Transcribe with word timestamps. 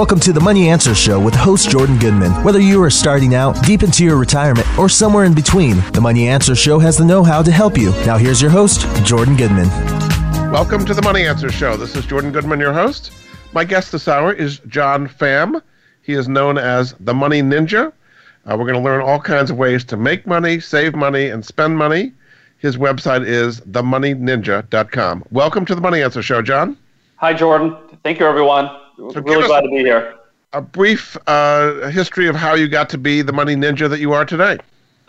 Welcome 0.00 0.20
to 0.20 0.32
the 0.32 0.40
Money 0.40 0.70
Answer 0.70 0.94
Show 0.94 1.20
with 1.20 1.34
host 1.34 1.68
Jordan 1.68 1.98
Goodman. 1.98 2.32
Whether 2.42 2.58
you 2.58 2.82
are 2.82 2.88
starting 2.88 3.34
out, 3.34 3.62
deep 3.62 3.82
into 3.82 4.02
your 4.02 4.16
retirement, 4.16 4.66
or 4.78 4.88
somewhere 4.88 5.26
in 5.26 5.34
between, 5.34 5.76
the 5.92 6.00
Money 6.00 6.26
Answer 6.26 6.54
Show 6.54 6.78
has 6.78 6.96
the 6.96 7.04
know 7.04 7.22
how 7.22 7.42
to 7.42 7.52
help 7.52 7.76
you. 7.76 7.90
Now, 8.06 8.16
here's 8.16 8.40
your 8.40 8.50
host, 8.50 8.80
Jordan 9.04 9.36
Goodman. 9.36 9.68
Welcome 10.50 10.86
to 10.86 10.94
the 10.94 11.02
Money 11.02 11.26
Answer 11.26 11.52
Show. 11.52 11.76
This 11.76 11.94
is 11.96 12.06
Jordan 12.06 12.32
Goodman, 12.32 12.58
your 12.58 12.72
host. 12.72 13.12
My 13.52 13.62
guest 13.62 13.92
this 13.92 14.08
hour 14.08 14.32
is 14.32 14.60
John 14.68 15.06
Pham. 15.06 15.60
He 16.00 16.14
is 16.14 16.28
known 16.28 16.56
as 16.56 16.94
the 17.00 17.12
Money 17.12 17.42
Ninja. 17.42 17.92
Uh, 18.46 18.56
we're 18.58 18.64
going 18.64 18.72
to 18.72 18.80
learn 18.80 19.02
all 19.02 19.20
kinds 19.20 19.50
of 19.50 19.58
ways 19.58 19.84
to 19.84 19.98
make 19.98 20.26
money, 20.26 20.60
save 20.60 20.94
money, 20.94 21.26
and 21.26 21.44
spend 21.44 21.76
money. 21.76 22.14
His 22.56 22.78
website 22.78 23.26
is 23.26 23.60
themoneyninja.com. 23.60 25.24
Welcome 25.30 25.66
to 25.66 25.74
the 25.74 25.80
Money 25.82 26.00
Answer 26.00 26.22
Show, 26.22 26.40
John. 26.40 26.78
Hi, 27.16 27.34
Jordan. 27.34 27.76
Thank 28.02 28.18
you, 28.18 28.24
everyone. 28.24 28.70
So 29.08 29.20
really 29.22 29.46
glad 29.46 29.62
to 29.62 29.68
be 29.68 29.78
here. 29.78 30.16
A 30.52 30.60
brief 30.60 31.16
uh, 31.26 31.88
history 31.88 32.26
of 32.28 32.36
how 32.36 32.54
you 32.54 32.68
got 32.68 32.90
to 32.90 32.98
be 32.98 33.22
the 33.22 33.32
money 33.32 33.54
ninja 33.54 33.88
that 33.88 33.98
you 33.98 34.12
are 34.12 34.24
today. 34.26 34.58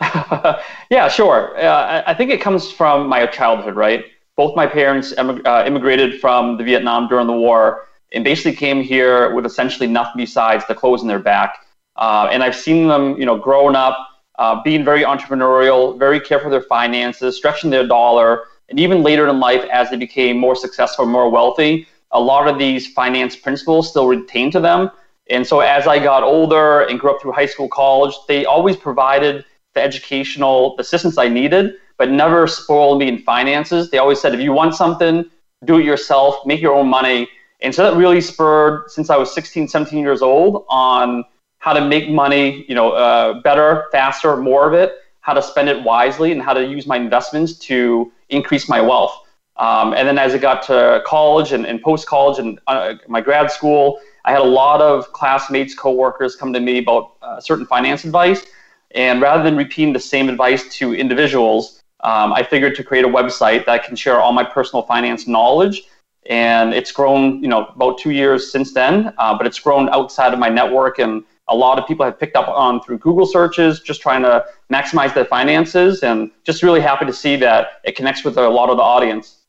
yeah, 0.90 1.08
sure. 1.08 1.56
Uh, 1.58 2.02
I 2.06 2.14
think 2.14 2.30
it 2.30 2.40
comes 2.40 2.70
from 2.70 3.06
my 3.06 3.26
childhood, 3.26 3.76
right? 3.76 4.04
Both 4.36 4.56
my 4.56 4.66
parents 4.66 5.12
emig- 5.12 5.46
uh, 5.46 5.64
immigrated 5.66 6.20
from 6.20 6.56
the 6.56 6.64
Vietnam 6.64 7.06
during 7.08 7.26
the 7.26 7.34
war 7.34 7.88
and 8.12 8.24
basically 8.24 8.54
came 8.54 8.82
here 8.82 9.34
with 9.34 9.44
essentially 9.44 9.86
nothing 9.86 10.14
besides 10.16 10.64
the 10.68 10.74
clothes 10.74 11.02
in 11.02 11.08
their 11.08 11.18
back. 11.18 11.66
Uh, 11.96 12.28
and 12.32 12.42
I've 12.42 12.56
seen 12.56 12.88
them, 12.88 13.18
you 13.18 13.26
know, 13.26 13.36
growing 13.36 13.76
up, 13.76 13.96
uh, 14.38 14.62
being 14.62 14.84
very 14.84 15.02
entrepreneurial, 15.02 15.98
very 15.98 16.18
careful 16.18 16.50
with 16.50 16.62
their 16.62 16.68
finances, 16.68 17.36
stretching 17.36 17.68
their 17.68 17.86
dollar, 17.86 18.44
and 18.70 18.80
even 18.80 19.02
later 19.02 19.28
in 19.28 19.38
life, 19.38 19.64
as 19.70 19.90
they 19.90 19.96
became 19.96 20.38
more 20.38 20.56
successful, 20.56 21.04
more 21.04 21.28
wealthy, 21.28 21.86
a 22.12 22.20
lot 22.20 22.48
of 22.48 22.58
these 22.58 22.92
finance 22.92 23.36
principles 23.36 23.90
still 23.90 24.06
retain 24.06 24.50
to 24.50 24.60
them. 24.60 24.90
And 25.30 25.46
so 25.46 25.60
as 25.60 25.86
I 25.86 25.98
got 25.98 26.22
older 26.22 26.82
and 26.82 26.98
grew 26.98 27.10
up 27.10 27.22
through 27.22 27.32
high 27.32 27.46
school, 27.46 27.68
college, 27.68 28.14
they 28.28 28.44
always 28.44 28.76
provided 28.76 29.44
the 29.74 29.82
educational 29.82 30.76
assistance 30.78 31.16
I 31.16 31.28
needed, 31.28 31.74
but 31.96 32.10
never 32.10 32.46
spoiled 32.46 32.98
me 32.98 33.08
in 33.08 33.18
finances. 33.18 33.90
They 33.90 33.98
always 33.98 34.20
said, 34.20 34.34
if 34.34 34.40
you 34.40 34.52
want 34.52 34.74
something, 34.74 35.24
do 35.64 35.78
it 35.78 35.84
yourself, 35.84 36.44
make 36.44 36.60
your 36.60 36.74
own 36.74 36.88
money. 36.88 37.28
And 37.60 37.74
so 37.74 37.88
that 37.88 37.96
really 37.96 38.20
spurred, 38.20 38.90
since 38.90 39.08
I 39.08 39.16
was 39.16 39.32
16, 39.32 39.68
17 39.68 40.00
years 40.00 40.20
old, 40.20 40.64
on 40.68 41.24
how 41.58 41.72
to 41.72 41.80
make 41.80 42.10
money, 42.10 42.66
you 42.68 42.74
know, 42.74 42.90
uh, 42.90 43.40
better, 43.40 43.84
faster, 43.92 44.36
more 44.36 44.66
of 44.66 44.74
it, 44.74 44.94
how 45.20 45.32
to 45.32 45.40
spend 45.40 45.68
it 45.68 45.82
wisely, 45.84 46.32
and 46.32 46.42
how 46.42 46.52
to 46.52 46.66
use 46.66 46.86
my 46.86 46.96
investments 46.96 47.54
to 47.60 48.10
increase 48.28 48.68
my 48.68 48.80
wealth. 48.80 49.16
Um, 49.56 49.92
and 49.92 50.08
then 50.08 50.18
as 50.18 50.34
I 50.34 50.38
got 50.38 50.62
to 50.64 51.02
college 51.06 51.52
and, 51.52 51.66
and 51.66 51.80
post 51.82 52.06
college 52.06 52.38
and 52.38 52.58
uh, 52.66 52.94
my 53.08 53.20
grad 53.20 53.50
school, 53.50 54.00
I 54.24 54.32
had 54.32 54.40
a 54.40 54.44
lot 54.44 54.80
of 54.80 55.12
classmates, 55.12 55.74
coworkers 55.74 56.36
come 56.36 56.52
to 56.52 56.60
me 56.60 56.78
about 56.78 57.14
uh, 57.22 57.40
certain 57.40 57.66
finance 57.66 58.04
advice. 58.04 58.46
And 58.94 59.20
rather 59.20 59.42
than 59.42 59.56
repeating 59.56 59.92
the 59.92 60.00
same 60.00 60.28
advice 60.28 60.74
to 60.76 60.94
individuals, 60.94 61.82
um, 62.00 62.32
I 62.32 62.42
figured 62.42 62.74
to 62.76 62.84
create 62.84 63.04
a 63.04 63.08
website 63.08 63.64
that 63.66 63.84
can 63.84 63.96
share 63.96 64.20
all 64.20 64.32
my 64.32 64.44
personal 64.44 64.82
finance 64.82 65.26
knowledge. 65.26 65.82
And 66.26 66.72
it's 66.72 66.92
grown, 66.92 67.42
you 67.42 67.48
know, 67.48 67.66
about 67.66 67.98
two 67.98 68.10
years 68.10 68.52
since 68.52 68.72
then, 68.72 69.12
uh, 69.18 69.36
but 69.36 69.46
it's 69.46 69.58
grown 69.58 69.88
outside 69.88 70.32
of 70.32 70.38
my 70.38 70.48
network. 70.48 70.98
And 70.98 71.24
a 71.48 71.56
lot 71.56 71.78
of 71.78 71.86
people 71.86 72.04
have 72.04 72.18
picked 72.18 72.36
up 72.36 72.48
on 72.48 72.80
through 72.82 72.98
Google 72.98 73.26
searches, 73.26 73.80
just 73.80 74.00
trying 74.00 74.22
to 74.22 74.44
maximize 74.72 75.14
their 75.14 75.24
finances. 75.24 76.02
And 76.02 76.30
just 76.44 76.62
really 76.62 76.80
happy 76.80 77.06
to 77.06 77.12
see 77.12 77.36
that 77.36 77.80
it 77.84 77.96
connects 77.96 78.24
with 78.24 78.38
a 78.38 78.48
lot 78.48 78.70
of 78.70 78.76
the 78.76 78.82
audience. 78.82 79.41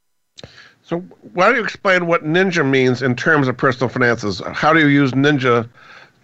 So, 0.86 1.00
why 1.34 1.48
don't 1.48 1.56
you 1.56 1.64
explain 1.64 2.08
what 2.08 2.26
ninja 2.26 2.70
means 2.70 3.02
in 3.02 3.16
terms 3.16 3.48
of 3.48 3.56
personal 3.56 3.88
finances? 3.88 4.42
How 4.52 4.73
do 4.73 4.80
you 4.81 4.88
use 4.88 5.14
ninja 5.14 5.70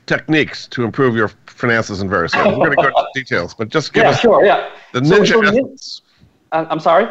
techniques 0.06 0.68
to 0.68 0.84
improve 0.84 1.16
your 1.16 1.30
finances 1.46 2.02
in 2.02 2.10
various 2.10 2.36
areas? 2.36 2.58
We're 2.58 2.66
going 2.66 2.78
to 2.78 2.84
go 2.84 2.88
into 2.90 3.08
details, 3.14 3.54
but 3.54 3.70
just 3.70 3.94
give 3.94 4.04
yeah, 4.04 4.10
us 4.10 4.20
sure, 4.20 4.44
yeah. 4.44 4.70
the 4.92 5.00
ninja 5.00 5.28
so, 5.28 5.42
so 5.42 5.48
essence. 5.48 6.02
Uh, 6.52 6.66
I'm 6.70 6.82
sorry? 6.82 7.08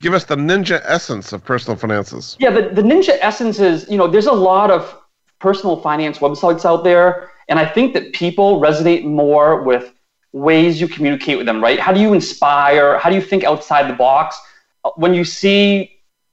Give 0.00 0.14
us 0.14 0.24
the 0.24 0.36
ninja 0.36 0.80
essence 0.84 1.32
of 1.32 1.44
personal 1.44 1.76
finances. 1.76 2.36
Yeah, 2.38 2.50
the, 2.50 2.68
the 2.68 2.82
ninja 2.82 3.18
essence 3.20 3.58
is, 3.58 3.88
you 3.88 3.96
know, 3.96 4.06
there's 4.06 4.26
a 4.26 4.32
lot 4.32 4.70
of 4.70 4.96
personal 5.40 5.80
finance 5.80 6.18
websites 6.18 6.64
out 6.64 6.84
there, 6.84 7.30
and 7.48 7.58
I 7.58 7.66
think 7.66 7.94
that 7.94 8.12
people 8.12 8.60
resonate 8.60 9.04
more 9.04 9.60
with 9.60 9.92
ways 10.30 10.80
you 10.80 10.86
communicate 10.86 11.36
with 11.36 11.46
them, 11.46 11.60
right? 11.60 11.80
How 11.80 11.92
do 11.92 12.00
you 12.00 12.14
inspire? 12.14 12.96
How 12.98 13.10
do 13.10 13.16
you 13.16 13.22
think 13.22 13.42
outside 13.42 13.90
the 13.90 13.94
box? 13.94 14.40
Uh, 14.84 14.90
when 14.96 15.14
you 15.14 15.24
see 15.24 15.91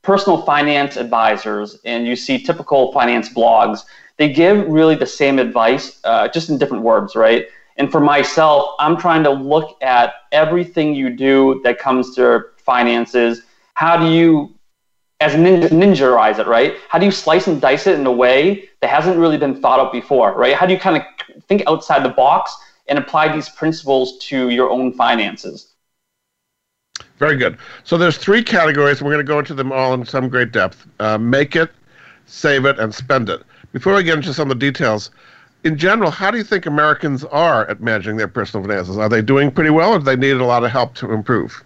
personal 0.10 0.42
finance 0.42 0.98
advisors 0.98 1.78
and 1.86 2.08
you 2.08 2.16
see 2.16 2.40
typical 2.40 2.92
finance 2.92 3.30
blogs, 3.30 3.86
they 4.18 4.28
give 4.34 4.68
really 4.68 4.96
the 4.96 5.06
same 5.06 5.38
advice, 5.38 6.00
uh, 6.04 6.28
just 6.28 6.50
in 6.50 6.58
different 6.58 6.82
words, 6.82 7.16
right? 7.16 7.46
And 7.78 7.92
for 7.92 8.00
myself, 8.00 8.72
I'm 8.80 8.98
trying 8.98 9.24
to 9.26 9.30
look 9.30 9.78
at 9.84 10.14
everything 10.32 10.96
you 10.96 11.12
do 11.12 11.62
that 11.64 11.78
comes 11.78 12.16
to 12.16 12.46
finances. 12.58 13.44
How 13.76 13.98
do 13.98 14.08
you, 14.08 14.56
as 15.20 15.36
a 15.36 15.38
ninja, 15.38 15.70
ninjaize 15.70 16.40
it, 16.40 16.48
right? 16.48 16.74
How 16.90 16.98
do 16.98 17.06
you 17.06 17.12
slice 17.12 17.46
and 17.46 17.62
dice 17.62 17.86
it 17.86 18.00
in 18.00 18.06
a 18.08 18.12
way 18.12 18.68
that 18.82 18.90
hasn't 18.90 19.16
really 19.16 19.38
been 19.38 19.62
thought 19.62 19.80
of 19.80 19.92
before, 19.92 20.36
right? 20.36 20.56
How 20.56 20.66
do 20.66 20.74
you 20.74 20.80
kind 20.80 20.98
of 20.98 21.04
think 21.48 21.62
outside 21.68 22.04
the 22.04 22.16
box 22.26 22.52
and 22.88 22.98
apply 22.98 23.32
these 23.32 23.50
principles 23.50 24.18
to 24.30 24.50
your 24.50 24.72
own 24.72 24.92
finances? 24.92 25.69
Very 27.18 27.36
good. 27.36 27.58
So 27.84 27.98
there's 27.98 28.18
three 28.18 28.44
categories. 28.44 29.02
We're 29.02 29.12
going 29.12 29.26
to 29.26 29.30
go 29.30 29.40
into 29.40 29.54
them 29.54 29.72
all 29.72 29.94
in 29.94 30.06
some 30.06 30.30
great 30.30 30.52
depth. 30.52 30.88
Uh, 31.00 31.18
make 31.18 31.56
it, 31.56 31.72
save 32.26 32.66
it, 32.66 32.80
and 32.80 32.94
spend 32.94 33.30
it. 33.30 33.44
Before 33.74 33.96
we 33.96 34.04
get 34.04 34.18
into 34.18 34.34
some 34.34 34.50
of 34.50 34.60
the 34.60 34.66
details, 34.66 35.12
in 35.64 35.78
general, 35.78 36.10
how 36.10 36.32
do 36.32 36.38
you 36.38 36.44
think 36.44 36.66
Americans 36.66 37.26
are 37.26 37.70
at 37.70 37.82
managing 37.82 38.18
their 38.18 38.28
personal 38.28 38.66
finances? 38.66 38.98
Are 38.98 39.10
they 39.10 39.22
doing 39.22 39.52
pretty 39.52 39.70
well, 39.70 39.94
or 39.94 40.00
do 40.00 40.06
they 40.06 40.16
need 40.16 40.38
a 40.38 40.46
lot 40.46 40.64
of 40.64 40.72
help 40.72 40.96
to 40.96 41.12
improve? 41.12 41.64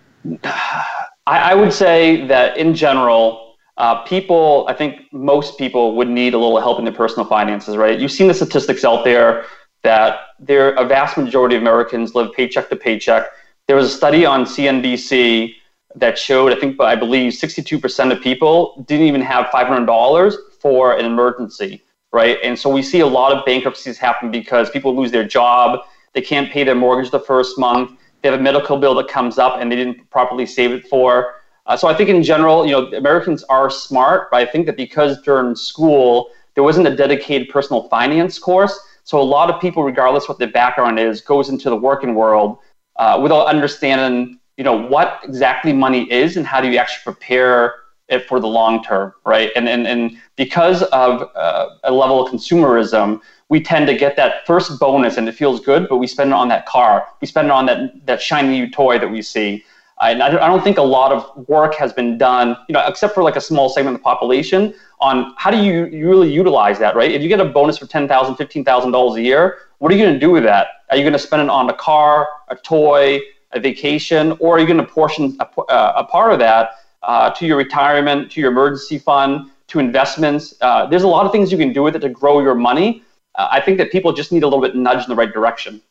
I, 1.27 1.53
would 1.53 1.71
say 1.71 2.25
that 2.27 2.57
in 2.57 2.73
general, 2.73 3.55
uh, 3.77 4.01
people, 4.03 4.65
I 4.67 4.73
think 4.73 5.01
most 5.11 5.57
people 5.57 5.95
would 5.95 6.09
need 6.09 6.33
a 6.33 6.37
little 6.37 6.59
help 6.59 6.79
in 6.79 6.85
their 6.85 6.93
personal 6.93 7.25
finances, 7.25 7.77
right? 7.77 7.99
You've 7.99 8.11
seen 8.11 8.27
the 8.27 8.33
statistics 8.33 8.83
out 8.83 9.03
there 9.03 9.45
that 9.83 10.19
there 10.39 10.73
a 10.73 10.85
vast 10.85 11.17
majority 11.17 11.55
of 11.55 11.61
Americans 11.61 12.15
live 12.15 12.33
paycheck 12.33 12.69
to 12.69 12.75
paycheck 12.75 13.27
there 13.67 13.75
was 13.75 13.93
a 13.93 13.95
study 13.95 14.25
on 14.25 14.45
CNBC 14.45 15.55
that 15.95 16.17
showed, 16.17 16.51
I 16.51 16.59
think, 16.59 16.79
I 16.81 16.95
believe 16.95 17.33
62% 17.33 18.11
of 18.11 18.21
people 18.21 18.83
didn't 18.87 19.05
even 19.05 19.21
have 19.21 19.45
$500 19.47 20.35
for 20.59 20.97
an 20.97 21.05
emergency, 21.05 21.83
right? 22.11 22.37
And 22.43 22.57
so 22.57 22.69
we 22.69 22.81
see 22.81 23.01
a 23.01 23.07
lot 23.07 23.31
of 23.31 23.45
bankruptcies 23.45 23.97
happen 23.97 24.31
because 24.31 24.69
people 24.69 24.95
lose 24.95 25.11
their 25.11 25.23
job, 25.25 25.81
they 26.13 26.21
can't 26.21 26.51
pay 26.51 26.63
their 26.63 26.75
mortgage 26.75 27.11
the 27.11 27.19
first 27.19 27.57
month, 27.57 27.97
they 28.21 28.29
have 28.29 28.39
a 28.39 28.43
medical 28.43 28.77
bill 28.77 28.95
that 28.95 29.07
comes 29.07 29.37
up 29.37 29.59
and 29.59 29.71
they 29.71 29.75
didn't 29.75 30.09
properly 30.09 30.45
save 30.45 30.71
it 30.71 30.87
for. 30.87 31.35
Uh, 31.65 31.77
so 31.77 31.87
I 31.87 31.93
think 31.93 32.09
in 32.09 32.23
general, 32.23 32.65
you 32.65 32.71
know, 32.71 32.87
Americans 32.97 33.43
are 33.43 33.69
smart, 33.69 34.29
but 34.31 34.37
I 34.37 34.45
think 34.45 34.65
that 34.65 34.77
because 34.77 35.21
during 35.21 35.55
school 35.55 36.29
there 36.55 36.63
wasn't 36.63 36.87
a 36.87 36.95
dedicated 36.95 37.49
personal 37.49 37.87
finance 37.89 38.39
course, 38.39 38.79
so 39.05 39.19
a 39.19 39.21
lot 39.21 39.49
of 39.49 39.59
people, 39.59 39.83
regardless 39.83 40.29
what 40.29 40.39
their 40.39 40.51
background 40.51 40.97
is, 40.97 41.19
goes 41.19 41.49
into 41.49 41.69
the 41.69 41.75
working 41.75 42.15
world 42.15 42.59
uh, 42.97 43.19
without 43.21 43.47
understanding, 43.47 44.39
you 44.57 44.63
know, 44.63 44.75
what 44.75 45.19
exactly 45.23 45.73
money 45.73 46.11
is 46.11 46.37
and 46.37 46.45
how 46.45 46.61
do 46.61 46.69
you 46.69 46.77
actually 46.77 47.03
prepare 47.03 47.75
it 48.09 48.27
for 48.27 48.39
the 48.39 48.47
long 48.47 48.83
term, 48.83 49.13
right? 49.25 49.51
And 49.55 49.67
and, 49.67 49.87
and 49.87 50.17
because 50.35 50.83
of 50.83 51.29
uh, 51.35 51.69
a 51.83 51.91
level 51.91 52.25
of 52.25 52.31
consumerism, 52.31 53.21
we 53.49 53.61
tend 53.61 53.87
to 53.87 53.95
get 53.95 54.15
that 54.17 54.45
first 54.45 54.79
bonus 54.79 55.17
and 55.17 55.27
it 55.27 55.33
feels 55.33 55.59
good, 55.59 55.87
but 55.89 55.97
we 55.97 56.07
spend 56.07 56.29
it 56.31 56.33
on 56.33 56.49
that 56.49 56.65
car, 56.65 57.07
we 57.21 57.27
spend 57.27 57.47
it 57.47 57.51
on 57.51 57.65
that 57.67 58.05
that 58.05 58.21
shiny 58.21 58.49
new 58.49 58.69
toy 58.69 58.99
that 58.99 59.09
we 59.09 59.21
see. 59.21 59.63
And 60.01 60.21
I 60.21 60.47
don't 60.47 60.63
think 60.63 60.77
a 60.77 60.83
lot 60.83 61.11
of 61.11 61.47
work 61.47 61.75
has 61.75 61.93
been 61.93 62.17
done, 62.17 62.57
you 62.67 62.73
know, 62.73 62.85
except 62.85 63.13
for 63.13 63.23
like 63.23 63.37
a 63.37 63.41
small 63.41 63.69
segment 63.69 63.95
of 63.95 64.01
the 64.01 64.03
population 64.03 64.73
on 64.99 65.33
how 65.37 65.49
do 65.49 65.57
you, 65.57 65.85
you 65.85 66.09
really 66.09 66.31
utilize 66.31 66.79
that, 66.79 66.95
right? 66.95 67.11
If 67.11 67.21
you 67.21 67.29
get 67.29 67.39
a 67.39 67.45
bonus 67.45 67.77
for 67.77 67.85
$10,000, 67.85 68.09
$15,000 68.09 69.15
a 69.15 69.21
year, 69.21 69.59
what 69.77 69.91
are 69.91 69.95
you 69.95 70.03
going 70.03 70.13
to 70.13 70.19
do 70.19 70.31
with 70.31 70.43
that? 70.43 70.67
Are 70.93 70.95
you 70.95 71.01
going 71.01 71.13
to 71.13 71.17
spend 71.17 71.41
it 71.41 71.49
on 71.49 71.67
a 71.71 71.73
car, 71.73 72.29
a 72.49 72.55
toy, 72.55 73.19
a 73.53 73.59
vacation, 73.59 74.37
or 74.39 74.57
are 74.57 74.59
you 74.59 74.67
going 74.67 74.77
to 74.77 74.85
portion 74.85 75.35
a, 75.39 75.61
uh, 75.61 75.93
a 75.95 76.03
part 76.03 76.31
of 76.31 76.37
that 76.37 76.75
uh, 77.01 77.31
to 77.31 77.47
your 77.47 77.57
retirement, 77.57 78.29
to 78.33 78.39
your 78.39 78.51
emergency 78.51 78.99
fund, 78.99 79.49
to 79.69 79.79
investments? 79.79 80.53
Uh, 80.61 80.85
there's 80.85 81.01
a 81.01 81.07
lot 81.07 81.25
of 81.25 81.31
things 81.31 81.51
you 81.51 81.57
can 81.57 81.73
do 81.73 81.81
with 81.81 81.95
it 81.95 82.01
to 82.01 82.09
grow 82.09 82.41
your 82.41 82.53
money. 82.53 83.01
Uh, 83.33 83.47
I 83.51 83.59
think 83.59 83.79
that 83.79 83.91
people 83.91 84.13
just 84.13 84.31
need 84.31 84.43
a 84.43 84.45
little 84.45 84.61
bit 84.61 84.75
nudge 84.75 85.03
in 85.03 85.09
the 85.09 85.15
right 85.15 85.33
direction. 85.33 85.81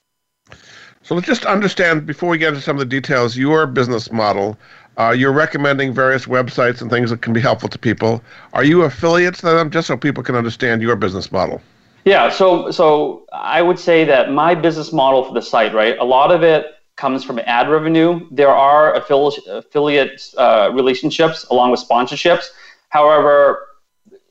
So 1.02 1.16
let's 1.16 1.26
just 1.26 1.46
understand 1.46 2.06
before 2.06 2.28
we 2.28 2.38
get 2.38 2.50
into 2.50 2.60
some 2.60 2.76
of 2.76 2.78
the 2.78 2.87
details 3.00 3.37
your 3.37 3.66
business 3.66 4.12
model. 4.12 4.56
Uh, 4.98 5.10
you're 5.10 5.32
recommending 5.32 5.93
various 5.93 6.26
websites 6.26 6.81
and 6.81 6.88
things 6.88 7.10
that 7.10 7.22
can 7.22 7.32
be 7.32 7.40
helpful 7.40 7.69
to 7.70 7.78
people. 7.78 8.22
Are 8.52 8.62
you 8.62 8.82
affiliates 8.82 9.40
to 9.40 9.46
them, 9.46 9.69
just 9.69 9.88
so 9.88 9.96
people 9.96 10.22
can 10.22 10.37
understand 10.37 10.81
your 10.81 10.94
business 10.94 11.32
model? 11.32 11.60
Yeah, 12.04 12.31
so 12.31 12.70
so 12.70 13.26
I 13.32 13.62
would 13.62 13.78
say 13.78 14.04
that 14.04 14.32
my 14.32 14.54
business 14.54 14.93
model 14.93 15.25
for 15.25 15.34
the 15.34 15.43
site, 15.43 15.72
right? 15.72 15.96
A 15.99 16.04
lot 16.04 16.32
of 16.32 16.43
it 16.43 16.66
comes 16.96 17.22
from 17.22 17.38
ad 17.46 17.70
revenue. 17.70 18.26
There 18.31 18.50
are 18.50 18.94
affili- 18.99 19.46
affiliate 19.46 20.20
uh, 20.37 20.70
relationships 20.75 21.44
along 21.50 21.70
with 21.70 21.81
sponsorships. 21.81 22.46
However, 22.88 23.69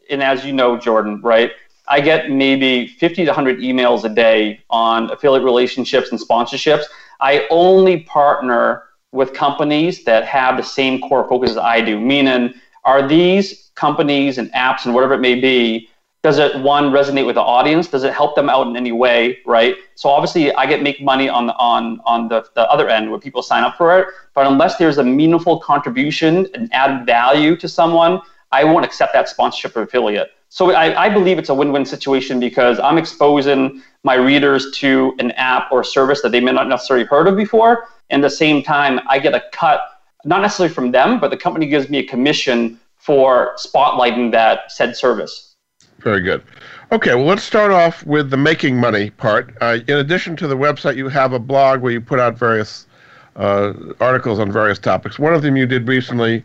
and 0.10 0.22
as 0.22 0.46
you 0.46 0.54
know, 0.54 0.78
Jordan, 0.78 1.22
right? 1.22 1.52
I 1.88 2.02
get 2.02 2.30
maybe 2.30 2.88
50 2.88 3.26
to 3.26 3.32
100 3.32 3.60
emails 3.60 4.04
a 4.04 4.10
day 4.10 4.62
on 4.70 5.10
affiliate 5.12 5.44
relationships 5.44 6.12
and 6.12 6.20
sponsorships. 6.20 6.84
I 7.20 7.48
only 7.50 8.02
partner 8.04 8.84
with 9.12 9.34
companies 9.34 10.04
that 10.06 10.26
have 10.26 10.58
the 10.58 10.64
same 10.64 11.02
core 11.02 11.28
focus 11.28 11.52
as 11.52 11.58
I 11.58 11.82
do, 11.82 12.00
meaning, 12.00 12.54
are 12.86 13.08
these 13.08 13.72
companies 13.76 14.38
and 14.38 14.52
apps 14.54 14.86
and 14.86 14.94
whatever 14.94 15.14
it 15.16 15.20
may 15.20 15.40
be 15.40 15.90
does 16.24 16.38
it 16.38 16.56
one 16.62 16.92
resonate 16.92 17.26
with 17.26 17.36
the 17.36 17.42
audience? 17.42 17.88
Does 17.88 18.04
it 18.04 18.14
help 18.14 18.36
them 18.36 18.48
out 18.50 18.68
in 18.68 18.78
any 18.78 18.92
way 18.92 19.40
right? 19.46 19.76
So 19.96 20.10
obviously 20.10 20.54
i 20.54 20.66
get 20.66 20.82
make 20.82 21.02
money 21.02 21.30
on 21.30 21.48
the 21.48 21.56
on 21.56 22.00
on 22.06 22.28
the, 22.28 22.46
the 22.56 22.70
other 22.70 22.90
end 22.90 23.10
where 23.10 23.20
people 23.20 23.42
sign 23.42 23.64
up 23.64 23.78
for 23.78 23.98
it. 24.00 24.08
But 24.36 24.48
unless 24.48 24.78
there's 24.78 24.98
a 24.98 25.04
meaningful 25.04 25.60
contribution 25.60 26.48
and 26.54 26.70
add 26.74 27.06
value 27.06 27.56
to 27.56 27.68
someone 27.68 28.22
i 28.52 28.64
won't 28.64 28.86
accept 28.86 29.14
that 29.14 29.30
sponsorship 29.30 29.76
or 29.76 29.84
affiliate. 29.84 30.32
So 30.50 30.72
I, 30.74 31.06
I 31.06 31.10
believe 31.10 31.40
it's 31.40 31.50
a 31.50 31.54
win-win 31.54 31.86
situation 31.86 32.40
because 32.40 32.80
i'm 32.80 32.98
exposing 32.98 33.82
my 34.04 34.16
readers 34.16 34.72
to 34.76 35.16
an 35.20 35.32
app 35.32 35.72
or 35.72 35.84
service 35.84 36.22
that 36.22 36.32
they 36.32 36.40
may 36.40 36.52
not 36.52 36.68
necessarily 36.68 37.06
heard 37.06 37.28
of 37.28 37.36
before. 37.36 37.88
And 38.10 38.24
at 38.24 38.30
the 38.30 38.36
same 38.36 38.62
time 38.62 39.00
i 39.08 39.18
get 39.18 39.34
a 39.34 39.44
cut 39.52 39.82
not 40.24 40.42
necessarily 40.42 40.74
from 40.74 40.92
them 40.92 41.20
but 41.20 41.32
the 41.32 41.38
company 41.38 41.66
gives 41.66 41.90
me 41.90 41.98
a 41.98 42.06
commission 42.06 42.80
for 42.98 43.56
spotlighting 43.58 44.32
that 44.32 44.72
said 44.72 44.96
service 44.96 45.51
very 46.02 46.22
good. 46.22 46.44
Okay, 46.92 47.16
well, 47.16 47.26
let's 47.26 47.44
start 47.44 47.72
off 47.72 48.06
with 48.06 48.30
the 48.30 48.38
making 48.38 48.78
money 48.78 49.12
part. 49.12 49.56
Uh, 49.62 49.80
in 49.88 49.98
addition 49.98 50.36
to 50.38 50.48
the 50.48 50.58
website, 50.58 50.98
you 50.98 51.08
have 51.08 51.34
a 51.34 51.40
blog 51.40 51.82
where 51.82 51.92
you 51.92 52.02
put 52.02 52.20
out 52.20 52.38
various 52.38 52.88
uh, 53.36 53.74
articles 54.00 54.40
on 54.40 54.52
various 54.52 54.78
topics. 54.78 55.18
One 55.18 55.34
of 55.34 55.42
them 55.42 55.56
you 55.56 55.66
did 55.66 55.88
recently 55.88 56.44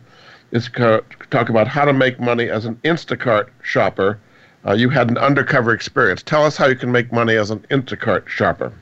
is 0.52 0.68
co- 0.68 1.02
talk 1.30 1.48
about 1.48 1.66
how 1.66 1.84
to 1.84 1.92
make 1.92 2.20
money 2.20 2.48
as 2.48 2.64
an 2.64 2.76
Instacart 2.84 3.48
shopper. 3.62 4.20
Uh, 4.66 4.72
you 4.72 4.88
had 4.88 5.10
an 5.10 5.18
undercover 5.18 5.72
experience. 5.72 6.22
Tell 6.22 6.44
us 6.44 6.56
how 6.56 6.66
you 6.66 6.76
can 6.76 6.92
make 6.92 7.12
money 7.12 7.34
as 7.36 7.50
an 7.50 7.60
Instacart 7.70 8.28
shopper. 8.28 8.72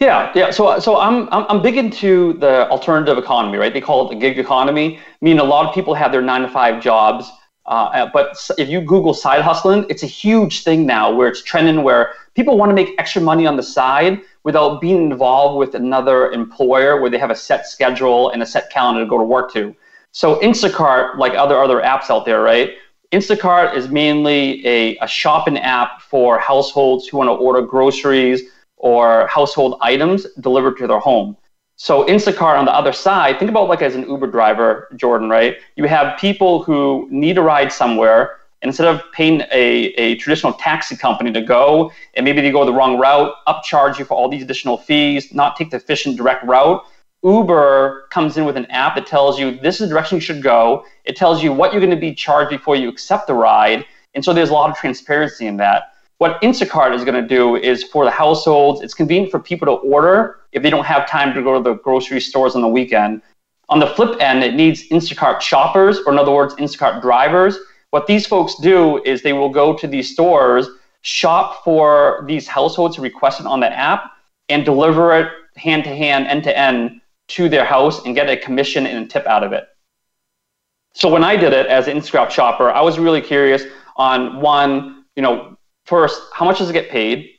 Yeah, 0.00 0.32
yeah. 0.34 0.50
So, 0.50 0.78
so 0.80 0.98
I'm, 0.98 1.28
I'm 1.30 1.46
I'm 1.48 1.62
big 1.62 1.76
into 1.76 2.34
the 2.34 2.68
alternative 2.68 3.16
economy, 3.16 3.58
right? 3.58 3.72
They 3.72 3.80
call 3.80 4.06
it 4.06 4.14
the 4.14 4.20
gig 4.20 4.38
economy. 4.38 4.98
I 4.98 5.24
mean, 5.24 5.38
a 5.38 5.44
lot 5.44 5.66
of 5.66 5.74
people 5.74 5.94
have 5.94 6.12
their 6.12 6.20
nine 6.20 6.42
to 6.42 6.48
five 6.48 6.82
jobs 6.82 7.30
uh, 7.66 8.10
but 8.12 8.36
if 8.58 8.68
you 8.68 8.80
Google 8.80 9.14
side 9.14 9.40
hustling, 9.40 9.86
it's 9.88 10.02
a 10.02 10.06
huge 10.06 10.64
thing 10.64 10.84
now 10.86 11.12
where 11.12 11.28
it's 11.28 11.42
trending 11.42 11.82
where 11.82 12.12
people 12.34 12.58
want 12.58 12.70
to 12.70 12.74
make 12.74 12.94
extra 12.98 13.22
money 13.22 13.46
on 13.46 13.56
the 13.56 13.62
side 13.62 14.20
without 14.42 14.80
being 14.80 15.10
involved 15.10 15.58
with 15.58 15.74
another 15.74 16.30
employer 16.32 17.00
where 17.00 17.10
they 17.10 17.18
have 17.18 17.30
a 17.30 17.36
set 17.36 17.66
schedule 17.66 18.30
and 18.30 18.42
a 18.42 18.46
set 18.46 18.70
calendar 18.70 19.00
to 19.00 19.08
go 19.08 19.16
to 19.16 19.24
work 19.24 19.52
to. 19.54 19.74
So 20.12 20.38
Instacart, 20.40 21.16
like 21.16 21.32
other 21.34 21.60
other 21.62 21.80
apps 21.80 22.10
out 22.10 22.26
there, 22.26 22.42
right? 22.42 22.74
Instacart 23.12 23.74
is 23.76 23.88
mainly 23.88 24.66
a, 24.66 24.96
a 24.98 25.08
shopping 25.08 25.58
app 25.58 26.02
for 26.02 26.38
households 26.38 27.08
who 27.08 27.16
want 27.16 27.28
to 27.28 27.32
order 27.32 27.62
groceries 27.62 28.42
or 28.76 29.26
household 29.28 29.78
items 29.80 30.26
delivered 30.40 30.76
to 30.78 30.86
their 30.86 30.98
home. 30.98 31.36
So 31.76 32.04
Instacart 32.06 32.56
on 32.58 32.64
the 32.64 32.74
other 32.74 32.92
side, 32.92 33.38
think 33.38 33.50
about 33.50 33.68
like 33.68 33.82
as 33.82 33.94
an 33.94 34.08
Uber 34.08 34.28
driver, 34.28 34.88
Jordan, 34.96 35.28
right? 35.28 35.56
You 35.76 35.84
have 35.84 36.18
people 36.18 36.62
who 36.62 37.08
need 37.10 37.36
a 37.38 37.42
ride 37.42 37.72
somewhere. 37.72 38.38
Instead 38.62 38.86
of 38.86 39.02
paying 39.12 39.42
a, 39.52 39.92
a 39.98 40.16
traditional 40.16 40.54
taxi 40.54 40.96
company 40.96 41.30
to 41.30 41.42
go, 41.42 41.92
and 42.14 42.24
maybe 42.24 42.40
they 42.40 42.50
go 42.50 42.64
the 42.64 42.72
wrong 42.72 42.98
route, 42.98 43.34
upcharge 43.46 43.98
you 43.98 44.06
for 44.06 44.14
all 44.14 44.26
these 44.26 44.42
additional 44.42 44.78
fees, 44.78 45.34
not 45.34 45.54
take 45.56 45.70
the 45.70 45.76
efficient 45.76 46.16
direct 46.16 46.46
route, 46.46 46.82
Uber 47.24 48.06
comes 48.10 48.36
in 48.36 48.44
with 48.44 48.56
an 48.56 48.66
app 48.66 48.94
that 48.94 49.06
tells 49.06 49.38
you 49.38 49.58
this 49.60 49.80
is 49.80 49.88
the 49.88 49.94
direction 49.94 50.16
you 50.16 50.20
should 50.20 50.42
go. 50.42 50.84
It 51.04 51.16
tells 51.16 51.42
you 51.42 51.52
what 51.52 51.72
you're 51.72 51.80
going 51.80 51.90
to 51.90 51.96
be 51.96 52.14
charged 52.14 52.50
before 52.50 52.76
you 52.76 52.88
accept 52.88 53.26
the 53.26 53.34
ride. 53.34 53.84
And 54.14 54.22
so 54.24 54.32
there's 54.32 54.50
a 54.50 54.52
lot 54.52 54.70
of 54.70 54.76
transparency 54.76 55.46
in 55.46 55.56
that. 55.56 55.93
What 56.18 56.40
Instacart 56.42 56.94
is 56.94 57.04
going 57.04 57.20
to 57.20 57.26
do 57.26 57.56
is 57.56 57.82
for 57.82 58.04
the 58.04 58.10
households, 58.10 58.80
it's 58.82 58.94
convenient 58.94 59.30
for 59.30 59.40
people 59.40 59.66
to 59.66 59.72
order 59.72 60.40
if 60.52 60.62
they 60.62 60.70
don't 60.70 60.84
have 60.84 61.08
time 61.08 61.34
to 61.34 61.42
go 61.42 61.54
to 61.54 61.62
the 61.62 61.74
grocery 61.74 62.20
stores 62.20 62.54
on 62.54 62.62
the 62.62 62.68
weekend. 62.68 63.20
On 63.68 63.80
the 63.80 63.88
flip 63.88 64.20
end, 64.20 64.44
it 64.44 64.54
needs 64.54 64.88
Instacart 64.88 65.40
shoppers, 65.40 65.98
or 66.06 66.12
in 66.12 66.18
other 66.18 66.30
words, 66.30 66.54
Instacart 66.54 67.00
drivers. 67.02 67.58
What 67.90 68.06
these 68.06 68.26
folks 68.26 68.54
do 68.56 69.02
is 69.04 69.22
they 69.22 69.32
will 69.32 69.48
go 69.48 69.76
to 69.76 69.86
these 69.86 70.12
stores, 70.12 70.68
shop 71.02 71.64
for 71.64 72.24
these 72.28 72.46
households 72.46 72.96
who 72.96 73.02
request 73.02 73.40
it 73.40 73.46
on 73.46 73.60
the 73.60 73.72
app, 73.72 74.12
and 74.48 74.64
deliver 74.64 75.18
it 75.18 75.32
hand 75.56 75.84
to 75.84 75.90
hand, 75.90 76.26
end 76.26 76.44
to 76.44 76.56
end 76.56 77.00
to 77.28 77.48
their 77.48 77.64
house 77.64 78.04
and 78.04 78.14
get 78.14 78.28
a 78.28 78.36
commission 78.36 78.86
and 78.86 79.06
a 79.06 79.08
tip 79.08 79.26
out 79.26 79.42
of 79.42 79.52
it. 79.52 79.68
So 80.94 81.08
when 81.08 81.24
I 81.24 81.36
did 81.36 81.52
it 81.52 81.66
as 81.66 81.88
an 81.88 81.96
Instacart 81.96 82.30
shopper, 82.30 82.70
I 82.70 82.80
was 82.80 82.98
really 82.98 83.20
curious 83.20 83.64
on 83.96 84.40
one, 84.40 85.04
you 85.16 85.22
know, 85.22 85.53
first, 85.84 86.20
how 86.32 86.44
much 86.44 86.58
does 86.58 86.70
it 86.70 86.72
get 86.72 86.90
paid? 86.90 87.30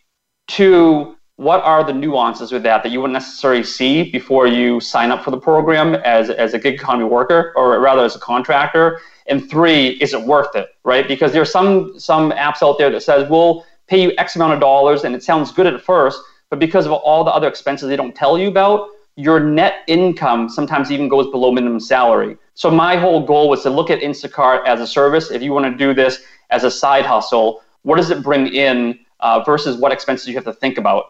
Two, 0.48 1.16
what 1.38 1.62
are 1.64 1.84
the 1.84 1.94
nuances 1.94 2.52
with 2.52 2.64
that 2.64 2.82
that 2.84 2.92
you 2.92 3.02
wouldn't 3.02 3.14
necessarily 3.14 3.64
see 3.64 4.10
before 4.12 4.48
you 4.48 4.80
sign 4.80 5.12
up 5.12 5.24
for 5.24 5.32
the 5.32 5.40
program 5.40 5.96
as, 5.96 6.30
as 6.30 6.54
a 6.54 6.60
gig 6.60 6.76
economy 6.76 7.04
worker 7.04 7.52
or 7.56 7.80
rather 7.80 8.06
as 8.06 8.16
a 8.16 8.20
contractor? 8.20 9.02
And 9.28 9.50
three, 9.50 9.90
is 10.02 10.14
it 10.14 10.22
worth 10.22 10.56
it, 10.56 10.68
right? 10.84 11.08
Because 11.08 11.34
there's 11.34 11.52
some 11.52 12.00
some 12.00 12.32
apps 12.32 12.62
out 12.62 12.78
there 12.78 12.90
that 12.92 13.02
says 13.02 13.30
we'll 13.30 13.66
pay 13.88 14.02
you 14.02 14.14
X 14.18 14.36
amount 14.36 14.54
of 14.54 14.60
dollars 14.60 15.04
and 15.04 15.14
it 15.16 15.24
sounds 15.24 15.52
good 15.52 15.68
at 15.68 15.82
first, 15.82 16.20
but 16.50 16.60
because 16.60 16.86
of 16.86 16.94
all 16.94 17.24
the 17.24 17.32
other 17.32 17.48
expenses 17.48 17.90
they 17.90 17.96
don't 17.96 18.16
tell 18.16 18.38
you 18.38 18.48
about, 18.48 18.90
your 19.18 19.40
net 19.40 19.84
income 19.88 20.48
sometimes 20.48 20.92
even 20.92 21.10
goes 21.10 21.30
below 21.32 21.52
minimum 21.52 21.80
salary. 21.80 22.38
So 22.54 22.70
my 22.70 22.96
whole 22.96 23.26
goal 23.26 23.50
was 23.50 23.64
to 23.64 23.70
look 23.70 23.90
at 23.90 24.00
Instacart 24.00 24.66
as 24.66 24.80
a 24.80 24.88
service. 24.88 25.32
If 25.32 25.42
you 25.42 25.52
want 25.52 25.66
to 25.66 25.78
do 25.78 25.94
this 25.94 26.22
as 26.50 26.64
a 26.64 26.72
side 26.72 27.06
hustle, 27.06 27.62
what 27.86 27.98
does 27.98 28.10
it 28.10 28.24
bring 28.24 28.48
in 28.48 29.00
uh, 29.20 29.44
versus 29.44 29.78
what 29.78 29.92
expenses 29.92 30.28
you 30.28 30.36
have 30.36 30.44
to 30.44 30.54
think 30.54 30.78
about. 30.78 31.06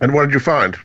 And 0.00 0.12
what 0.12 0.26
did 0.26 0.34
you 0.34 0.40
find? 0.40 0.76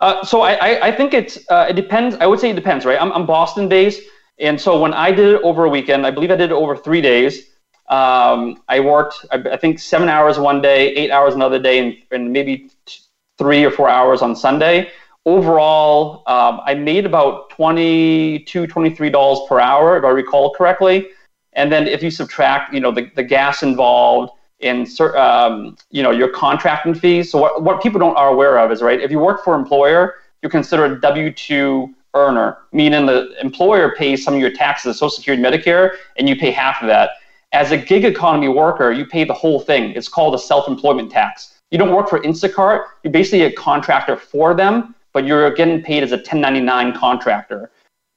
Uh, 0.00 0.24
so 0.24 0.42
I, 0.42 0.52
I, 0.54 0.86
I, 0.88 0.92
think 0.92 1.14
it's 1.14 1.38
uh, 1.50 1.66
it 1.68 1.74
depends. 1.74 2.16
I 2.16 2.26
would 2.26 2.38
say 2.38 2.50
it 2.50 2.54
depends, 2.56 2.84
right? 2.84 3.00
I'm, 3.00 3.12
I'm 3.12 3.26
Boston 3.26 3.68
based, 3.68 4.02
and 4.38 4.60
so 4.60 4.80
when 4.80 4.94
I 4.94 5.10
did 5.10 5.34
it 5.34 5.42
over 5.42 5.64
a 5.64 5.68
weekend, 5.68 6.06
I 6.06 6.10
believe 6.10 6.30
I 6.30 6.36
did 6.36 6.50
it 6.50 6.54
over 6.54 6.76
three 6.76 7.00
days. 7.00 7.50
Um, 7.88 8.62
I 8.68 8.80
worked, 8.80 9.24
I, 9.32 9.36
I, 9.36 9.56
think, 9.56 9.78
seven 9.78 10.08
hours 10.08 10.38
one 10.38 10.60
day, 10.60 10.88
eight 10.94 11.10
hours 11.10 11.34
another 11.34 11.58
day, 11.58 11.78
and, 11.78 11.96
and 12.10 12.32
maybe 12.32 12.70
t- 12.84 13.00
three 13.38 13.64
or 13.64 13.70
four 13.70 13.88
hours 13.88 14.20
on 14.20 14.36
Sunday. 14.36 14.90
Overall, 15.24 16.22
um, 16.26 16.60
I 16.64 16.74
made 16.74 17.06
about 17.06 17.50
$22, 17.50 18.44
$23 18.44 19.48
per 19.48 19.58
hour, 19.58 19.96
if 19.96 20.04
I 20.04 20.10
recall 20.10 20.54
correctly. 20.54 21.08
And 21.54 21.72
then 21.72 21.86
if 21.86 22.02
you 22.02 22.10
subtract, 22.10 22.72
you 22.72 22.80
know, 22.80 22.92
the, 22.92 23.10
the 23.16 23.22
gas 23.22 23.62
involved 23.62 24.32
in, 24.60 24.86
um, 25.16 25.76
you 25.90 26.02
know, 26.02 26.10
your 26.10 26.30
contracting 26.30 26.94
fees. 26.94 27.30
So 27.30 27.38
what, 27.38 27.62
what 27.62 27.82
people 27.82 28.00
don't 28.00 28.16
are 28.16 28.28
aware 28.28 28.58
of 28.58 28.72
is, 28.72 28.82
right, 28.82 29.00
if 29.00 29.10
you 29.10 29.18
work 29.18 29.44
for 29.44 29.54
an 29.54 29.62
employer, 29.62 30.16
you're 30.42 30.50
considered 30.50 30.92
a 30.92 31.00
W-2 31.00 31.92
earner, 32.14 32.58
meaning 32.72 33.06
the 33.06 33.34
employer 33.40 33.94
pays 33.96 34.24
some 34.24 34.34
of 34.34 34.40
your 34.40 34.52
taxes, 34.52 34.98
Social 34.98 35.10
Security, 35.10 35.42
Medicare, 35.42 35.96
and 36.16 36.28
you 36.28 36.36
pay 36.36 36.50
half 36.50 36.80
of 36.82 36.88
that. 36.88 37.10
As 37.52 37.70
a 37.70 37.76
gig 37.76 38.04
economy 38.04 38.48
worker, 38.48 38.92
you 38.92 39.06
pay 39.06 39.24
the 39.24 39.32
whole 39.32 39.60
thing. 39.60 39.92
It's 39.92 40.08
called 40.08 40.34
a 40.34 40.38
self-employment 40.38 41.10
tax. 41.10 41.58
You 41.70 41.78
don't 41.78 41.94
work 41.94 42.08
for 42.08 42.20
Instacart. 42.20 42.84
You're 43.02 43.12
basically 43.12 43.42
a 43.42 43.52
contractor 43.52 44.16
for 44.16 44.54
them, 44.54 44.94
but 45.12 45.26
you're 45.26 45.50
getting 45.52 45.82
paid 45.82 46.02
as 46.02 46.12
a 46.12 46.16
1099 46.16 46.94
contractor. 46.94 47.70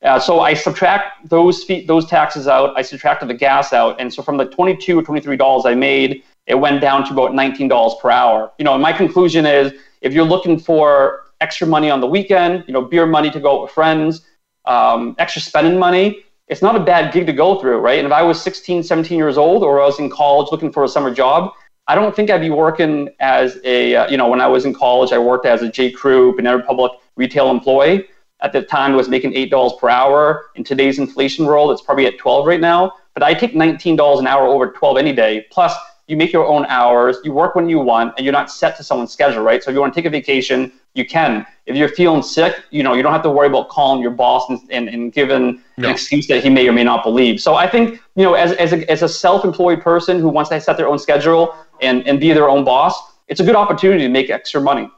Uh, 0.04 0.20
so 0.20 0.40
I 0.40 0.54
subtract 0.54 1.30
those 1.30 1.64
fee- 1.64 1.86
those 1.86 2.06
taxes 2.08 2.48
out. 2.48 2.74
I 2.76 2.82
subtracted 2.82 3.30
the 3.30 3.36
gas 3.36 3.72
out, 3.72 4.00
and 4.00 4.12
so 4.12 4.24
from 4.24 4.38
the 4.38 4.46
22 4.46 4.98
or 4.98 5.04
23 5.04 5.38
dollars 5.38 5.66
I 5.66 5.76
made, 5.76 6.24
it 6.48 6.56
went 6.56 6.82
down 6.82 7.06
to 7.06 7.14
about 7.14 7.36
19 7.36 7.68
dollars 7.68 7.94
per 8.02 8.10
hour. 8.10 8.52
You 8.58 8.66
know, 8.66 8.78
my 8.78 8.94
conclusion 8.94 9.46
is 9.46 9.74
if 10.02 10.14
you're 10.14 10.26
looking 10.26 10.58
for 10.58 11.26
extra 11.40 11.68
money 11.68 11.90
on 11.92 12.02
the 12.02 12.08
weekend, 12.08 12.64
you 12.68 12.74
know, 12.74 12.82
beer 12.82 13.06
money 13.06 13.30
to 13.30 13.40
go 13.40 13.58
out 13.58 13.62
with 13.64 13.72
friends, 13.72 14.26
um, 14.66 15.16
extra 15.20 15.42
spending 15.42 15.78
money, 15.78 16.24
it's 16.48 16.62
not 16.62 16.76
a 16.76 16.80
bad 16.80 17.14
gig 17.14 17.26
to 17.28 17.34
go 17.34 17.60
through, 17.60 17.78
right? 17.78 18.00
And 18.00 18.06
if 18.06 18.12
I 18.12 18.24
was 18.24 18.42
16, 18.42 18.84
17 18.84 19.18
years 19.18 19.38
old, 19.38 19.64
or 19.64 19.82
I 19.82 19.86
was 19.86 20.00
in 20.00 20.10
college 20.10 20.52
looking 20.52 20.72
for 20.72 20.84
a 20.84 20.88
summer 20.88 21.14
job, 21.14 21.52
I 21.88 21.96
don't 21.96 22.16
think 22.16 22.30
I'd 22.30 22.42
be 22.42 22.50
working 22.50 23.10
as 23.20 23.60
a, 23.64 23.96
uh, 23.96 24.10
you 24.10 24.18
know, 24.18 24.28
when 24.28 24.42
I 24.42 24.48
was 24.48 24.66
in 24.66 24.74
college, 24.74 25.12
I 25.12 25.18
worked 25.18 25.46
as 25.46 25.62
a 25.62 25.70
J. 25.70 25.92
Crew, 25.92 26.36
Banana 26.36 26.58
Republic 26.58 26.92
retail 27.16 27.50
employee 27.50 28.08
at 28.42 28.52
the 28.54 28.62
time 28.62 28.94
was 28.94 29.08
making 29.10 29.34
eight 29.36 29.50
dollars 29.52 29.74
per 29.80 29.90
hour. 29.90 30.52
In 30.56 30.64
today's 30.64 31.00
inflation 31.00 31.46
world, 31.46 31.72
it's 31.72 31.82
probably 31.82 32.06
at 32.06 32.18
twelve 32.18 32.46
right 32.48 32.62
now. 32.62 32.94
But 33.14 33.24
I 33.24 33.34
take 33.34 33.56
nineteen 33.56 33.96
dollars 33.96 34.20
an 34.20 34.28
hour 34.28 34.48
over 34.48 34.72
twelve 34.72 34.98
any 34.98 35.14
day. 35.14 35.46
Plus, 35.52 35.74
you 36.08 36.18
make 36.18 36.34
your 36.34 36.46
own 36.46 36.66
hours, 36.66 37.18
you 37.24 37.32
work 37.32 37.56
when 37.56 37.70
you 37.70 37.80
want, 37.80 38.14
and 38.18 38.26
you're 38.26 38.34
not 38.34 38.52
set 38.52 38.76
to 38.76 38.84
someone's 38.84 39.14
schedule, 39.14 39.44
right? 39.44 39.64
So 39.64 39.70
if 39.70 39.76
you 39.76 39.80
want 39.80 39.94
to 39.94 40.02
take 40.02 40.08
a 40.08 40.10
vacation, 40.10 40.74
you 40.94 41.06
can. 41.06 41.46
If 41.68 41.78
you're 41.78 41.88
feeling 41.88 42.22
sick, 42.22 42.54
you 42.70 42.84
know, 42.84 42.96
you 42.96 43.02
don't 43.02 43.14
have 43.14 43.24
to 43.24 43.30
worry 43.30 43.48
about 43.48 43.70
calling 43.70 44.02
your 44.02 44.12
boss 44.12 44.50
and, 44.50 44.60
and, 44.72 44.90
and 44.90 45.14
giving 45.14 45.62
no. 45.78 45.88
an 45.88 45.94
excuse 45.94 46.28
that 46.28 46.44
he 46.44 46.50
may 46.50 46.68
or 46.68 46.74
may 46.74 46.84
not 46.84 47.06
believe. 47.06 47.40
So 47.40 47.56
I 47.56 47.66
think, 47.66 48.02
you 48.16 48.24
know, 48.24 48.34
as, 48.34 48.52
as 48.54 48.74
a, 48.74 48.92
as 48.92 49.04
a 49.04 49.08
self-employed 49.08 49.82
person 49.82 50.20
who 50.20 50.28
wants 50.28 50.50
to 50.50 50.60
set 50.60 50.76
their 50.76 50.90
own 50.90 51.00
schedule 51.00 51.56
and, 51.82 52.06
and 52.06 52.20
be 52.20 52.34
their 52.34 52.50
own 52.50 52.66
boss, 52.66 53.00
it's 53.30 53.40
a 53.40 53.44
good 53.46 53.56
opportunity 53.56 54.04
to 54.04 54.10
make 54.10 54.30
extra 54.30 54.60
money 54.60 54.90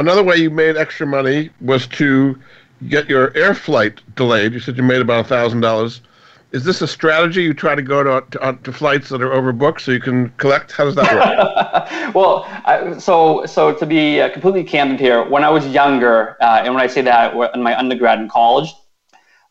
another 0.00 0.22
way 0.22 0.36
you 0.36 0.50
made 0.50 0.76
extra 0.76 1.06
money 1.06 1.50
was 1.60 1.86
to 1.86 2.38
get 2.88 3.08
your 3.08 3.36
air 3.36 3.54
flight 3.54 4.00
delayed. 4.16 4.52
You 4.52 4.60
said 4.60 4.76
you 4.76 4.82
made 4.82 5.02
about 5.02 5.26
thousand 5.26 5.60
dollars 5.60 6.00
Is 6.52 6.64
this 6.64 6.80
a 6.82 6.88
strategy 6.88 7.42
you 7.42 7.54
try 7.54 7.74
to 7.74 7.82
go 7.82 8.02
to, 8.02 8.38
to, 8.38 8.58
to 8.64 8.72
flights 8.72 9.10
that 9.10 9.22
are 9.22 9.30
overbooked 9.30 9.80
so 9.80 9.92
you 9.92 10.00
can 10.00 10.30
collect? 10.30 10.72
How 10.72 10.84
does 10.84 10.96
that 10.96 11.12
work? 11.14 12.14
well, 12.14 12.44
I, 12.64 12.98
so 12.98 13.44
so 13.46 13.74
to 13.74 13.86
be 13.86 14.20
uh, 14.20 14.30
completely 14.30 14.64
candid 14.64 14.98
here, 14.98 15.22
when 15.28 15.44
I 15.44 15.50
was 15.50 15.66
younger, 15.66 16.36
uh, 16.40 16.62
and 16.64 16.74
when 16.74 16.82
I 16.82 16.88
say 16.88 17.02
that 17.02 17.34
in 17.54 17.62
my 17.62 17.78
undergrad 17.78 18.18
in 18.18 18.28
college, 18.28 18.72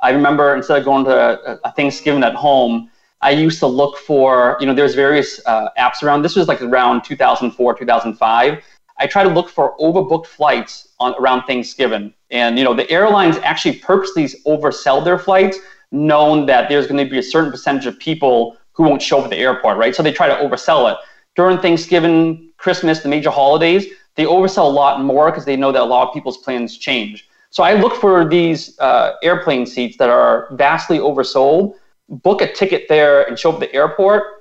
I 0.02 0.12
remember 0.12 0.56
instead 0.56 0.80
of 0.80 0.86
going 0.86 1.06
to 1.06 1.60
a 1.64 1.72
Thanksgiving 1.74 2.24
at 2.24 2.36
home, 2.36 2.90
I 3.22 3.32
used 3.32 3.60
to 3.60 3.68
look 3.68 3.98
for, 3.98 4.58
you 4.60 4.66
know, 4.66 4.74
there's 4.74 4.96
various 4.96 5.42
uh, 5.46 5.70
apps 5.78 6.04
around. 6.04 6.22
This 6.22 6.36
was 6.36 6.48
like 6.48 6.62
around 6.62 7.04
2004, 7.04 7.78
2005. 7.78 8.64
I 9.00 9.08
try 9.08 9.24
to 9.24 9.30
look 9.30 9.50
for 9.50 9.78
overbooked 9.80 10.28
flights 10.28 10.90
on 11.00 11.16
around 11.20 11.44
Thanksgiving. 11.44 12.14
And, 12.32 12.58
you 12.58 12.64
know, 12.64 12.74
the 12.74 12.90
airlines 12.92 13.38
actually 13.38 13.78
purposely 13.78 14.26
oversell 14.46 15.04
their 15.04 15.18
flights, 15.18 15.58
knowing 15.92 16.46
that 16.48 16.70
there's 16.70 16.88
going 16.88 17.04
to 17.04 17.10
be 17.10 17.20
a 17.20 17.24
certain 17.24 17.52
percentage 17.52 17.86
of 17.86 17.98
people 18.00 18.58
who 18.74 18.84
won't 18.84 19.02
show 19.02 19.20
up 19.20 19.26
at 19.26 19.30
the 19.32 19.38
airport, 19.38 19.78
right? 19.78 19.96
So 19.96 20.04
they 20.04 20.12
try 20.12 20.28
to 20.28 20.36
oversell 20.36 20.92
it. 20.92 20.98
During 21.36 21.58
Thanksgiving, 21.58 22.52
Christmas, 22.58 23.00
the 23.00 23.10
major 23.10 23.30
holidays, 23.30 23.88
they 24.16 24.26
oversell 24.26 24.66
a 24.66 24.76
lot 24.84 25.02
more 25.02 25.32
because 25.32 25.46
they 25.46 25.56
know 25.56 25.72
that 25.72 25.82
a 25.82 25.86
lot 25.86 26.08
of 26.08 26.14
people's 26.14 26.38
plans 26.38 26.78
change. 26.78 27.28
So 27.52 27.64
I 27.64 27.74
look 27.74 27.96
for 27.96 28.28
these 28.28 28.78
uh, 28.80 29.14
airplane 29.24 29.66
seats 29.66 29.98
that 29.98 30.10
are 30.10 30.48
vastly 30.52 31.00
oversold 31.00 31.74
book 32.10 32.42
a 32.42 32.52
ticket 32.52 32.88
there 32.90 33.24
and 33.24 33.38
show 33.38 33.50
up 33.50 33.56
at 33.56 33.60
the 33.62 33.74
airport. 33.74 34.39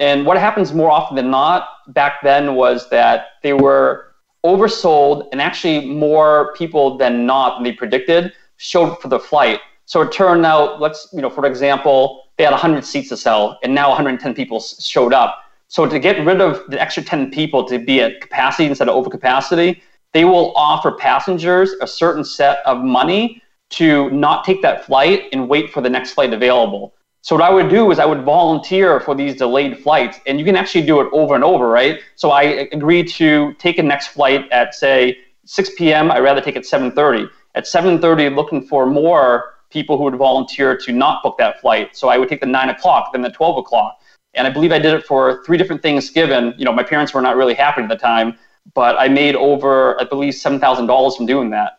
And 0.00 0.24
what 0.24 0.38
happens 0.38 0.72
more 0.72 0.90
often 0.90 1.16
than 1.16 1.30
not 1.30 1.68
back 1.88 2.22
then 2.22 2.54
was 2.54 2.88
that 2.90 3.26
they 3.42 3.52
were 3.52 4.14
oversold, 4.44 5.28
and 5.32 5.40
actually 5.40 5.86
more 5.86 6.52
people 6.56 6.96
than 6.96 7.26
not 7.26 7.56
than 7.56 7.64
they 7.64 7.72
predicted 7.72 8.32
showed 8.56 9.00
for 9.00 9.08
the 9.08 9.18
flight. 9.18 9.60
So 9.86 10.00
it 10.02 10.12
turned 10.12 10.46
out, 10.46 10.80
let's 10.80 11.08
you 11.12 11.20
know, 11.20 11.30
for 11.30 11.46
example, 11.46 12.24
they 12.38 12.44
had 12.44 12.50
100 12.50 12.84
seats 12.84 13.10
to 13.10 13.16
sell, 13.16 13.58
and 13.62 13.74
now 13.74 13.90
110 13.90 14.34
people 14.34 14.60
showed 14.60 15.12
up. 15.12 15.38
So 15.68 15.86
to 15.86 15.98
get 15.98 16.24
rid 16.24 16.40
of 16.40 16.62
the 16.68 16.80
extra 16.80 17.02
10 17.02 17.30
people 17.30 17.64
to 17.68 17.78
be 17.78 18.00
at 18.00 18.20
capacity 18.20 18.66
instead 18.66 18.88
of 18.88 19.04
overcapacity, 19.04 19.80
they 20.12 20.24
will 20.24 20.52
offer 20.56 20.92
passengers 20.92 21.72
a 21.80 21.86
certain 21.86 22.24
set 22.24 22.58
of 22.66 22.82
money 22.82 23.42
to 23.70 24.10
not 24.10 24.44
take 24.44 24.60
that 24.62 24.84
flight 24.84 25.24
and 25.32 25.48
wait 25.48 25.72
for 25.72 25.80
the 25.80 25.88
next 25.88 26.12
flight 26.12 26.32
available. 26.32 26.94
So 27.22 27.36
what 27.36 27.44
I 27.44 27.50
would 27.50 27.68
do 27.68 27.92
is 27.92 28.00
I 28.00 28.04
would 28.04 28.22
volunteer 28.22 28.98
for 28.98 29.14
these 29.14 29.36
delayed 29.36 29.78
flights, 29.78 30.18
and 30.26 30.40
you 30.40 30.44
can 30.44 30.56
actually 30.56 30.84
do 30.84 31.00
it 31.00 31.08
over 31.12 31.36
and 31.36 31.44
over, 31.44 31.68
right? 31.68 32.00
So 32.16 32.32
I 32.32 32.42
agree 32.72 33.04
to 33.04 33.54
take 33.54 33.78
a 33.78 33.82
next 33.82 34.08
flight 34.08 34.50
at 34.50 34.74
say 34.74 35.18
6 35.44 35.70
p.m. 35.78 36.10
I'd 36.10 36.18
rather 36.18 36.40
take 36.40 36.56
it 36.56 36.64
7:30. 36.64 37.30
At 37.54 37.64
7:30, 37.64 38.34
looking 38.34 38.66
for 38.66 38.86
more 38.86 39.54
people 39.70 39.96
who 39.96 40.04
would 40.04 40.16
volunteer 40.16 40.76
to 40.76 40.92
not 40.92 41.22
book 41.22 41.38
that 41.38 41.60
flight. 41.60 41.96
So 41.96 42.08
I 42.08 42.18
would 42.18 42.28
take 42.28 42.40
the 42.40 42.46
9 42.46 42.68
o'clock, 42.70 43.12
then 43.12 43.22
the 43.22 43.30
12 43.30 43.56
o'clock, 43.58 44.00
and 44.34 44.44
I 44.46 44.50
believe 44.50 44.72
I 44.72 44.80
did 44.80 44.92
it 44.92 45.06
for 45.06 45.44
three 45.44 45.56
different 45.56 45.80
things. 45.80 46.10
Given, 46.10 46.54
you 46.58 46.64
know, 46.64 46.72
my 46.72 46.82
parents 46.82 47.14
were 47.14 47.22
not 47.22 47.36
really 47.36 47.54
happy 47.54 47.82
at 47.82 47.88
the 47.88 47.96
time, 47.96 48.36
but 48.74 48.98
I 48.98 49.08
made 49.08 49.36
over, 49.36 49.98
I 50.00 50.04
believe, 50.04 50.34
seven 50.34 50.58
thousand 50.58 50.86
dollars 50.86 51.16
from 51.16 51.26
doing 51.26 51.50
that. 51.50 51.78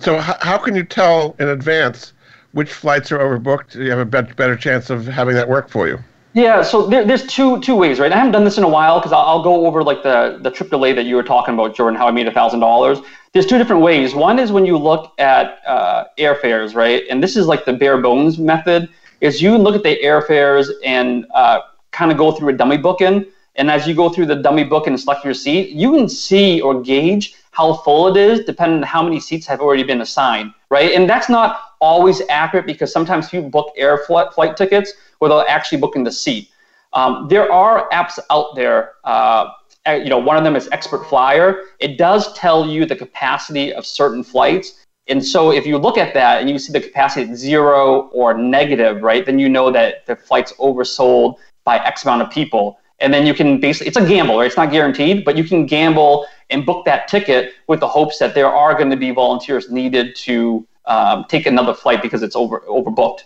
So 0.00 0.18
how 0.18 0.58
can 0.58 0.74
you 0.74 0.84
tell 0.84 1.36
in 1.38 1.48
advance? 1.48 2.13
Which 2.54 2.72
flights 2.72 3.12
are 3.12 3.18
overbooked? 3.18 3.74
You 3.74 3.90
have 3.90 3.98
a 3.98 4.24
better 4.34 4.56
chance 4.56 4.88
of 4.88 5.06
having 5.06 5.34
that 5.34 5.48
work 5.48 5.68
for 5.68 5.86
you. 5.86 5.98
Yeah, 6.34 6.62
so 6.62 6.86
there, 6.86 7.04
there's 7.04 7.24
two 7.26 7.60
two 7.60 7.76
ways, 7.76 8.00
right? 8.00 8.10
I 8.10 8.16
haven't 8.16 8.32
done 8.32 8.44
this 8.44 8.58
in 8.58 8.64
a 8.64 8.68
while 8.68 8.98
because 8.98 9.12
I'll, 9.12 9.20
I'll, 9.22 9.42
go 9.42 9.66
over 9.66 9.84
like 9.84 10.02
the 10.02 10.38
the 10.42 10.50
trip 10.50 10.68
delay 10.68 10.92
that 10.92 11.04
you 11.04 11.14
were 11.14 11.22
talking 11.22 11.54
about, 11.54 11.76
Jordan, 11.76 11.96
how 11.96 12.08
I 12.08 12.10
made 12.10 12.26
a 12.26 12.32
thousand 12.32 12.58
dollars. 12.58 12.98
There's 13.32 13.46
two 13.46 13.58
different 13.58 13.82
ways. 13.82 14.14
One 14.14 14.40
is 14.40 14.50
when 14.50 14.66
you 14.66 14.76
look 14.76 15.12
at 15.18 15.60
uh, 15.64 16.04
airfares, 16.18 16.74
right? 16.74 17.04
And 17.08 17.22
this 17.22 17.36
is 17.36 17.46
like 17.46 17.64
the 17.64 17.72
bare 17.72 17.98
bones 17.98 18.38
method. 18.38 18.88
Is 19.20 19.40
you 19.40 19.56
look 19.56 19.76
at 19.76 19.84
the 19.84 19.96
airfares 20.02 20.70
and 20.84 21.24
uh, 21.34 21.60
kind 21.92 22.10
of 22.10 22.18
go 22.18 22.32
through 22.32 22.48
a 22.48 22.52
dummy 22.52 22.78
booking, 22.78 23.26
and 23.54 23.70
as 23.70 23.86
you 23.86 23.94
go 23.94 24.08
through 24.08 24.26
the 24.26 24.36
dummy 24.36 24.64
book 24.64 24.88
and 24.88 24.98
select 24.98 25.24
your 25.24 25.34
seat, 25.34 25.70
you 25.70 25.92
can 25.92 26.08
see 26.08 26.60
or 26.60 26.82
gauge 26.82 27.36
how 27.52 27.74
full 27.74 28.08
it 28.08 28.16
is 28.16 28.44
depending 28.44 28.78
on 28.78 28.82
how 28.82 29.02
many 29.02 29.20
seats 29.20 29.46
have 29.46 29.60
already 29.60 29.84
been 29.84 30.00
assigned, 30.00 30.52
right? 30.70 30.90
And 30.90 31.08
that's 31.08 31.28
not 31.28 31.63
always 31.80 32.22
accurate 32.28 32.66
because 32.66 32.92
sometimes 32.92 33.28
people 33.28 33.50
book 33.50 33.72
air 33.76 33.98
flight, 33.98 34.32
flight 34.32 34.56
tickets 34.56 34.92
without 35.20 35.48
actually 35.48 35.78
booking 35.78 36.04
the 36.04 36.12
seat. 36.12 36.50
Um, 36.92 37.26
there 37.28 37.50
are 37.52 37.88
apps 37.90 38.18
out 38.30 38.54
there. 38.54 38.92
Uh, 39.04 39.50
you 39.86 40.08
know, 40.08 40.18
one 40.18 40.36
of 40.36 40.44
them 40.44 40.56
is 40.56 40.68
Expert 40.72 41.04
Flyer. 41.06 41.64
It 41.78 41.98
does 41.98 42.32
tell 42.34 42.66
you 42.66 42.86
the 42.86 42.96
capacity 42.96 43.72
of 43.72 43.84
certain 43.84 44.22
flights. 44.22 44.84
And 45.08 45.24
so 45.24 45.52
if 45.52 45.66
you 45.66 45.76
look 45.76 45.98
at 45.98 46.14
that 46.14 46.40
and 46.40 46.48
you 46.48 46.58
see 46.58 46.72
the 46.72 46.80
capacity 46.80 47.30
at 47.30 47.36
zero 47.36 48.08
or 48.08 48.32
negative, 48.32 49.02
right, 49.02 49.26
then 49.26 49.38
you 49.38 49.48
know 49.48 49.70
that 49.70 50.06
the 50.06 50.16
flight's 50.16 50.52
oversold 50.54 51.36
by 51.64 51.76
X 51.78 52.04
amount 52.04 52.22
of 52.22 52.30
people. 52.30 52.78
And 53.00 53.12
then 53.12 53.26
you 53.26 53.34
can 53.34 53.60
basically, 53.60 53.88
it's 53.88 53.96
a 53.96 54.06
gamble, 54.06 54.38
right? 54.38 54.46
It's 54.46 54.56
not 54.56 54.70
guaranteed, 54.70 55.24
but 55.24 55.36
you 55.36 55.44
can 55.44 55.66
gamble 55.66 56.26
and 56.48 56.64
book 56.64 56.86
that 56.86 57.08
ticket 57.08 57.52
with 57.66 57.80
the 57.80 57.88
hopes 57.88 58.18
that 58.18 58.34
there 58.34 58.46
are 58.46 58.74
going 58.74 58.90
to 58.90 58.96
be 58.96 59.10
volunteers 59.10 59.70
needed 59.70 60.14
to 60.16 60.66
um, 60.86 61.24
take 61.28 61.46
another 61.46 61.74
flight 61.74 62.02
because 62.02 62.22
it's 62.22 62.36
over 62.36 62.60
overbooked. 62.60 63.24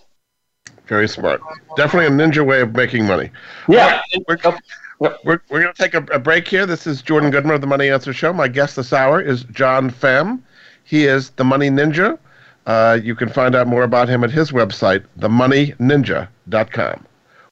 Very 0.86 1.08
smart. 1.08 1.40
Definitely 1.76 2.06
a 2.06 2.10
ninja 2.10 2.44
way 2.44 2.62
of 2.62 2.74
making 2.74 3.06
money. 3.06 3.30
Yeah. 3.68 4.00
Right, 4.28 4.40
we're, 4.98 5.16
we're, 5.24 5.40
we're 5.50 5.62
going 5.62 5.72
to 5.72 5.82
take 5.82 5.94
a, 5.94 6.02
a, 6.14 6.18
break 6.18 6.48
here. 6.48 6.64
This 6.64 6.86
is 6.86 7.02
Jordan 7.02 7.30
Goodman 7.30 7.54
of 7.54 7.60
the 7.60 7.66
Money 7.66 7.90
Answer 7.90 8.12
Show. 8.12 8.32
My 8.32 8.48
guest 8.48 8.76
this 8.76 8.92
hour 8.92 9.20
is 9.20 9.44
John 9.44 9.90
Pham. 9.90 10.40
He 10.84 11.04
is 11.04 11.30
the 11.30 11.44
Money 11.44 11.68
Ninja. 11.68 12.18
Uh, 12.66 12.98
you 13.02 13.14
can 13.14 13.28
find 13.28 13.54
out 13.54 13.66
more 13.66 13.82
about 13.82 14.08
him 14.08 14.24
at 14.24 14.30
his 14.30 14.50
website, 14.50 15.04
themoneyninja.com. 15.18 17.06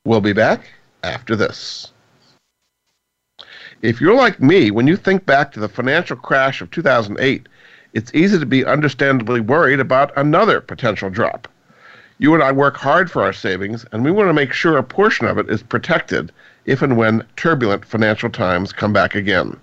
We'll 0.04 0.20
be 0.20 0.32
back 0.32 0.72
after 1.02 1.36
this. 1.36 1.92
If 3.82 4.00
you're 4.00 4.14
like 4.14 4.40
me, 4.40 4.70
when 4.70 4.86
you 4.86 4.96
think 4.96 5.26
back 5.26 5.52
to 5.52 5.60
the 5.60 5.68
financial 5.68 6.16
crash 6.16 6.60
of 6.60 6.70
2008, 6.70 7.48
it's 7.96 8.12
easy 8.12 8.38
to 8.38 8.44
be 8.44 8.62
understandably 8.62 9.40
worried 9.40 9.80
about 9.80 10.14
another 10.18 10.60
potential 10.60 11.08
drop. 11.08 11.48
You 12.18 12.34
and 12.34 12.42
I 12.42 12.52
work 12.52 12.76
hard 12.76 13.10
for 13.10 13.22
our 13.22 13.32
savings, 13.32 13.86
and 13.90 14.04
we 14.04 14.10
want 14.10 14.28
to 14.28 14.34
make 14.34 14.52
sure 14.52 14.76
a 14.76 14.82
portion 14.82 15.26
of 15.26 15.38
it 15.38 15.48
is 15.48 15.62
protected 15.62 16.30
if 16.66 16.82
and 16.82 16.98
when 16.98 17.24
turbulent 17.36 17.86
financial 17.86 18.28
times 18.28 18.70
come 18.70 18.92
back 18.92 19.14
again. 19.14 19.56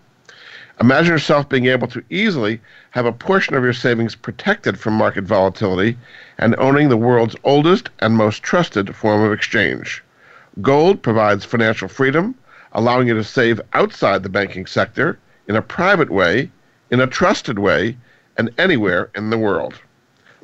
Imagine 0.82 1.12
yourself 1.12 1.48
being 1.48 1.68
able 1.68 1.88
to 1.90 2.04
easily 2.10 2.60
have 2.90 3.06
a 3.06 3.12
portion 3.12 3.54
of 3.54 3.64
your 3.64 3.72
savings 3.72 4.16
protected 4.16 4.80
from 4.80 4.96
market 4.96 5.26
volatility 5.26 5.96
and 6.40 6.56
owning 6.58 6.90
the 6.90 6.98
world's 6.98 7.36
oldest 7.44 7.92
and 8.00 8.18
most 8.18 8.42
trusted 8.42 8.96
form 8.96 9.22
of 9.22 9.32
exchange. 9.32 10.04
Gold 10.60 11.04
provides 11.04 11.46
financial 11.46 11.88
freedom, 11.88 12.34
allowing 12.72 13.08
you 13.08 13.14
to 13.14 13.24
save 13.24 13.62
outside 13.74 14.24
the 14.24 14.30
banking 14.30 14.66
sector 14.66 15.20
in 15.48 15.56
a 15.56 15.62
private 15.62 16.10
way, 16.10 16.50
in 16.90 17.00
a 17.00 17.06
trusted 17.06 17.60
way, 17.60 17.96
and 18.38 18.50
anywhere 18.58 19.10
in 19.16 19.30
the 19.30 19.38
world. 19.38 19.76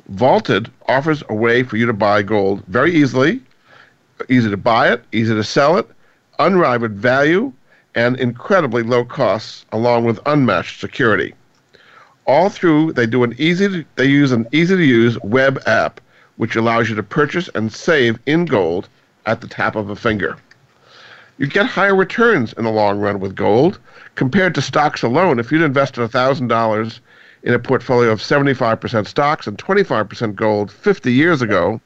Vaulted 0.08 0.70
offers 0.86 1.22
a 1.28 1.34
way 1.34 1.62
for 1.62 1.76
you 1.76 1.86
to 1.86 1.92
buy 1.92 2.22
gold 2.22 2.64
very 2.66 2.92
easily, 2.94 3.40
easy 4.28 4.50
to 4.50 4.56
buy 4.56 4.92
it, 4.92 5.04
easy 5.12 5.34
to 5.34 5.44
sell 5.44 5.76
it, 5.76 5.88
unrivaled 6.38 6.92
value, 6.92 7.52
and 7.94 8.18
incredibly 8.18 8.82
low 8.82 9.04
costs, 9.04 9.64
along 9.72 10.04
with 10.04 10.20
unmatched 10.26 10.80
security. 10.80 11.34
All 12.26 12.48
through, 12.48 12.92
they 12.92 13.06
do 13.06 13.24
an 13.24 13.34
easy 13.38 13.68
to, 13.68 13.84
they 13.96 14.06
use 14.06 14.32
an 14.32 14.46
easy 14.52 14.76
to 14.76 14.84
use 14.84 15.18
web 15.22 15.60
app 15.66 16.00
which 16.36 16.56
allows 16.56 16.88
you 16.88 16.94
to 16.96 17.02
purchase 17.02 17.50
and 17.54 17.72
save 17.72 18.18
in 18.26 18.46
gold 18.46 18.88
at 19.26 19.40
the 19.40 19.48
tap 19.48 19.76
of 19.76 19.90
a 19.90 19.96
finger 19.96 20.36
you 21.40 21.46
get 21.46 21.64
higher 21.64 21.96
returns 21.96 22.52
in 22.52 22.64
the 22.64 22.70
long 22.70 23.00
run 23.00 23.18
with 23.18 23.34
gold 23.34 23.78
compared 24.14 24.54
to 24.54 24.60
stocks 24.60 25.02
alone. 25.02 25.38
If 25.38 25.50
you'd 25.50 25.62
invested 25.62 26.02
$1,000 26.10 27.00
in 27.42 27.54
a 27.54 27.58
portfolio 27.58 28.10
of 28.10 28.20
75% 28.20 29.06
stocks 29.06 29.46
and 29.46 29.56
25% 29.56 30.34
gold 30.34 30.70
50 30.70 31.12
years 31.12 31.40
ago, 31.42 31.80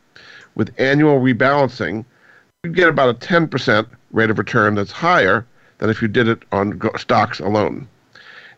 with 0.54 0.75
annual 0.78 1.20
rebalancing, 1.20 2.04
you'd 2.62 2.75
get 2.75 2.88
about 2.88 3.11
a 3.11 3.26
10% 3.26 3.87
rate 4.12 4.30
of 4.30 4.38
return 4.38 4.75
that's 4.75 4.92
higher 4.92 5.46
than 5.78 5.90
if 5.90 6.00
you 6.00 6.08
did 6.08 6.28
it 6.28 6.42
on 6.52 6.80
stocks 6.96 7.40
alone. 7.40 7.88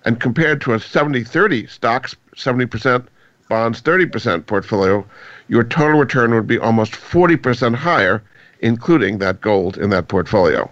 And 0.05 0.21
compared 0.21 0.61
to 0.63 0.75
a 0.75 0.81
70 0.81 1.25
30 1.25 1.67
stocks, 1.67 2.15
70% 2.37 3.07
bonds, 3.49 3.83
30% 3.83 4.47
portfolio, 4.47 5.05
your 5.49 5.65
total 5.65 5.99
return 5.99 6.35
would 6.35 6.47
be 6.47 6.59
almost 6.59 6.93
40% 6.93 7.75
higher, 7.75 8.23
including 8.61 9.19
that 9.19 9.41
gold 9.41 9.79
in 9.79 9.91
that 9.91 10.09
portfolio. 10.09 10.71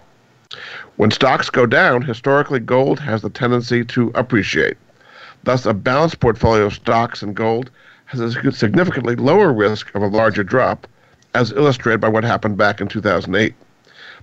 When 0.97 1.11
stocks 1.11 1.49
go 1.49 1.65
down, 1.65 2.01
historically 2.01 2.59
gold 2.59 2.99
has 2.99 3.21
the 3.21 3.29
tendency 3.29 3.83
to 3.85 4.11
appreciate. 4.15 4.77
Thus, 5.45 5.67
a 5.67 5.75
balanced 5.75 6.19
portfolio 6.21 6.65
of 6.65 6.73
stocks 6.73 7.21
and 7.21 7.35
gold 7.35 7.69
has 8.05 8.19
a 8.19 8.51
significantly 8.51 9.15
lower 9.15 9.53
risk 9.53 9.93
of 9.93 10.01
a 10.01 10.07
larger 10.07 10.43
drop, 10.43 10.87
as 11.35 11.51
illustrated 11.51 12.01
by 12.01 12.07
what 12.07 12.23
happened 12.23 12.57
back 12.57 12.81
in 12.81 12.87
2008. 12.87 13.53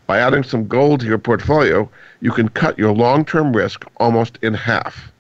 By 0.09 0.19
adding 0.19 0.43
some 0.43 0.67
gold 0.67 0.99
to 0.99 1.07
your 1.07 1.19
portfolio, 1.19 1.89
you 2.21 2.33
can 2.33 2.49
cut 2.49 2.77
your 2.77 2.93
long 2.93 3.25
term 3.25 3.55
risk 3.55 3.85
almost 3.99 4.37
in 4.43 4.55
half. 4.55 5.13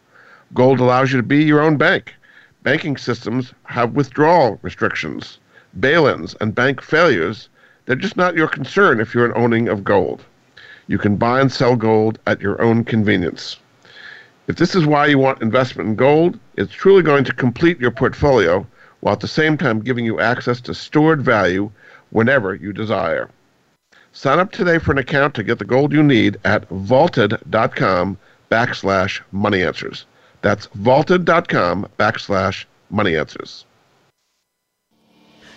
Gold 0.52 0.80
allows 0.80 1.12
you 1.12 1.18
to 1.18 1.22
be 1.22 1.44
your 1.44 1.60
own 1.60 1.76
bank. 1.76 2.16
Banking 2.64 2.96
systems 2.96 3.54
have 3.62 3.92
withdrawal 3.92 4.58
restrictions, 4.62 5.38
bail 5.78 6.08
ins, 6.08 6.34
and 6.40 6.52
bank 6.52 6.82
failures 6.82 7.48
They're 7.86 7.94
just 7.94 8.16
not 8.16 8.34
your 8.34 8.48
concern 8.48 8.98
if 8.98 9.14
you're 9.14 9.26
an 9.26 9.36
owning 9.36 9.68
of 9.68 9.84
gold. 9.84 10.24
You 10.88 10.98
can 10.98 11.14
buy 11.14 11.40
and 11.40 11.52
sell 11.52 11.76
gold 11.76 12.18
at 12.26 12.40
your 12.40 12.60
own 12.60 12.82
convenience. 12.82 13.60
If 14.52 14.58
this 14.58 14.74
is 14.74 14.84
why 14.84 15.06
you 15.06 15.16
want 15.16 15.40
investment 15.40 15.88
in 15.88 15.94
gold, 15.94 16.38
it's 16.58 16.74
truly 16.74 17.02
going 17.02 17.24
to 17.24 17.32
complete 17.32 17.80
your 17.80 17.90
portfolio 17.90 18.66
while 19.00 19.14
at 19.14 19.20
the 19.20 19.26
same 19.26 19.56
time 19.56 19.80
giving 19.80 20.04
you 20.04 20.20
access 20.20 20.60
to 20.60 20.74
stored 20.74 21.22
value 21.22 21.70
whenever 22.10 22.54
you 22.54 22.74
desire. 22.74 23.30
Sign 24.12 24.38
up 24.38 24.52
today 24.52 24.76
for 24.76 24.92
an 24.92 24.98
account 24.98 25.32
to 25.36 25.42
get 25.42 25.58
the 25.58 25.64
gold 25.64 25.90
you 25.90 26.02
need 26.02 26.36
at 26.44 26.68
vaulted.com 26.68 28.18
backslash 28.50 29.22
money 29.32 29.62
answers. 29.62 30.04
That's 30.42 30.66
vaulted.com 30.74 31.88
backslash 31.98 32.66
money 32.90 33.16
answers. 33.16 33.64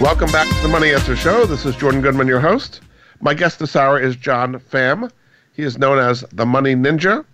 Welcome 0.00 0.30
back 0.32 0.48
to 0.48 0.62
the 0.62 0.68
Money 0.68 0.92
Answer 0.92 1.14
Show. 1.14 1.46
This 1.46 1.64
is 1.64 1.76
Jordan 1.76 2.02
Goodman, 2.02 2.26
your 2.26 2.40
host. 2.40 2.80
My 3.20 3.32
guest 3.32 3.60
this 3.60 3.76
hour 3.76 3.98
is 3.98 4.16
John 4.16 4.54
Pham. 4.58 5.10
He 5.54 5.62
is 5.62 5.78
known 5.78 5.98
as 5.98 6.22
the 6.32 6.44
Money 6.44 6.74
Ninja. 6.74 7.24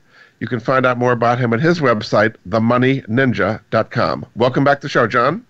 You 0.40 0.46
can 0.46 0.60
find 0.60 0.84
out 0.84 0.98
more 0.98 1.12
about 1.12 1.38
him 1.38 1.54
at 1.54 1.60
his 1.60 1.80
website, 1.80 2.36
themoneyninja.com. 2.48 4.26
Welcome 4.36 4.62
back 4.62 4.80
to 4.80 4.82
the 4.82 4.88
show, 4.90 5.06
John. 5.06 5.44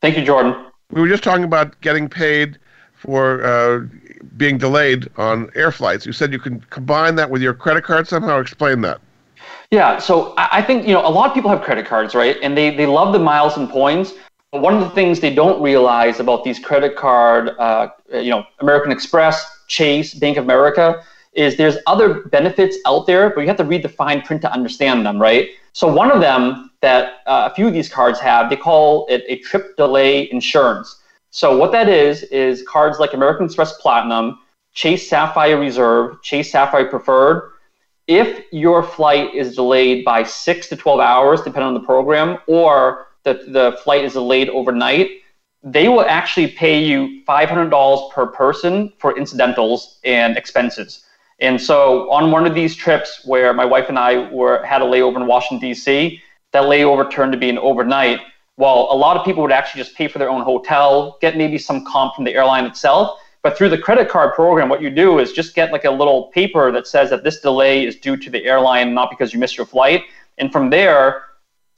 Thank 0.00 0.16
you, 0.16 0.24
Jordan. 0.24 0.54
We 0.92 1.00
were 1.00 1.08
just 1.08 1.24
talking 1.24 1.44
about 1.44 1.78
getting 1.80 2.08
paid 2.08 2.58
for 2.94 3.44
uh, 3.44 3.80
being 4.36 4.56
delayed 4.56 5.08
on 5.16 5.50
air 5.56 5.72
flights. 5.72 6.06
You 6.06 6.12
said 6.12 6.32
you 6.32 6.38
can 6.38 6.60
combine 6.70 7.16
that 7.16 7.28
with 7.28 7.42
your 7.42 7.54
credit 7.54 7.82
card 7.82 8.06
somehow. 8.06 8.38
Explain 8.38 8.82
that. 8.82 9.00
Yeah, 9.72 9.98
so 9.98 10.34
I 10.36 10.62
think 10.62 10.86
you 10.86 10.92
know 10.94 11.06
a 11.06 11.10
lot 11.10 11.28
of 11.28 11.34
people 11.34 11.50
have 11.50 11.62
credit 11.62 11.86
cards, 11.86 12.14
right? 12.14 12.36
And 12.42 12.56
they 12.56 12.74
they 12.76 12.86
love 12.86 13.12
the 13.12 13.18
miles 13.18 13.56
and 13.56 13.68
points. 13.68 14.12
One 14.52 14.74
of 14.74 14.80
the 14.80 14.90
things 14.90 15.18
they 15.18 15.34
don't 15.34 15.62
realize 15.62 16.20
about 16.20 16.44
these 16.44 16.58
credit 16.58 16.94
card, 16.94 17.50
uh, 17.58 17.88
you 18.12 18.28
know, 18.28 18.44
American 18.60 18.92
Express, 18.92 19.64
Chase, 19.66 20.12
Bank 20.12 20.36
of 20.36 20.44
America, 20.44 21.02
is 21.32 21.56
there's 21.56 21.78
other 21.86 22.24
benefits 22.24 22.76
out 22.84 23.06
there, 23.06 23.30
but 23.30 23.40
you 23.40 23.46
have 23.46 23.56
to 23.56 23.64
read 23.64 23.82
the 23.82 23.88
fine 23.88 24.20
print 24.20 24.42
to 24.42 24.52
understand 24.52 25.06
them, 25.06 25.18
right? 25.18 25.48
So 25.72 25.90
one 25.90 26.10
of 26.10 26.20
them 26.20 26.70
that 26.82 27.20
uh, 27.26 27.48
a 27.50 27.54
few 27.54 27.66
of 27.66 27.72
these 27.72 27.88
cards 27.88 28.20
have, 28.20 28.50
they 28.50 28.56
call 28.56 29.06
it 29.08 29.24
a 29.26 29.38
trip 29.38 29.74
delay 29.78 30.30
insurance. 30.30 31.00
So 31.30 31.56
what 31.56 31.72
that 31.72 31.88
is 31.88 32.24
is 32.24 32.62
cards 32.68 32.98
like 32.98 33.14
American 33.14 33.46
Express 33.46 33.80
Platinum, 33.80 34.38
Chase 34.74 35.08
Sapphire 35.08 35.58
Reserve, 35.58 36.20
Chase 36.22 36.52
Sapphire 36.52 36.90
Preferred. 36.90 37.52
If 38.06 38.44
your 38.52 38.82
flight 38.82 39.34
is 39.34 39.54
delayed 39.54 40.04
by 40.04 40.24
six 40.24 40.68
to 40.68 40.76
12 40.76 41.00
hours, 41.00 41.40
depending 41.40 41.68
on 41.68 41.74
the 41.74 41.80
program, 41.80 42.36
or 42.46 43.06
the, 43.24 43.34
the 43.48 43.78
flight 43.82 44.04
is 44.04 44.14
delayed 44.14 44.48
overnight, 44.48 45.10
they 45.62 45.88
will 45.88 46.02
actually 46.02 46.48
pay 46.48 46.82
you 46.82 47.22
$500 47.26 48.10
per 48.10 48.26
person 48.26 48.92
for 48.98 49.16
incidentals 49.16 49.98
and 50.04 50.36
expenses. 50.36 51.04
And 51.40 51.60
so 51.60 52.10
on 52.10 52.30
one 52.30 52.46
of 52.46 52.54
these 52.54 52.74
trips 52.74 53.22
where 53.24 53.52
my 53.52 53.64
wife 53.64 53.88
and 53.88 53.98
I 53.98 54.30
were 54.32 54.64
had 54.64 54.82
a 54.82 54.84
layover 54.84 55.16
in 55.16 55.26
Washington 55.26 55.68
D.C., 55.68 56.20
that 56.52 56.64
layover 56.64 57.10
turned 57.10 57.32
to 57.32 57.38
be 57.38 57.48
an 57.48 57.58
overnight. 57.58 58.20
While 58.56 58.88
a 58.90 58.96
lot 58.96 59.16
of 59.16 59.24
people 59.24 59.42
would 59.42 59.52
actually 59.52 59.82
just 59.82 59.96
pay 59.96 60.06
for 60.06 60.18
their 60.18 60.28
own 60.28 60.42
hotel, 60.42 61.16
get 61.20 61.36
maybe 61.36 61.58
some 61.58 61.84
comp 61.86 62.14
from 62.14 62.24
the 62.24 62.34
airline 62.34 62.66
itself, 62.66 63.18
but 63.42 63.58
through 63.58 63.70
the 63.70 63.78
credit 63.78 64.08
card 64.08 64.34
program, 64.34 64.68
what 64.68 64.80
you 64.80 64.90
do 64.90 65.18
is 65.18 65.32
just 65.32 65.54
get 65.54 65.72
like 65.72 65.84
a 65.84 65.90
little 65.90 66.24
paper 66.28 66.70
that 66.70 66.86
says 66.86 67.10
that 67.10 67.24
this 67.24 67.40
delay 67.40 67.84
is 67.84 67.96
due 67.96 68.16
to 68.16 68.30
the 68.30 68.44
airline, 68.44 68.94
not 68.94 69.10
because 69.10 69.32
you 69.32 69.40
missed 69.40 69.56
your 69.56 69.66
flight. 69.66 70.04
And 70.38 70.52
from 70.52 70.70
there, 70.70 71.24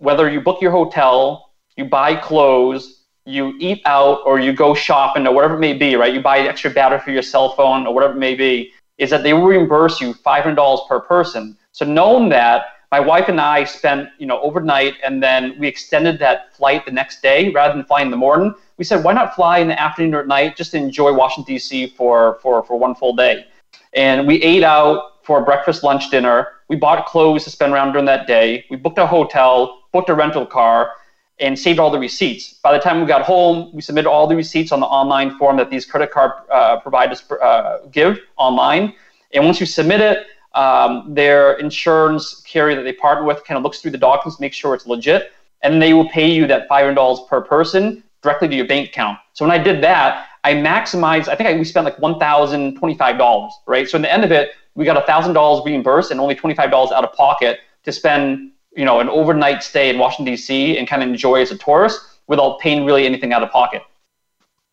whether 0.05 0.31
you 0.31 0.41
book 0.41 0.61
your 0.61 0.71
hotel, 0.71 1.51
you 1.77 1.85
buy 1.87 2.15
clothes, 2.15 3.05
you 3.25 3.55
eat 3.59 3.81
out, 3.87 4.21
or 4.27 4.39
you 4.39 4.53
go 4.53 4.75
shopping, 4.75 5.27
or 5.27 5.35
whatever 5.35 5.55
it 5.55 5.61
may 5.61 5.73
be, 5.73 5.97
right? 5.97 6.13
You 6.13 6.21
buy 6.21 6.37
an 6.37 6.47
extra 6.47 6.71
battery 6.71 7.01
for 7.01 7.11
your 7.11 7.23
cell 7.23 7.55
phone, 7.57 7.87
or 7.87 7.95
whatever 7.95 8.13
it 8.13 8.19
may 8.19 8.35
be, 8.35 8.73
is 8.99 9.11
that 9.11 9.23
they 9.23 9.33
will 9.33 9.47
reimburse 9.47 10.01
you 10.01 10.13
$500 10.15 10.89
per 10.89 11.01
person. 11.01 11.57
So 11.73 11.85
knowing 11.85 12.29
that, 12.29 12.67
my 12.93 13.01
wife 13.01 13.29
and 13.29 13.41
I 13.41 13.65
spent, 13.65 14.11
you 14.19 14.27
know, 14.27 14.41
overnight, 14.43 14.95
and 15.03 15.23
then 15.23 15.57
we 15.59 15.67
extended 15.67 16.19
that 16.21 16.55
flight 16.55 16.85
the 16.85 16.93
next 16.93 17.23
day 17.23 17.51
rather 17.51 17.75
than 17.75 17.85
flying 17.87 18.07
in 18.07 18.11
the 18.13 18.17
morning. 18.17 18.55
We 18.77 18.85
said, 18.85 19.03
why 19.03 19.15
not 19.15 19.35
fly 19.35 19.59
in 19.59 19.69
the 19.69 19.81
afternoon 19.81 20.15
or 20.15 20.21
at 20.21 20.29
night 20.29 20.57
just 20.57 20.71
to 20.73 20.77
enjoy 20.77 21.13
Washington 21.13 21.55
D.C. 21.55 21.89
for 21.97 22.39
for 22.43 22.63
for 22.63 22.79
one 22.79 22.95
full 22.95 23.17
day? 23.17 23.47
And 23.95 24.29
we 24.29 24.41
ate 24.43 24.63
out 24.63 25.25
for 25.25 25.45
breakfast, 25.45 25.83
lunch, 25.83 26.11
dinner. 26.11 26.49
We 26.69 26.77
bought 26.77 27.07
clothes 27.07 27.45
to 27.45 27.51
spend 27.51 27.73
around 27.73 27.93
during 27.93 28.07
that 28.07 28.27
day. 28.27 28.65
We 28.71 28.77
booked 28.77 28.99
a 28.99 29.07
hotel, 29.07 29.84
booked 29.95 30.11
a 30.11 30.15
rental 30.15 30.45
car, 30.45 30.91
and 31.39 31.59
saved 31.59 31.79
all 31.79 31.91
the 31.91 31.99
receipts. 31.99 32.55
By 32.55 32.73
the 32.77 32.79
time 32.79 33.01
we 33.01 33.07
got 33.07 33.23
home, 33.23 33.71
we 33.73 33.81
submitted 33.81 34.09
all 34.09 34.27
the 34.27 34.37
receipts 34.37 34.71
on 34.73 34.81
the 34.81 34.87
online 34.87 35.39
form 35.39 35.57
that 35.57 35.71
these 35.71 35.85
credit 35.87 36.11
card 36.11 36.33
uh, 36.51 36.81
providers 36.81 37.23
uh, 37.31 37.79
give 37.91 38.21
online. 38.37 38.95
And 39.33 39.45
once 39.45 39.59
you 39.59 39.67
submit 39.67 40.01
it, 40.01 40.27
um, 40.55 41.15
their 41.15 41.55
insurance 41.55 42.43
carrier 42.43 42.77
that 42.77 42.83
they 42.83 42.93
partner 42.93 43.25
with 43.25 43.45
kind 43.45 43.57
of 43.57 43.65
looks 43.65 43.81
through 43.81 43.91
the 43.93 43.99
documents, 43.99 44.39
make 44.39 44.53
sure 44.53 44.75
it's 44.75 44.87
legit, 44.87 45.33
and 45.63 45.83
they 45.83 45.93
will 45.95 46.09
pay 46.11 46.31
you 46.31 46.47
that 46.47 46.69
$500 46.69 47.29
per 47.29 47.41
person 47.41 48.05
directly 48.23 48.49
to 48.49 48.55
your 48.55 48.67
bank 48.67 48.91
account. 48.91 49.19
So 49.33 49.45
when 49.45 49.53
I 49.59 49.63
did 49.63 49.83
that, 49.83 50.27
I 50.45 50.55
maximized, 50.55 51.29
I 51.29 51.35
think 51.35 51.49
I, 51.49 51.55
we 51.55 51.65
spent 51.65 51.85
like 51.85 51.97
$1,025, 51.97 53.51
right? 53.67 53.89
So 53.89 53.97
in 53.97 54.03
the 54.03 54.13
end 54.13 54.25
of 54.25 54.31
it, 54.31 54.51
we 54.77 54.85
got 54.85 55.05
$1,000 55.05 55.65
reimbursed 55.65 56.11
and 56.11 56.21
only 56.21 56.37
$25 56.37 56.93
out 56.93 57.05
of 57.05 57.13
pocket 57.13 57.61
to 57.85 57.93
spend 57.93 58.53
you 58.77 58.85
know, 58.85 59.01
an 59.01 59.09
overnight 59.09 59.63
stay 59.63 59.91
in 59.91 59.99
Washington 59.99 60.33
D.C. 60.33 60.79
and 60.79 60.89
kind 60.89 61.03
of 61.03 61.09
enjoy 61.09 61.41
as 61.41 61.51
a 61.51 61.59
tourist 61.59 62.01
without 62.27 62.59
paying 62.59 62.85
really 62.85 63.07
anything 63.07 63.33
out 63.33 63.43
of 63.43 63.51
pocket. 63.51 63.83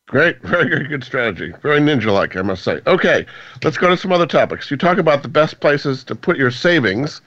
Great, 0.08 0.42
very, 0.42 0.68
very 0.68 0.88
good 0.88 1.04
strategy. 1.04 1.54
Very 1.62 1.80
ninja 1.80 2.12
like, 2.12 2.36
I 2.36 2.42
must 2.42 2.64
say. 2.64 2.82
Okay, 2.86 3.26
let's 3.64 3.78
go 3.78 3.88
to 3.88 3.96
some 3.96 4.12
other 4.12 4.26
topics. 4.26 4.70
You 4.70 4.76
talk 4.76 4.98
about 4.98 5.22
the 5.24 5.30
best 5.30 5.62
places 5.62 6.04
to 6.06 6.16
put 6.16 6.36
your 6.36 6.52
savings. 6.52 7.22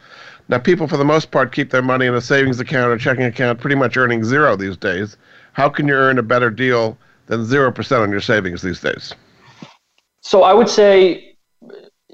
Now, 0.48 0.58
people, 0.58 0.86
for 0.86 0.98
the 0.98 1.04
most 1.04 1.30
part, 1.30 1.52
keep 1.52 1.70
their 1.70 1.80
money 1.80 2.04
in 2.04 2.14
a 2.14 2.20
savings 2.20 2.60
account 2.60 2.92
or 2.92 2.98
checking 2.98 3.24
account, 3.24 3.58
pretty 3.58 3.76
much 3.76 3.96
earning 3.96 4.22
zero 4.22 4.54
these 4.54 4.76
days. 4.76 5.16
How 5.54 5.70
can 5.70 5.88
you 5.88 5.94
earn 5.94 6.18
a 6.18 6.22
better 6.22 6.50
deal 6.50 6.98
than 7.26 7.46
0% 7.46 8.02
on 8.02 8.10
your 8.10 8.20
savings 8.20 8.60
these 8.60 8.80
days? 8.80 9.14
So, 10.20 10.42
I 10.42 10.52
would 10.52 10.68
say 10.68 11.33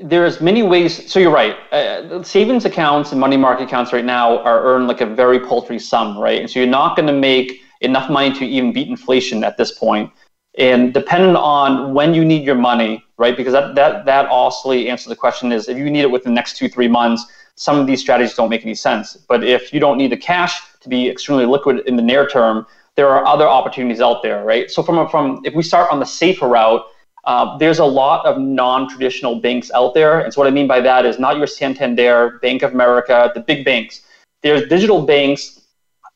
there's 0.03 0.41
many 0.41 0.63
ways. 0.63 1.11
So, 1.11 1.19
you're 1.19 1.33
right. 1.33 1.57
Uh, 1.73 2.23
savings 2.23 2.65
accounts 2.65 3.13
and 3.13 3.21
money 3.21 3.37
market 3.37 3.65
accounts 3.65 3.93
right 3.93 4.05
now 4.05 4.39
are 4.39 4.63
earned 4.63 4.89
like 4.89 5.01
a 5.01 5.07
very 5.07 5.41
paltry 5.41 5.79
sum, 5.79 6.19
right? 6.19 6.41
And 6.41 6.51
so, 6.51 6.59
you're 6.59 6.69
not 6.69 6.97
going 6.97 7.07
to 7.07 7.13
make 7.13 7.63
enough 7.81 8.11
money 8.11 8.33
to 8.39 8.45
even 8.45 8.73
beat 8.73 8.89
inflation 8.89 9.45
at 9.45 9.57
this 9.57 9.73
point. 9.73 10.11
And 10.59 10.93
depending 10.93 11.37
on 11.37 11.95
when 11.95 12.13
you 12.13 12.25
need 12.25 12.45
your 12.45 12.57
money, 12.57 13.05
right? 13.17 13.37
Because 13.37 13.53
that 13.53 13.75
that 13.77 14.05
that 14.07 14.27
also 14.27 14.73
answers 14.73 15.07
the 15.07 15.17
question 15.17 15.53
is 15.53 15.69
if 15.69 15.79
you 15.79 15.89
need 15.91 16.01
it 16.01 16.11
within 16.11 16.33
the 16.33 16.35
next 16.35 16.57
two 16.57 16.69
three 16.69 16.89
months, 16.89 17.25
some 17.55 17.79
of 17.79 17.87
these 17.87 18.01
strategies 18.01 18.35
don't 18.35 18.51
make 18.51 18.63
any 18.63 18.75
sense. 18.75 19.17
But 19.17 19.45
if 19.45 19.73
you 19.73 19.81
don't 19.81 19.97
need 19.97 20.11
the 20.11 20.17
cash 20.17 20.61
to 20.81 20.89
be 20.89 21.09
extremely 21.09 21.47
liquid 21.47 21.87
in 21.87 21.97
the 21.97 22.03
near 22.03 22.27
term, 22.27 22.67
there 22.97 23.09
are 23.09 23.25
other 23.27 23.47
opportunities 23.47 24.01
out 24.01 24.23
there, 24.23 24.45
right? 24.45 24.71
So 24.71 24.83
from 24.83 25.09
from 25.09 25.41
if 25.45 25.55
we 25.55 25.63
start 25.63 25.91
on 25.93 26.01
the 26.01 26.07
safer 26.07 26.49
route, 26.49 26.83
uh, 27.25 27.59
there's 27.59 27.79
a 27.79 27.85
lot 27.85 28.25
of 28.27 28.39
non-traditional 28.39 29.41
banks 29.41 29.71
out 29.73 29.95
there, 29.95 30.21
and 30.21 30.33
so 30.33 30.41
what 30.41 30.47
I 30.47 30.51
mean 30.51 30.67
by 30.67 30.81
that 30.81 31.05
is 31.05 31.19
not 31.19 31.37
your 31.37 31.47
Santander, 31.47 32.39
Bank 32.41 32.63
of 32.63 32.73
America, 32.73 33.31
the 33.35 33.41
big 33.41 33.65
banks. 33.65 34.03
There's 34.43 34.69
digital 34.69 35.03
banks 35.03 35.61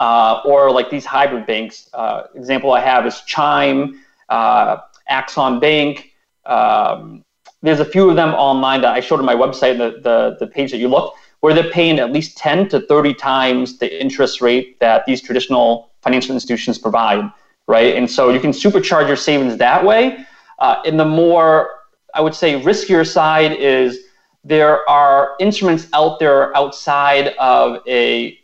uh, 0.01 0.41
or 0.45 0.71
like 0.71 0.91
these 0.91 1.05
hybrid 1.05 1.47
banks. 1.47 1.89
Uh, 1.93 2.25
example 2.35 2.73
I 2.73 2.81
have 2.81 3.07
is 3.07 3.21
Chime 3.23 4.01
uh, 4.29 4.79
Axos 5.11 5.61
Bank. 5.61 6.13
Um, 6.47 7.23
there's 7.63 7.81
a 7.81 7.85
few 7.85 8.11
of 8.11 8.17
them 8.17 8.35
online 8.35 8.83
that 8.83 8.93
I 8.93 9.01
showed 9.01 9.21
on 9.21 9.25
my 9.25 9.35
website, 9.35 9.79
the, 9.79 10.01
the, 10.03 10.37
the 10.39 10.47
page 10.47 10.71
that 10.71 10.79
you 10.79 10.89
look, 10.89 11.15
where 11.41 11.55
they're 11.55 11.71
paying 11.71 11.99
at 11.99 12.13
least 12.13 12.37
10 12.37 12.69
to 12.71 12.81
30 12.81 13.15
times 13.15 13.79
the 13.79 14.01
interest 14.01 14.41
rate 14.41 14.79
that 14.81 15.05
these 15.07 15.23
traditional 15.23 15.91
financial 16.03 16.35
institutions 16.35 16.79
provide, 16.79 17.31
right? 17.67 17.97
And 17.97 18.11
so 18.11 18.31
you 18.31 18.41
can 18.41 18.51
supercharge 18.51 19.09
your 19.09 19.17
savings 19.17 19.57
that 19.57 19.85
way. 19.85 20.27
Uh, 20.65 20.81
in 20.87 20.97
the 20.97 21.05
more, 21.05 21.69
I 22.15 22.23
would 22.23 22.35
say, 22.35 22.59
riskier 22.59 23.07
side 23.07 23.53
is 23.53 23.99
there 24.45 24.89
are 24.89 25.37
instruments 25.39 25.89
out 25.93 26.19
there 26.19 26.57
outside 26.57 27.35
of 27.39 27.87
a 27.87 28.39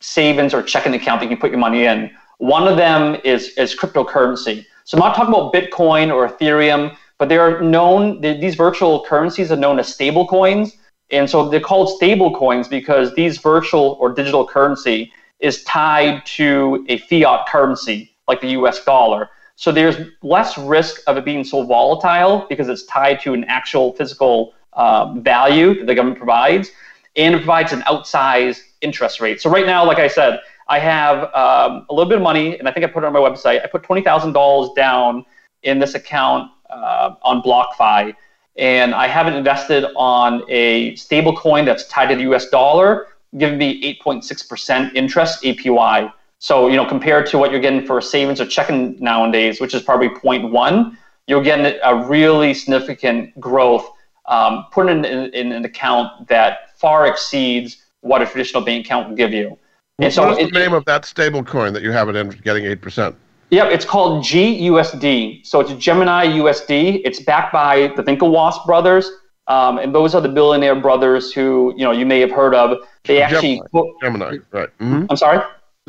savings 0.00 0.52
or 0.52 0.62
checking 0.62 0.92
account 0.92 1.22
that 1.22 1.30
you 1.30 1.38
put 1.38 1.50
your 1.50 1.58
money 1.58 1.84
in. 1.84 2.10
One 2.36 2.68
of 2.68 2.76
them 2.76 3.18
is, 3.24 3.56
is 3.56 3.74
cryptocurrency. 3.74 4.66
So 4.84 4.98
I'm 4.98 5.00
not 5.00 5.16
talking 5.16 5.32
about 5.32 5.54
Bitcoin 5.54 6.12
or 6.14 6.28
Ethereum, 6.28 6.94
but 7.16 7.30
they 7.30 7.38
are 7.38 7.62
known, 7.62 8.20
these 8.20 8.54
virtual 8.54 9.02
currencies 9.02 9.50
are 9.50 9.56
known 9.56 9.78
as 9.78 9.88
stable 9.88 10.26
coins. 10.26 10.76
And 11.10 11.30
so 11.30 11.48
they're 11.48 11.60
called 11.60 11.96
stable 11.96 12.36
coins 12.36 12.68
because 12.68 13.14
these 13.14 13.38
virtual 13.38 13.96
or 14.00 14.12
digital 14.12 14.46
currency 14.46 15.10
is 15.40 15.64
tied 15.64 16.26
to 16.36 16.84
a 16.90 16.98
fiat 16.98 17.48
currency 17.48 18.14
like 18.28 18.42
the 18.42 18.48
US 18.48 18.84
dollar. 18.84 19.30
So 19.56 19.70
there's 19.70 19.96
less 20.22 20.58
risk 20.58 21.02
of 21.06 21.16
it 21.16 21.24
being 21.24 21.44
so 21.44 21.64
volatile 21.64 22.46
because 22.48 22.68
it's 22.68 22.84
tied 22.84 23.20
to 23.20 23.34
an 23.34 23.44
actual 23.44 23.92
physical 23.92 24.54
um, 24.72 25.22
value 25.22 25.78
that 25.78 25.86
the 25.86 25.94
government 25.94 26.18
provides 26.18 26.70
and 27.16 27.34
it 27.34 27.38
provides 27.38 27.72
an 27.72 27.82
outsized 27.82 28.60
interest 28.80 29.20
rate. 29.20 29.40
So 29.40 29.50
right 29.50 29.66
now, 29.66 29.84
like 29.86 29.98
I 29.98 30.08
said, 30.08 30.40
I 30.68 30.78
have 30.78 31.24
um, 31.34 31.86
a 31.90 31.94
little 31.94 32.08
bit 32.08 32.16
of 32.16 32.22
money, 32.22 32.58
and 32.58 32.68
I 32.68 32.72
think 32.72 32.84
I 32.84 32.88
put 32.88 33.02
it 33.02 33.06
on 33.06 33.12
my 33.12 33.18
website. 33.18 33.62
I 33.62 33.66
put 33.66 33.82
twenty 33.82 34.02
thousand 34.02 34.32
dollars 34.32 34.70
down 34.74 35.24
in 35.62 35.78
this 35.78 35.94
account 35.94 36.50
uh, 36.70 37.14
on 37.22 37.42
BlockFi, 37.42 38.14
and 38.56 38.94
I 38.94 39.06
haven't 39.06 39.34
invested 39.34 39.84
on 39.96 40.42
a 40.48 40.94
stable 40.96 41.36
coin 41.36 41.64
that's 41.64 41.86
tied 41.88 42.08
to 42.08 42.14
the 42.14 42.22
U.S. 42.22 42.48
dollar, 42.48 43.08
giving 43.36 43.58
me 43.58 43.80
eight 43.84 44.00
point 44.00 44.24
six 44.24 44.42
percent 44.42 44.96
interest 44.96 45.42
APY. 45.42 46.10
So 46.42 46.66
you 46.66 46.74
know, 46.74 46.84
compared 46.84 47.26
to 47.26 47.38
what 47.38 47.52
you're 47.52 47.60
getting 47.60 47.86
for 47.86 48.00
savings 48.00 48.40
or 48.40 48.46
checking 48.46 48.98
nowadays, 48.98 49.60
which 49.60 49.74
is 49.74 49.82
probably 49.82 50.08
0.1, 50.08 50.96
you're 51.28 51.42
getting 51.42 51.78
a 51.84 52.04
really 52.04 52.52
significant 52.52 53.38
growth. 53.38 53.88
Um, 54.26 54.66
putting 54.72 54.98
in, 54.98 55.04
in, 55.04 55.34
in 55.34 55.52
an 55.52 55.64
account 55.64 56.26
that 56.26 56.76
far 56.76 57.06
exceeds 57.06 57.76
what 58.00 58.22
a 58.22 58.26
traditional 58.26 58.64
bank 58.64 58.86
account 58.86 59.08
will 59.08 59.16
give 59.16 59.32
you. 59.32 59.56
And 60.00 60.12
so 60.12 60.30
what 60.30 60.40
is 60.40 60.50
the 60.50 60.58
name 60.58 60.72
of 60.72 60.84
that 60.86 61.04
stable 61.04 61.44
coin 61.44 61.72
that 61.74 61.82
you 61.82 61.92
have 61.92 62.08
it 62.08 62.16
in 62.16 62.30
getting 62.30 62.64
8%? 62.64 63.14
Yep, 63.50 63.70
it's 63.70 63.84
called 63.84 64.24
GUSD. 64.24 65.46
So 65.46 65.60
it's 65.60 65.72
Gemini 65.74 66.26
USD. 66.26 67.02
It's 67.04 67.20
backed 67.20 67.52
by 67.52 67.92
the 67.94 68.02
Winklevoss 68.02 68.66
brothers. 68.66 69.08
Um, 69.46 69.78
and 69.78 69.94
those 69.94 70.14
are 70.14 70.20
the 70.20 70.28
billionaire 70.28 70.76
brothers 70.76 71.32
who 71.32 71.72
you 71.76 71.84
know 71.84 71.92
you 71.92 72.06
may 72.06 72.20
have 72.20 72.30
heard 72.30 72.54
of. 72.54 72.78
They 73.04 73.22
actually 73.22 73.60
Gemini, 73.72 73.92
Gemini 74.02 74.38
right? 74.52 74.78
Mm-hmm. 74.78 75.06
I'm 75.08 75.16
sorry. 75.16 75.44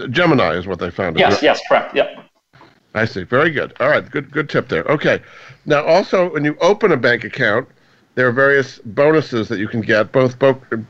Gemini 0.09 0.55
is 0.55 0.67
what 0.67 0.79
they 0.79 0.89
found. 0.89 1.17
Yes, 1.17 1.33
right? 1.33 1.43
yes, 1.43 1.61
correct. 1.67 1.95
Yep. 1.95 2.25
I 2.95 3.05
see. 3.05 3.23
Very 3.23 3.51
good. 3.51 3.73
All 3.79 3.89
right, 3.89 4.09
good 4.09 4.31
good 4.31 4.49
tip 4.49 4.67
there. 4.67 4.83
Okay. 4.85 5.19
Now 5.65 5.83
also 5.83 6.31
when 6.31 6.43
you 6.43 6.57
open 6.61 6.91
a 6.91 6.97
bank 6.97 7.23
account, 7.23 7.67
there 8.15 8.27
are 8.27 8.31
various 8.31 8.79
bonuses 8.79 9.47
that 9.49 9.57
you 9.57 9.67
can 9.67 9.81
get, 9.81 10.11
both 10.11 10.37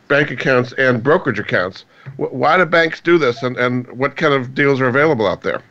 bank 0.07 0.31
accounts 0.31 0.73
and 0.73 1.01
brokerage 1.01 1.39
accounts. 1.39 1.85
Why 2.17 2.57
do 2.57 2.65
banks 2.65 2.99
do 2.99 3.17
this, 3.17 3.43
and, 3.43 3.55
and 3.57 3.87
what 3.97 4.17
kind 4.17 4.33
of 4.33 4.53
deals 4.53 4.81
are 4.81 4.87
available 4.87 5.25
out 5.25 5.41
there? 5.41 5.61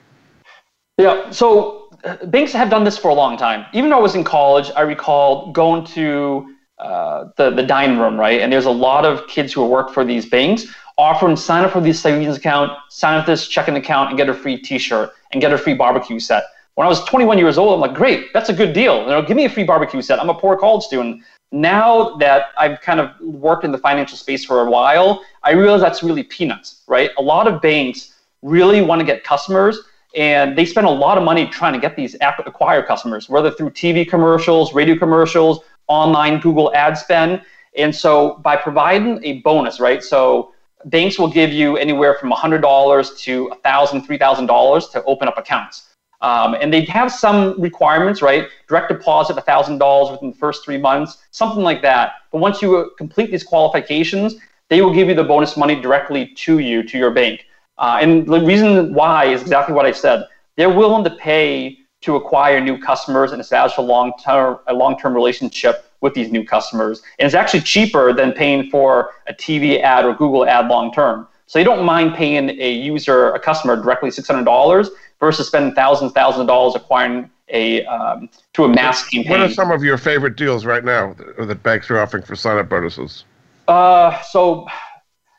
Yeah, 0.96 1.30
so 1.30 1.90
uh, 2.04 2.24
banks 2.26 2.52
have 2.52 2.70
done 2.70 2.84
this 2.84 2.96
for 2.96 3.08
a 3.08 3.14
long 3.14 3.36
time. 3.36 3.66
Even 3.74 3.90
though 3.90 3.98
I 3.98 4.02
was 4.02 4.14
in 4.14 4.24
college, 4.24 4.70
I 4.74 4.80
recall 4.82 5.52
going 5.52 5.84
to 5.86 6.54
uh, 6.78 7.28
the, 7.36 7.50
the 7.50 7.62
dining 7.62 7.98
room, 7.98 8.18
right? 8.18 8.40
And 8.40 8.52
there's 8.52 8.64
a 8.64 8.70
lot 8.70 9.04
of 9.04 9.26
kids 9.28 9.52
who 9.52 9.64
work 9.66 9.90
for 9.90 10.04
these 10.04 10.26
banks 10.26 10.66
offering 10.98 11.36
sign 11.36 11.64
up 11.64 11.72
for 11.72 11.80
this 11.80 12.00
savings 12.00 12.36
account, 12.36 12.72
sign 12.88 13.18
up 13.18 13.26
this 13.26 13.48
checking 13.48 13.76
account, 13.76 14.10
and 14.10 14.18
get 14.18 14.28
a 14.28 14.34
free 14.34 14.58
t 14.58 14.78
shirt 14.78 15.12
and 15.32 15.40
get 15.40 15.52
a 15.52 15.58
free 15.58 15.74
barbecue 15.74 16.18
set. 16.18 16.44
When 16.74 16.86
I 16.86 16.88
was 16.88 17.04
21 17.04 17.38
years 17.38 17.58
old, 17.58 17.74
I'm 17.74 17.80
like, 17.80 17.94
great, 17.94 18.32
that's 18.32 18.48
a 18.48 18.52
good 18.52 18.72
deal. 18.72 19.02
You 19.02 19.08
know, 19.08 19.22
give 19.22 19.36
me 19.36 19.44
a 19.44 19.50
free 19.50 19.64
barbecue 19.64 20.00
set. 20.00 20.18
I'm 20.20 20.30
a 20.30 20.34
poor 20.34 20.56
college 20.56 20.84
student 20.84 21.22
now 21.52 22.16
that 22.16 22.46
I've 22.56 22.80
kind 22.80 22.98
of 22.98 23.10
worked 23.20 23.64
in 23.64 23.72
the 23.72 23.78
financial 23.78 24.16
space 24.16 24.44
for 24.44 24.62
a 24.62 24.70
while, 24.70 25.22
I 25.42 25.52
realize 25.52 25.82
that's 25.82 26.02
really 26.02 26.22
peanuts, 26.22 26.82
right? 26.88 27.10
A 27.18 27.22
lot 27.22 27.46
of 27.46 27.60
banks 27.60 28.14
really 28.40 28.80
want 28.80 29.00
to 29.00 29.04
get 29.04 29.22
customers 29.22 29.78
and 30.16 30.56
they 30.56 30.64
spend 30.64 30.86
a 30.86 30.90
lot 30.90 31.16
of 31.16 31.24
money 31.24 31.46
trying 31.46 31.72
to 31.74 31.78
get 31.78 31.96
these 31.96 32.16
acquire 32.20 32.82
customers, 32.82 33.28
whether 33.28 33.50
through 33.50 33.70
TV 33.70 34.08
commercials, 34.08 34.74
radio 34.74 34.96
commercials, 34.96 35.60
online 35.88 36.40
Google 36.40 36.74
ad 36.74 36.98
spend. 36.98 37.42
And 37.76 37.94
so 37.94 38.38
by 38.42 38.56
providing 38.56 39.24
a 39.24 39.40
bonus, 39.40 39.80
right? 39.80 40.02
So 40.02 40.51
banks 40.86 41.18
will 41.18 41.28
give 41.28 41.52
you 41.52 41.76
anywhere 41.76 42.14
from 42.14 42.30
$100 42.30 43.18
to 43.20 43.52
$1,000, 43.64 44.06
$3,000 44.06 44.92
to 44.92 45.04
open 45.04 45.28
up 45.28 45.38
accounts. 45.38 45.88
Um, 46.20 46.54
and 46.54 46.72
they 46.72 46.84
have 46.84 47.10
some 47.10 47.60
requirements, 47.60 48.22
right? 48.22 48.48
Direct 48.68 48.88
deposit 48.88 49.36
$1,000 49.36 50.12
within 50.12 50.30
the 50.30 50.36
first 50.36 50.64
three 50.64 50.78
months, 50.78 51.18
something 51.32 51.62
like 51.62 51.82
that. 51.82 52.12
But 52.30 52.38
once 52.38 52.62
you 52.62 52.76
uh, 52.76 52.88
complete 52.96 53.30
these 53.30 53.42
qualifications, 53.42 54.36
they 54.68 54.80
will 54.82 54.94
give 54.94 55.08
you 55.08 55.14
the 55.14 55.24
bonus 55.24 55.56
money 55.56 55.80
directly 55.80 56.28
to 56.28 56.60
you, 56.60 56.82
to 56.84 56.96
your 56.96 57.10
bank. 57.10 57.46
Uh, 57.76 57.98
and 58.00 58.26
the 58.26 58.40
reason 58.40 58.94
why 58.94 59.26
is 59.26 59.42
exactly 59.42 59.74
what 59.74 59.84
I 59.84 59.92
said. 59.92 60.24
They're 60.56 60.70
willing 60.70 61.02
to 61.04 61.10
pay 61.10 61.78
to 62.02 62.16
acquire 62.16 62.60
new 62.60 62.78
customers 62.78 63.32
and 63.32 63.40
establish 63.40 63.76
a 63.78 63.80
long-term 63.80 64.58
a 64.66 64.74
long-term 64.74 65.14
relationship 65.14 65.91
with 66.02 66.12
these 66.14 66.30
new 66.30 66.44
customers. 66.44 67.02
And 67.18 67.26
it's 67.26 67.34
actually 67.34 67.60
cheaper 67.60 68.12
than 68.12 68.32
paying 68.32 68.68
for 68.68 69.12
a 69.26 69.32
TV 69.32 69.80
ad 69.80 70.04
or 70.04 70.14
Google 70.14 70.44
ad 70.44 70.68
long-term. 70.68 71.26
So 71.46 71.58
you 71.58 71.64
don't 71.64 71.84
mind 71.84 72.14
paying 72.14 72.50
a 72.50 72.72
user, 72.72 73.30
a 73.30 73.38
customer 73.38 73.76
directly 73.76 74.10
$600 74.10 74.88
versus 75.20 75.46
spending 75.46 75.74
thousands, 75.74 76.12
thousands 76.12 76.42
of 76.42 76.46
dollars 76.46 76.74
acquiring 76.74 77.30
a 77.48 77.84
um, 77.84 78.28
to 78.54 78.64
a 78.64 78.68
mass 78.68 79.06
campaign. 79.08 79.30
What 79.30 79.40
are 79.40 79.50
some 79.50 79.70
of 79.70 79.84
your 79.84 79.98
favorite 79.98 80.36
deals 80.36 80.64
right 80.64 80.84
now 80.84 81.14
that 81.38 81.62
banks 81.62 81.90
are 81.90 81.98
offering 81.98 82.22
for 82.22 82.34
sign-up 82.34 82.68
bonuses? 82.68 83.24
Uh, 83.68 84.20
so, 84.22 84.66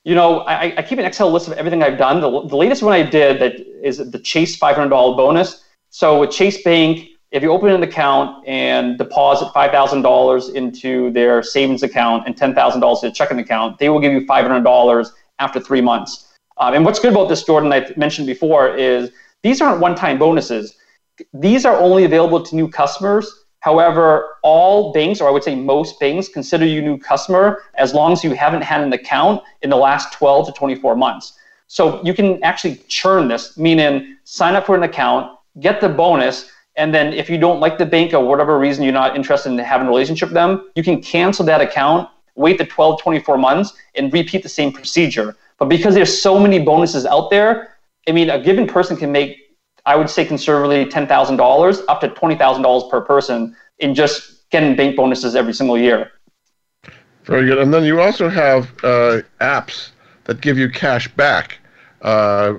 you 0.03 0.15
know, 0.15 0.41
I, 0.41 0.77
I, 0.77 0.81
keep 0.83 0.99
an 0.99 1.05
Excel 1.05 1.31
list 1.31 1.47
of 1.47 1.53
everything 1.53 1.83
I've 1.83 1.97
done. 1.97 2.21
The, 2.21 2.47
the 2.47 2.55
latest 2.55 2.83
one 2.83 2.93
I 2.93 3.03
did 3.03 3.41
that 3.41 3.59
is 3.85 3.97
the 3.97 4.19
Chase 4.19 4.57
$500 4.57 4.89
bonus. 4.89 5.63
So 5.89 6.19
with 6.19 6.31
Chase 6.31 6.63
Bank, 6.63 7.09
if 7.33 7.41
you 7.41 7.51
open 7.51 7.69
an 7.69 7.81
account 7.81 8.47
and 8.47 8.95
deposit 8.99 9.47
$5,000 9.55 10.53
into 10.53 11.11
their 11.11 11.41
savings 11.41 11.81
account 11.81 12.27
and 12.27 12.37
$10,000 12.37 13.01
to 13.01 13.07
a 13.07 13.11
checking 13.11 13.39
account, 13.39 13.79
they 13.79 13.89
will 13.89 13.99
give 13.99 14.13
you 14.13 14.21
$500 14.27 15.07
after 15.39 15.59
three 15.59 15.81
months. 15.81 16.31
Um, 16.59 16.75
and 16.75 16.85
what's 16.85 16.99
good 16.99 17.11
about 17.11 17.29
this, 17.29 17.43
Jordan, 17.43 17.73
I 17.73 17.91
mentioned 17.97 18.27
before, 18.27 18.75
is 18.75 19.09
these 19.41 19.61
aren't 19.61 19.81
one-time 19.81 20.19
bonuses. 20.19 20.75
These 21.33 21.65
are 21.65 21.75
only 21.75 22.05
available 22.05 22.43
to 22.43 22.55
new 22.55 22.69
customers. 22.69 23.45
However, 23.61 24.35
all 24.43 24.93
banks, 24.93 25.19
or 25.19 25.27
I 25.27 25.31
would 25.31 25.43
say 25.43 25.55
most 25.55 25.99
banks, 25.99 26.27
consider 26.27 26.67
you 26.67 26.83
new 26.83 26.99
customer 26.99 27.63
as 27.75 27.95
long 27.95 28.13
as 28.13 28.23
you 28.23 28.35
haven't 28.35 28.61
had 28.61 28.81
an 28.81 28.93
account 28.93 29.41
in 29.63 29.71
the 29.71 29.75
last 29.77 30.13
12 30.13 30.47
to 30.47 30.51
24 30.51 30.95
months. 30.95 31.39
So 31.65 32.03
you 32.03 32.13
can 32.13 32.43
actually 32.43 32.75
churn 32.87 33.27
this, 33.27 33.57
meaning 33.57 34.17
sign 34.23 34.53
up 34.53 34.67
for 34.67 34.75
an 34.75 34.83
account, 34.83 35.35
get 35.59 35.81
the 35.81 35.89
bonus, 35.89 36.51
And 36.75 36.93
then 36.93 37.13
if 37.13 37.29
you 37.29 37.37
don't 37.37 37.59
like 37.59 37.77
the 37.77 37.85
bank 37.85 38.13
or 38.13 38.25
whatever 38.25 38.57
reason 38.57 38.83
you're 38.83 38.93
not 38.93 39.15
interested 39.15 39.51
in 39.51 39.57
having 39.59 39.87
a 39.87 39.89
relationship 39.89 40.29
with 40.29 40.33
them, 40.33 40.69
you 40.75 40.83
can 40.83 41.01
cancel 41.01 41.45
that 41.45 41.61
account, 41.61 42.09
wait 42.35 42.57
the 42.57 42.65
12, 42.65 43.01
24 43.01 43.37
months, 43.37 43.73
and 43.95 44.11
repeat 44.11 44.41
the 44.41 44.49
same 44.49 44.71
procedure. 44.71 45.35
But 45.59 45.69
because 45.69 45.93
there's 45.93 46.21
so 46.21 46.39
many 46.39 46.59
bonuses 46.59 47.05
out 47.05 47.29
there, 47.29 47.77
I 48.07 48.11
mean, 48.11 48.29
a 48.29 48.41
given 48.41 48.67
person 48.67 48.97
can 48.97 49.11
make, 49.11 49.37
I 49.85 49.95
would 49.95 50.09
say 50.09 50.25
conservatively, 50.25 50.85
$10,000 50.85 51.83
up 51.87 52.01
to 52.01 52.09
$20,000 52.09 52.89
per 52.89 53.01
person 53.01 53.55
in 53.79 53.93
just 53.93 54.49
getting 54.49 54.75
bank 54.75 54.95
bonuses 54.95 55.35
every 55.35 55.53
single 55.53 55.77
year. 55.77 56.11
Very 57.25 57.45
good. 57.45 57.59
And 57.59 57.73
then 57.73 57.83
you 57.83 58.01
also 58.01 58.29
have 58.29 58.65
uh, 58.83 59.21
apps 59.39 59.91
that 60.25 60.41
give 60.41 60.57
you 60.57 60.69
cash 60.69 61.07
back 61.09 61.59
uh, 62.01 62.55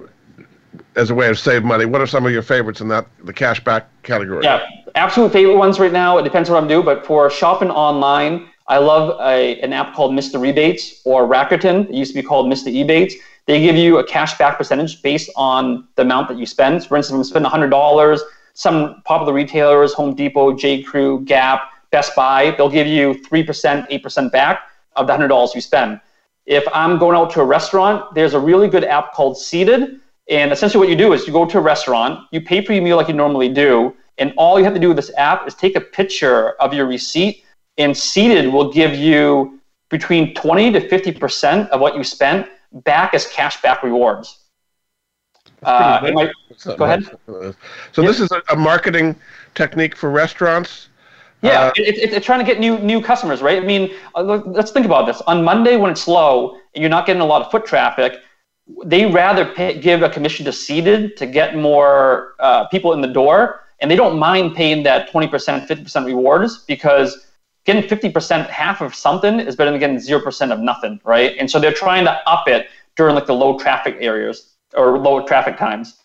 as 0.97 1.11
a 1.11 1.15
way 1.15 1.29
of 1.29 1.39
save 1.39 1.65
money. 1.65 1.85
What 1.85 2.01
are 2.01 2.07
some 2.07 2.25
of 2.25 2.33
your 2.33 2.43
favorites 2.43 2.81
in 2.81 2.89
that 2.89 3.07
the 3.25 3.33
cash 3.33 3.63
back 3.63 3.89
category? 4.05 4.45
Yeah, 4.45 4.67
absolute 4.95 5.33
favorite 5.33 5.57
ones 5.57 5.79
right 5.79 5.93
now. 5.93 6.19
It 6.19 6.23
depends 6.23 6.49
what 6.51 6.63
I'm 6.63 6.69
doing, 6.69 6.85
but 6.85 7.05
for 7.07 7.31
shopping 7.31 7.71
online, 7.71 8.49
I 8.67 8.79
love 8.79 9.21
a, 9.21 9.61
an 9.61 9.73
app 9.73 9.95
called 9.95 10.13
Mr. 10.13 10.41
Rebates 10.41 11.03
or 11.05 11.27
Rakuten. 11.27 11.89
It 11.89 11.95
used 11.95 12.13
to 12.13 12.21
be 12.21 12.27
called 12.27 12.47
Mr. 12.47 12.73
Ebates. 12.73 13.15
They 13.47 13.61
give 13.61 13.77
you 13.77 13.99
a 13.99 14.05
cash 14.05 14.39
back 14.39 14.57
percentage 14.57 15.03
based 15.03 15.31
on 15.37 15.87
the 15.97 16.03
amount 16.03 16.29
that 16.29 16.39
you 16.39 16.47
spend. 16.47 16.85
For 16.87 16.97
instance, 16.97 17.29
if 17.29 17.35
you 17.37 17.43
spend 17.43 17.47
$100, 17.47 18.21
some 18.55 19.03
popular 19.05 19.35
retailers, 19.35 19.93
Home 19.95 20.15
Depot, 20.15 20.55
J. 20.57 20.83
Crew, 20.83 21.25
Gap, 21.25 21.71
Best 21.91 22.17
Buy, 22.17 22.53
they'll 22.53 22.71
give 22.71 22.87
you 22.87 23.15
3%, 23.15 23.91
8% 23.91 24.33
back 24.33 24.63
of 24.97 25.07
the 25.07 25.13
$100 25.13 25.55
you 25.55 25.61
spend. 25.61 26.01
If 26.47 26.65
I'm 26.73 26.99
going 26.99 27.17
out 27.17 27.31
to 27.33 27.41
a 27.41 27.45
restaurant, 27.45 28.15
there's 28.15 28.35
a 28.35 28.41
really 28.41 28.69
good 28.69 28.85
app 28.85 29.13
called 29.13 29.37
Seated. 29.37 30.01
And 30.31 30.53
essentially, 30.53 30.81
what 30.81 30.89
you 30.89 30.97
do 30.97 31.13
is 31.13 31.27
you 31.27 31.33
go 31.33 31.45
to 31.45 31.59
a 31.59 31.61
restaurant, 31.61 32.27
you 32.33 32.41
pay 32.41 32.65
for 32.65 32.73
your 32.73 32.83
meal 32.83 32.97
like 32.97 33.09
you 33.09 33.15
normally 33.15 33.49
do, 33.49 33.95
and 34.19 34.33
all 34.37 34.59
you 34.59 34.65
have 34.65 34.75
to 34.75 34.81
do 34.81 34.89
with 34.89 34.97
this 34.97 35.11
app 35.17 35.47
is 35.47 35.55
take 35.55 35.77
a 35.77 35.81
picture 35.81 36.51
of 36.53 36.73
your 36.73 36.87
receipt, 36.87 37.45
and 37.77 37.97
Seated 37.97 38.51
will 38.53 38.73
give 38.73 38.95
you 38.95 39.61
between 39.91 40.35
20 40.35 40.73
to 40.73 40.89
50% 40.89 41.69
of 41.69 41.81
what 41.81 41.97
you 41.97 42.05
spent 42.05 42.49
back 42.73 43.15
as 43.15 43.27
cash 43.27 43.61
back 43.61 43.83
rewards. 43.83 44.39
Uh, 45.63 46.11
might, 46.13 46.31
go 46.77 46.85
ahead. 46.85 47.05
So 47.93 48.03
this 48.03 48.21
is 48.21 48.29
a, 48.51 48.57
marketing 48.57 49.17
technique 49.55 49.97
for 49.97 50.11
restaurants. 50.11 50.89
Yeah, 51.43 51.61
uh, 51.61 51.73
it's 51.77 51.99
it, 51.99 52.13
it, 52.13 52.23
trying 52.23 52.41
to 52.41 52.45
get 52.45 52.59
new 52.59 52.79
new 52.79 53.01
customers, 53.03 53.43
right? 53.43 53.63
I 53.63 53.65
mean, 53.65 53.95
uh, 54.15 54.23
let's 54.23 54.71
think 54.71 54.87
about 54.87 55.07
this. 55.07 55.21
On 55.23 55.45
Monday 55.45 55.77
when 55.77 55.91
it's 55.91 56.03
slow 56.03 56.59
and 56.75 56.83
you're 56.83 56.91
not 56.91 57.07
getting 57.07 57.23
a 57.23 57.27
lot 57.27 57.43
of 57.43 57.51
foot 57.51 57.67
traffic, 57.67 58.21
they 58.85 59.07
rather 59.07 59.45
pay, 59.45 59.79
give 59.79 60.03
a 60.03 60.09
commission 60.09 60.45
to 60.47 60.53
Seated 60.53 61.17
to 61.17 61.27
get 61.27 61.57
more 61.57 62.35
uh, 62.41 62.67
people 62.69 62.93
in 62.93 63.01
the 63.01 63.09
door, 63.09 63.61
and 63.81 63.91
they 63.91 63.97
don't 63.97 64.19
mind 64.19 64.55
paying 64.55 64.83
that 64.85 65.11
20%, 65.11 65.31
50% 65.67 66.07
rewards 66.07 66.65
because 66.65 67.27
getting 67.65 67.83
50% 67.83 68.49
half 68.49 68.81
of 68.81 68.95
something 68.95 69.41
is 69.41 69.57
better 69.57 69.71
than 69.71 69.81
getting 69.81 69.97
0% 69.97 70.53
of 70.53 70.61
nothing, 70.61 71.01
right? 71.05 71.37
And 71.39 71.51
so 71.51 71.59
they're 71.59 71.73
trying 71.73 72.05
to 72.05 72.13
up 72.29 72.49
it 72.49 72.69
during 72.97 73.15
like 73.15 73.27
the 73.27 73.35
low 73.35 73.59
traffic 73.59 73.97
areas 74.01 74.55
or 74.75 74.99
low 74.99 75.27
traffic 75.27 75.57
times. 75.57 75.99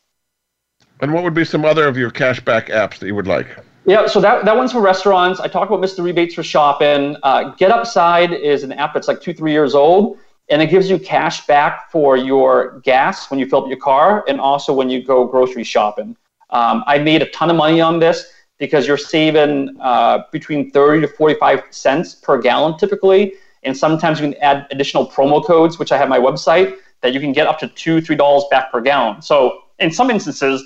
And 1.01 1.13
what 1.13 1.23
would 1.23 1.33
be 1.33 1.45
some 1.45 1.63
other 1.63 1.87
of 1.87 1.97
your 1.97 2.11
cashback 2.11 2.69
apps 2.69 2.99
that 2.99 3.07
you 3.07 3.15
would 3.15 3.27
like? 3.27 3.47
Yeah, 3.85 4.05
so 4.07 4.19
that, 4.21 4.45
that 4.45 4.55
one's 4.55 4.73
for 4.73 4.81
restaurants. 4.81 5.39
I 5.39 5.47
talked 5.47 5.71
about 5.71 5.83
Mr. 5.83 6.03
Rebates 6.03 6.35
for 6.35 6.43
shopping. 6.43 7.15
Uh, 7.23 7.55
Get 7.55 7.71
Upside 7.71 8.33
is 8.33 8.63
an 8.63 8.73
app 8.73 8.93
that's 8.93 9.07
like 9.07 9.21
two, 9.21 9.33
three 9.33 9.51
years 9.51 9.73
old, 9.73 10.17
and 10.49 10.61
it 10.61 10.69
gives 10.69 10.89
you 10.89 10.97
cash 10.97 11.45
back 11.45 11.91
for 11.91 12.17
your 12.17 12.79
gas 12.79 13.29
when 13.29 13.39
you 13.39 13.47
fill 13.47 13.63
up 13.63 13.67
your 13.67 13.77
car 13.77 14.23
and 14.27 14.41
also 14.41 14.73
when 14.73 14.89
you 14.89 15.03
go 15.03 15.25
grocery 15.25 15.63
shopping. 15.63 16.15
Um, 16.49 16.83
I 16.87 16.97
made 16.97 17.21
a 17.21 17.29
ton 17.29 17.49
of 17.49 17.55
money 17.55 17.81
on 17.81 17.99
this 17.99 18.31
because 18.57 18.87
you're 18.87 18.97
saving 18.97 19.77
uh, 19.79 20.23
between 20.31 20.71
30 20.71 21.01
to 21.01 21.07
45 21.07 21.63
cents 21.69 22.15
per 22.15 22.41
gallon 22.41 22.77
typically. 22.77 23.33
And 23.63 23.75
sometimes 23.75 24.19
you 24.19 24.29
can 24.29 24.41
add 24.41 24.67
additional 24.71 25.07
promo 25.07 25.45
codes, 25.45 25.77
which 25.77 25.91
I 25.91 25.97
have 25.97 26.09
my 26.09 26.19
website, 26.19 26.77
that 27.01 27.13
you 27.13 27.19
can 27.19 27.31
get 27.31 27.47
up 27.47 27.59
to 27.59 27.67
two, 27.67 28.01
three 28.01 28.15
dollars 28.15 28.45
back 28.49 28.71
per 28.71 28.81
gallon. 28.81 29.21
So 29.21 29.63
in 29.79 29.91
some 29.91 30.09
instances, 30.09 30.63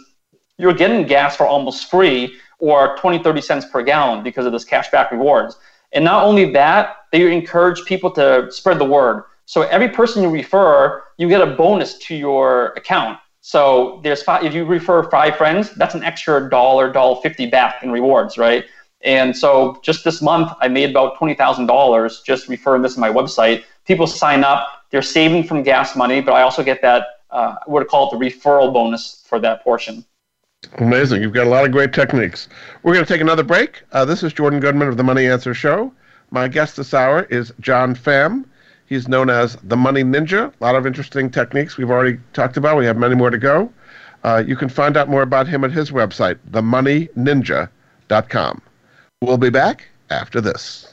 you're 0.57 0.73
getting 0.73 1.05
gas 1.05 1.35
for 1.35 1.45
almost 1.45 1.89
free 1.89 2.37
or 2.59 2.95
20, 2.97 3.21
30 3.21 3.41
cents 3.41 3.65
per 3.65 3.83
gallon 3.83 4.23
because 4.23 4.45
of 4.45 4.51
this 4.51 4.63
cashback 4.63 5.11
rewards. 5.11 5.57
And 5.91 6.05
not 6.05 6.23
only 6.23 6.51
that, 6.53 6.97
they 7.11 7.31
encourage 7.31 7.83
people 7.85 8.09
to 8.11 8.47
spread 8.51 8.79
the 8.79 8.85
word. 8.85 9.23
So 9.45 9.63
every 9.63 9.89
person 9.89 10.23
you 10.23 10.29
refer, 10.29 11.03
you 11.17 11.27
get 11.29 11.41
a 11.41 11.47
bonus 11.47 11.97
to 11.99 12.15
your 12.15 12.67
account. 12.77 13.19
So 13.41 13.99
there's 14.03 14.23
five, 14.23 14.43
if 14.43 14.53
you 14.53 14.63
refer 14.65 15.09
five 15.09 15.35
friends, 15.35 15.71
that's 15.75 15.95
an 15.95 16.03
extra 16.03 16.49
dollar, 16.49 16.91
dollar 16.91 17.19
fifty 17.21 17.45
back 17.45 17.83
in 17.83 17.91
rewards, 17.91 18.37
right? 18.37 18.65
And 19.01 19.35
so 19.35 19.81
just 19.83 20.05
this 20.05 20.21
month, 20.21 20.53
I 20.61 20.69
made 20.69 20.91
about 20.91 21.17
twenty 21.17 21.33
thousand 21.33 21.65
dollars 21.65 22.21
just 22.25 22.47
referring 22.47 22.81
this 22.81 22.93
to 22.93 23.01
my 23.01 23.09
website. 23.09 23.65
People 23.85 24.07
sign 24.07 24.45
up, 24.45 24.85
they're 24.91 25.01
saving 25.01 25.43
from 25.43 25.61
gas 25.61 25.95
money, 25.95 26.21
but 26.21 26.31
I 26.31 26.43
also 26.43 26.63
get 26.63 26.81
that 26.83 27.07
uh, 27.31 27.55
what 27.65 27.83
I 27.83 27.85
call 27.85 28.07
it 28.07 28.17
the 28.17 28.25
referral 28.25 28.71
bonus 28.71 29.25
for 29.27 29.39
that 29.39 29.61
portion. 29.61 30.05
Amazing. 30.77 31.21
You've 31.21 31.33
got 31.33 31.45
a 31.45 31.49
lot 31.49 31.65
of 31.65 31.73
great 31.73 31.91
techniques. 31.91 32.47
We're 32.83 32.93
going 32.93 33.05
to 33.05 33.13
take 33.13 33.19
another 33.19 33.43
break. 33.43 33.83
Uh, 33.91 34.05
this 34.05 34.23
is 34.23 34.31
Jordan 34.31 34.61
Goodman 34.61 34.87
of 34.87 34.95
the 34.95 35.03
Money 35.03 35.27
Answer 35.27 35.53
Show. 35.53 35.91
My 36.31 36.47
guest 36.47 36.77
this 36.77 36.93
hour 36.93 37.23
is 37.23 37.51
John 37.59 37.93
Pham. 37.93 38.45
He's 38.85 39.07
known 39.07 39.29
as 39.29 39.55
the 39.63 39.77
Money 39.77 40.03
Ninja. 40.03 40.53
A 40.59 40.63
lot 40.63 40.75
of 40.75 40.85
interesting 40.85 41.29
techniques 41.29 41.77
we've 41.77 41.89
already 41.89 42.19
talked 42.33 42.57
about. 42.57 42.77
We 42.77 42.85
have 42.85 42.97
many 42.97 43.15
more 43.15 43.29
to 43.29 43.37
go. 43.37 43.71
Uh, 44.23 44.43
you 44.45 44.55
can 44.55 44.69
find 44.69 44.95
out 44.95 45.09
more 45.09 45.21
about 45.21 45.47
him 45.47 45.63
at 45.63 45.71
his 45.71 45.91
website, 45.91 46.37
themoneyninja.com. 46.51 48.61
We'll 49.21 49.37
be 49.37 49.49
back 49.49 49.87
after 50.09 50.41
this. 50.41 50.92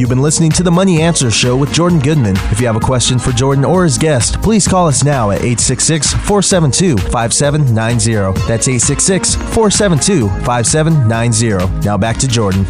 You've 0.00 0.08
been 0.08 0.22
listening 0.22 0.50
to 0.52 0.62
the 0.62 0.70
Money 0.70 1.02
Answer 1.02 1.30
Show 1.30 1.54
with 1.54 1.74
Jordan 1.74 1.98
Goodman. 1.98 2.34
If 2.50 2.58
you 2.58 2.66
have 2.66 2.74
a 2.74 2.80
question 2.80 3.18
for 3.18 3.32
Jordan 3.32 3.66
or 3.66 3.84
his 3.84 3.98
guest, 3.98 4.40
please 4.40 4.66
call 4.66 4.88
us 4.88 5.04
now 5.04 5.30
at 5.30 5.40
866 5.40 6.14
472 6.14 6.96
5790. 7.10 8.40
That's 8.48 8.66
866 8.66 9.34
472 9.34 10.26
5790. 10.46 11.84
Now 11.84 11.98
back 11.98 12.16
to 12.16 12.26
Jordan. 12.26 12.64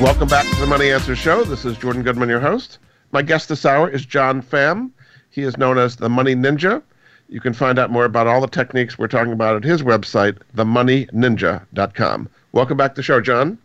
Welcome 0.00 0.28
back 0.28 0.48
to 0.54 0.60
the 0.60 0.68
Money 0.68 0.92
Answer 0.92 1.16
Show. 1.16 1.42
This 1.42 1.64
is 1.64 1.76
Jordan 1.78 2.04
Goodman, 2.04 2.28
your 2.28 2.38
host. 2.38 2.78
My 3.10 3.22
guest 3.22 3.48
this 3.48 3.66
hour 3.66 3.90
is 3.90 4.06
John 4.06 4.40
Pham. 4.40 4.92
He 5.30 5.42
is 5.42 5.58
known 5.58 5.78
as 5.78 5.96
the 5.96 6.08
Money 6.08 6.36
Ninja. 6.36 6.80
You 7.28 7.40
can 7.40 7.54
find 7.54 7.76
out 7.76 7.90
more 7.90 8.04
about 8.04 8.28
all 8.28 8.40
the 8.40 8.46
techniques 8.46 8.96
we're 8.96 9.08
talking 9.08 9.32
about 9.32 9.56
at 9.56 9.64
his 9.64 9.82
website, 9.82 10.38
themoneyninja.com. 10.54 12.28
Welcome 12.52 12.76
back 12.76 12.92
to 12.92 13.00
the 13.00 13.02
show, 13.02 13.20
John. 13.20 13.58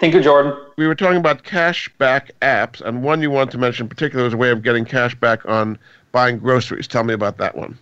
Thank 0.00 0.14
you, 0.14 0.20
Jordan. 0.20 0.54
We 0.76 0.86
were 0.86 0.94
talking 0.94 1.18
about 1.18 1.44
cash 1.44 1.88
back 1.98 2.32
apps, 2.42 2.80
and 2.80 3.02
one 3.02 3.22
you 3.22 3.30
want 3.30 3.50
to 3.52 3.58
mention 3.58 3.84
in 3.84 3.88
particular 3.88 4.26
is 4.26 4.34
a 4.34 4.36
way 4.36 4.50
of 4.50 4.62
getting 4.62 4.84
cash 4.84 5.14
back 5.14 5.46
on 5.46 5.78
buying 6.12 6.38
groceries. 6.38 6.88
Tell 6.88 7.04
me 7.04 7.14
about 7.14 7.38
that 7.38 7.56
one. 7.56 7.78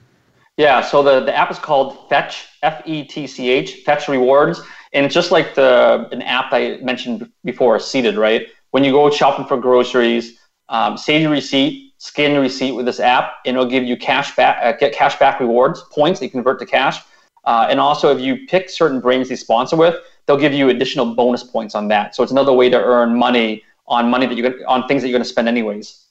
Yeah, 0.58 0.82
so 0.82 1.02
the, 1.02 1.20
the 1.20 1.34
app 1.34 1.50
is 1.50 1.58
called 1.58 2.08
Fetch, 2.10 2.46
F 2.62 2.82
E 2.84 3.04
T 3.04 3.26
C 3.26 3.50
H, 3.50 3.82
Fetch 3.84 4.08
Rewards. 4.08 4.60
And 4.92 5.06
it's 5.06 5.14
just 5.14 5.30
like 5.30 5.54
the 5.54 6.06
an 6.12 6.20
app 6.20 6.52
I 6.52 6.78
mentioned 6.82 7.30
before, 7.44 7.78
Seated, 7.80 8.16
right? 8.16 8.46
When 8.72 8.84
you 8.84 8.92
go 8.92 9.10
shopping 9.10 9.46
for 9.46 9.56
groceries, 9.56 10.38
um, 10.68 10.98
save 10.98 11.22
your 11.22 11.30
receipt, 11.30 11.94
scan 11.96 12.32
your 12.32 12.42
receipt 12.42 12.72
with 12.72 12.84
this 12.84 13.00
app, 13.00 13.32
and 13.46 13.56
it'll 13.56 13.68
give 13.68 13.84
you 13.84 13.96
cash 13.96 14.36
back, 14.36 14.58
uh, 14.62 14.76
get 14.76 14.92
cash 14.92 15.18
back 15.18 15.40
rewards, 15.40 15.82
points 15.90 16.20
that 16.20 16.26
you 16.26 16.30
convert 16.30 16.58
to 16.58 16.66
cash. 16.66 16.98
Uh, 17.44 17.66
and 17.70 17.80
also, 17.80 18.14
if 18.14 18.20
you 18.20 18.46
pick 18.46 18.68
certain 18.68 19.00
brands 19.00 19.30
they 19.30 19.36
sponsor 19.36 19.76
with, 19.76 19.96
they'll 20.26 20.38
give 20.38 20.52
you 20.52 20.68
additional 20.68 21.14
bonus 21.14 21.42
points 21.42 21.74
on 21.74 21.88
that. 21.88 22.14
So 22.14 22.22
it's 22.22 22.32
another 22.32 22.52
way 22.52 22.68
to 22.68 22.82
earn 22.82 23.16
money 23.16 23.62
on 23.88 24.10
money 24.10 24.26
that 24.26 24.36
you're 24.36 24.68
on 24.68 24.86
things 24.86 25.02
that 25.02 25.08
you're 25.08 25.18
going 25.18 25.24
to 25.24 25.28
spend 25.28 25.48
anyways. 25.48 26.06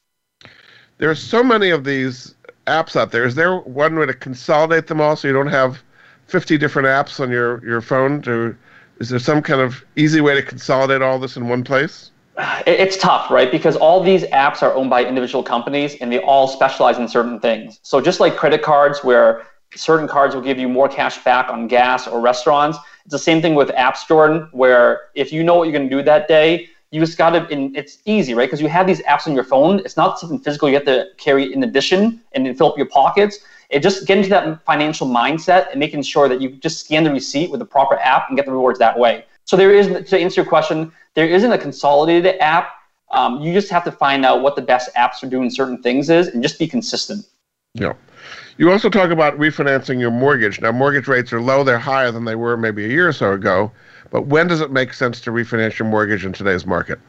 There 0.97 1.09
are 1.09 1.15
so 1.15 1.43
many 1.43 1.69
of 1.69 1.83
these 1.83 2.35
apps 2.67 2.95
out 2.95 3.11
there. 3.11 3.25
Is 3.25 3.35
there 3.35 3.57
one 3.57 3.97
way 3.97 4.05
to 4.05 4.13
consolidate 4.13 4.87
them 4.87 5.01
all 5.01 5.15
so 5.15 5.27
you 5.27 5.33
don't 5.33 5.47
have 5.47 5.81
50 6.27 6.57
different 6.57 6.87
apps 6.87 7.19
on 7.19 7.31
your, 7.31 7.65
your 7.65 7.81
phone 7.81 8.21
to 8.23 8.55
is 9.01 9.09
there 9.09 9.17
some 9.17 9.41
kind 9.41 9.59
of 9.59 9.83
easy 9.95 10.21
way 10.21 10.35
to 10.35 10.43
consolidate 10.43 11.01
all 11.01 11.17
this 11.17 11.35
in 11.35 11.47
one 11.47 11.63
place? 11.63 12.11
It's 12.67 12.97
tough, 12.97 13.31
right? 13.31 13.51
Because 13.51 13.75
all 13.75 14.03
these 14.03 14.23
apps 14.25 14.61
are 14.61 14.75
owned 14.75 14.91
by 14.91 15.03
individual 15.03 15.41
companies 15.41 15.95
and 15.95 16.11
they 16.11 16.19
all 16.19 16.47
specialize 16.47 16.99
in 16.99 17.07
certain 17.07 17.39
things. 17.39 17.79
So 17.81 17.99
just 17.99 18.19
like 18.19 18.35
credit 18.35 18.61
cards, 18.61 19.03
where 19.03 19.41
certain 19.75 20.07
cards 20.07 20.35
will 20.35 20.41
give 20.41 20.59
you 20.59 20.67
more 20.67 20.87
cash 20.87 21.23
back 21.23 21.49
on 21.49 21.67
gas 21.67 22.07
or 22.07 22.19
restaurants, 22.19 22.77
it's 23.05 23.11
the 23.11 23.19
same 23.19 23.41
thing 23.41 23.55
with 23.55 23.69
apps, 23.69 24.07
Jordan, 24.07 24.49
where 24.51 25.09
if 25.15 25.31
you 25.31 25.43
know 25.43 25.55
what 25.55 25.63
you're 25.63 25.77
going 25.77 25.89
to 25.89 25.95
do 25.95 26.03
that 26.03 26.27
day, 26.27 26.69
you 26.91 26.99
just 26.99 27.17
got 27.17 27.29
to, 27.29 27.47
it's 27.73 27.99
easy, 28.05 28.33
right? 28.33 28.47
Because 28.47 28.61
you 28.61 28.67
have 28.67 28.85
these 28.85 29.01
apps 29.03 29.25
on 29.25 29.33
your 29.33 29.45
phone. 29.45 29.79
It's 29.79 29.95
not 29.95 30.19
something 30.19 30.39
physical 30.39 30.67
you 30.67 30.75
have 30.75 30.85
to 30.85 31.07
carry 31.17 31.53
in 31.53 31.63
addition 31.63 32.21
and 32.33 32.45
then 32.45 32.53
fill 32.53 32.67
up 32.67 32.77
your 32.77 32.87
pockets 32.87 33.39
it 33.71 33.81
just 33.81 34.05
get 34.05 34.17
into 34.17 34.29
that 34.29 34.63
financial 34.65 35.07
mindset 35.07 35.71
and 35.71 35.79
making 35.79 36.03
sure 36.03 36.27
that 36.27 36.41
you 36.41 36.49
just 36.49 36.81
scan 36.81 37.03
the 37.03 37.11
receipt 37.11 37.49
with 37.49 37.59
the 37.59 37.65
proper 37.65 37.97
app 37.99 38.27
and 38.27 38.37
get 38.37 38.45
the 38.45 38.51
rewards 38.51 38.77
that 38.79 38.97
way. 38.97 39.25
So 39.45 39.55
there 39.55 39.73
is, 39.73 40.09
to 40.09 40.19
answer 40.19 40.41
your 40.41 40.49
question, 40.49 40.91
there 41.15 41.27
isn't 41.27 41.51
a 41.51 41.57
consolidated 41.57 42.39
app. 42.41 42.73
Um, 43.11 43.41
you 43.41 43.53
just 43.53 43.69
have 43.71 43.83
to 43.85 43.91
find 43.91 44.25
out 44.25 44.41
what 44.41 44.55
the 44.55 44.61
best 44.61 44.93
apps 44.95 45.15
for 45.15 45.27
doing 45.27 45.49
certain 45.49 45.81
things 45.81 46.09
is 46.09 46.27
and 46.27 46.43
just 46.43 46.59
be 46.59 46.67
consistent. 46.67 47.25
Yeah. 47.73 47.93
You 48.57 48.71
also 48.71 48.89
talk 48.89 49.11
about 49.11 49.37
refinancing 49.37 49.99
your 49.99 50.11
mortgage. 50.11 50.61
Now, 50.61 50.71
mortgage 50.71 51.07
rates 51.07 51.31
are 51.33 51.41
low, 51.41 51.63
they're 51.63 51.79
higher 51.79 52.11
than 52.11 52.25
they 52.25 52.35
were 52.35 52.57
maybe 52.57 52.85
a 52.85 52.87
year 52.87 53.07
or 53.07 53.13
so 53.13 53.33
ago. 53.33 53.71
But 54.09 54.27
when 54.27 54.47
does 54.47 54.61
it 54.61 54.71
make 54.71 54.93
sense 54.93 55.21
to 55.21 55.31
refinance 55.31 55.79
your 55.79 55.87
mortgage 55.87 56.25
in 56.25 56.33
today's 56.33 56.65
market? 56.65 56.99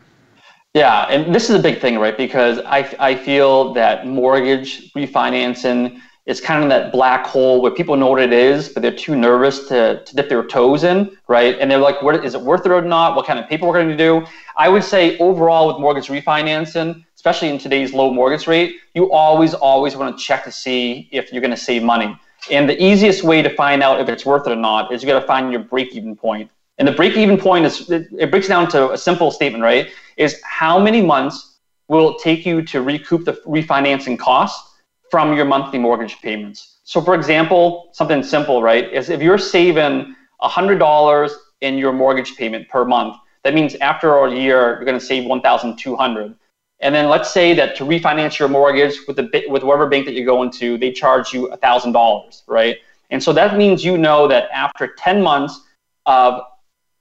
Yeah, 0.75 1.03
and 1.11 1.35
this 1.35 1.51
is 1.51 1.57
a 1.57 1.63
big 1.63 1.81
thing, 1.81 1.99
right? 1.99 2.17
Because 2.17 2.59
I, 2.61 2.95
I 2.99 3.15
feel 3.15 3.75
that 3.75 4.07
mortgage 4.07 4.93
refinancing 4.95 6.01
is 6.25 6.41
kind 6.41 6.63
of 6.63 6.71
that 6.71 6.93
black 6.93 7.27
hole 7.27 7.61
where 7.61 7.73
people 7.73 7.97
know 7.97 8.09
what 8.09 8.21
it 8.23 8.33
is, 8.33 8.69
but 8.69 8.81
they're 8.81 8.95
too 8.95 9.17
nervous 9.17 9.67
to, 9.69 10.03
to 10.05 10.17
dip 10.17 10.29
their 10.29 10.45
toes 10.45 10.85
in, 10.85 11.11
right? 11.27 11.59
And 11.59 11.69
they're 11.69 11.79
like, 11.79 12.01
what, 12.01 12.25
is 12.25 12.35
it 12.35 12.41
worth 12.41 12.65
it 12.65 12.71
or 12.71 12.81
not? 12.81 13.17
What 13.17 13.27
kind 13.27 13.41
of 13.41 13.49
paperwork 13.49 13.77
are 13.77 13.83
going 13.83 13.97
to 13.97 13.97
do? 13.97 14.25
I 14.57 14.69
would 14.69 14.85
say 14.85 15.19
overall 15.19 15.67
with 15.67 15.79
mortgage 15.79 16.07
refinancing, 16.07 17.05
especially 17.23 17.51
in 17.51 17.57
today's 17.57 17.95
low 17.95 18.13
mortgage 18.13 18.49
rate, 18.49 18.81
you 18.95 19.13
always, 19.13 19.55
always 19.55 19.95
want 19.95 20.19
to 20.19 20.21
check 20.21 20.43
to 20.43 20.51
see 20.51 21.09
if 21.13 21.33
you're 21.33 21.41
going 21.41 21.53
to 21.53 21.57
save 21.57 21.81
money. 21.81 22.19
And 22.51 22.69
the 22.69 22.83
easiest 22.83 23.23
way 23.23 23.43
to 23.43 23.51
find 23.55 23.81
out 23.81 24.01
if 24.01 24.09
it's 24.09 24.27
worth 24.27 24.45
it 24.49 24.53
or 24.53 24.57
not 24.57 24.93
is 24.93 25.05
you 25.05 25.09
got 25.09 25.21
to 25.21 25.25
find 25.25 25.53
your 25.53 25.63
break-even 25.63 26.17
point. 26.17 26.51
And 26.79 26.89
the 26.89 26.91
break-even 26.91 27.39
point 27.39 27.65
is 27.65 27.89
it 27.89 28.29
breaks 28.33 28.49
down 28.49 28.69
to 28.71 28.91
a 28.91 28.99
simple 28.99 29.31
statement, 29.31 29.63
right? 29.63 29.91
Is 30.17 30.41
how 30.43 30.81
many 30.81 31.01
months 31.01 31.59
will 31.87 32.17
it 32.17 32.21
take 32.21 32.45
you 32.45 32.61
to 32.63 32.83
recoup 32.83 33.25
the 33.25 33.35
refinancing 33.47 34.19
costs 34.19 34.73
from 35.09 35.37
your 35.37 35.45
monthly 35.45 35.79
mortgage 35.79 36.21
payments. 36.23 36.79
So, 36.83 37.01
for 37.01 37.15
example, 37.15 37.91
something 37.93 38.25
simple, 38.25 38.65
right, 38.65 38.93
is 38.93 39.11
if 39.11 39.23
you're 39.23 39.39
saving 39.39 40.17
$100 40.43 41.31
in 41.61 41.79
your 41.79 41.93
mortgage 41.93 42.35
payment 42.35 42.69
per 42.69 42.85
month, 42.85 43.15
that 43.45 43.55
means 43.55 43.77
after 43.77 44.13
a 44.25 44.35
year, 44.35 44.75
you're 44.75 44.85
going 44.85 44.99
to 44.99 45.07
save 45.07 45.25
1,200. 45.25 46.35
And 46.83 46.95
then 46.95 47.09
let's 47.09 47.33
say 47.33 47.55
that 47.55 47.77
to 47.77 47.85
refinance 47.85 48.39
your 48.39 48.49
mortgage 48.49 48.97
with 49.07 49.17
the 49.17 49.45
with 49.49 49.63
whatever 49.63 49.89
bank 49.89 50.05
that 50.07 50.15
you 50.15 50.25
go 50.25 50.43
into, 50.43 50.77
they 50.77 50.93
charge 50.93 51.33
you 51.33 51.49
$1,000, 51.49 52.43
right? 52.49 52.77
And 53.11 53.23
so 53.23 53.33
that 53.33 53.57
means 53.57 53.85
you 53.85 53.97
know 53.97 54.27
that 54.29 54.51
after 54.53 54.95
10 54.99 55.23
months 55.23 55.61
of 56.07 56.43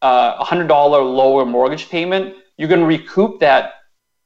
uh, 0.01 0.35
a 0.39 0.45
$100 0.45 0.69
lower 0.69 1.45
mortgage 1.45 1.89
payment, 1.89 2.35
you're 2.57 2.69
going 2.69 2.81
to 2.81 2.85
recoup 2.85 3.39
that 3.39 3.73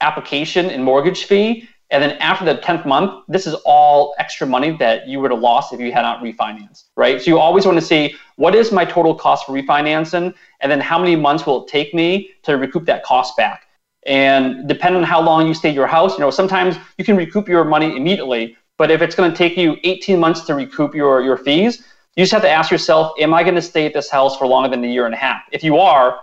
application 0.02 0.70
and 0.70 0.84
mortgage 0.84 1.24
fee 1.24 1.68
and 1.92 2.02
then 2.02 2.18
after 2.18 2.46
the 2.46 2.56
10th 2.56 2.86
month, 2.86 3.24
this 3.28 3.46
is 3.46 3.54
all 3.66 4.16
extra 4.18 4.48
money 4.48 4.76
that 4.78 5.08
you 5.08 5.20
would 5.20 5.32
have 5.32 5.40
lost 5.40 5.72
if 5.72 5.80
you 5.80 5.92
had 5.92 6.02
not 6.02 6.22
refinanced, 6.22 6.86
right? 6.96 7.22
So 7.22 7.30
you 7.30 7.40
always 7.40 7.66
want 7.66 7.78
to 7.80 7.86
see 7.86 8.16
what 8.38 8.56
is 8.56 8.72
my 8.72 8.86
total 8.86 9.14
cost 9.14 9.46
for 9.46 9.54
refinancing, 9.54 10.34
and 10.62 10.72
then 10.72 10.82
how 10.82 10.98
many 10.98 11.16
months 11.16 11.46
will 11.46 11.64
it 11.64 11.70
take 11.70 11.94
me 11.94 12.32
to 12.44 12.58
recoup 12.58 12.86
that 12.88 13.04
cost 13.04 13.38
back? 13.38 13.68
And 14.06 14.68
depending 14.68 15.02
on 15.02 15.08
how 15.08 15.22
long 15.22 15.48
you 15.48 15.54
stay 15.54 15.70
at 15.70 15.76
your 15.76 15.88
house, 15.88 16.14
you 16.14 16.20
know, 16.20 16.30
sometimes 16.30 16.78
you 16.98 17.06
can 17.06 17.16
recoup 17.16 17.50
your 17.50 17.64
money 17.64 17.96
immediately, 17.96 18.56
but 18.78 18.92
if 18.92 19.02
it's 19.02 19.16
going 19.16 19.32
to 19.32 19.36
take 19.36 19.58
you 19.58 19.78
18 19.84 20.20
months 20.20 20.42
to 20.42 20.54
recoup 20.54 20.94
your, 20.94 21.22
your 21.22 21.38
fees, 21.38 21.80
you 22.16 22.24
just 22.24 22.32
have 22.32 22.44
to 22.44 22.50
ask 22.50 22.72
yourself, 22.72 23.14
am 23.20 23.34
I 23.34 23.44
going 23.44 23.56
to 23.56 23.62
stay 23.62 23.86
at 23.86 23.94
this 23.94 24.10
house 24.10 24.38
for 24.38 24.48
longer 24.48 24.70
than 24.70 24.84
a 24.84 24.88
year 24.88 25.06
and 25.06 25.14
a 25.14 25.18
half? 25.18 25.44
If 25.52 25.64
you 25.64 25.78
are, 25.78 26.20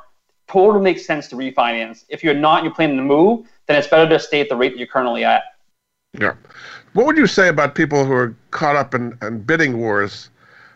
totally 0.49 0.83
makes 0.83 1.05
sense 1.05 1.29
to 1.29 1.37
refinance. 1.37 2.05
If 2.09 2.23
you're 2.23 2.35
not, 2.35 2.63
you're 2.63 2.75
planning 2.75 2.97
to 2.97 3.03
move, 3.03 3.47
then 3.67 3.77
it's 3.77 3.89
better 3.89 4.09
to 4.09 4.19
stay 4.19 4.41
at 4.41 4.49
the 4.49 4.57
rate 4.57 4.71
that 4.71 4.79
you're 4.79 4.87
currently 4.87 5.25
at. 5.25 5.43
Yeah. 6.19 6.35
What 6.93 7.07
would 7.07 7.17
you 7.17 7.27
say 7.27 7.49
about 7.49 7.75
people 7.75 8.05
who 8.05 8.13
are 8.13 8.37
caught 8.51 8.77
up 8.77 8.95
in, 8.95 9.17
in 9.23 9.41
bidding 9.41 9.79
wars 9.79 10.31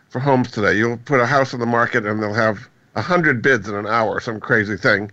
for 0.09 0.19
homes 0.19 0.51
today? 0.51 0.77
You'll 0.77 0.97
put 0.97 1.19
a 1.19 1.25
house 1.25 1.53
on 1.53 1.59
the 1.59 1.65
market 1.65 2.05
and 2.05 2.21
they'll 2.21 2.33
have 2.33 2.67
a 2.95 3.01
hundred 3.01 3.41
bids 3.41 3.69
in 3.69 3.75
an 3.75 3.85
hour, 3.85 4.19
some 4.19 4.39
crazy 4.39 4.75
thing. 4.75 5.11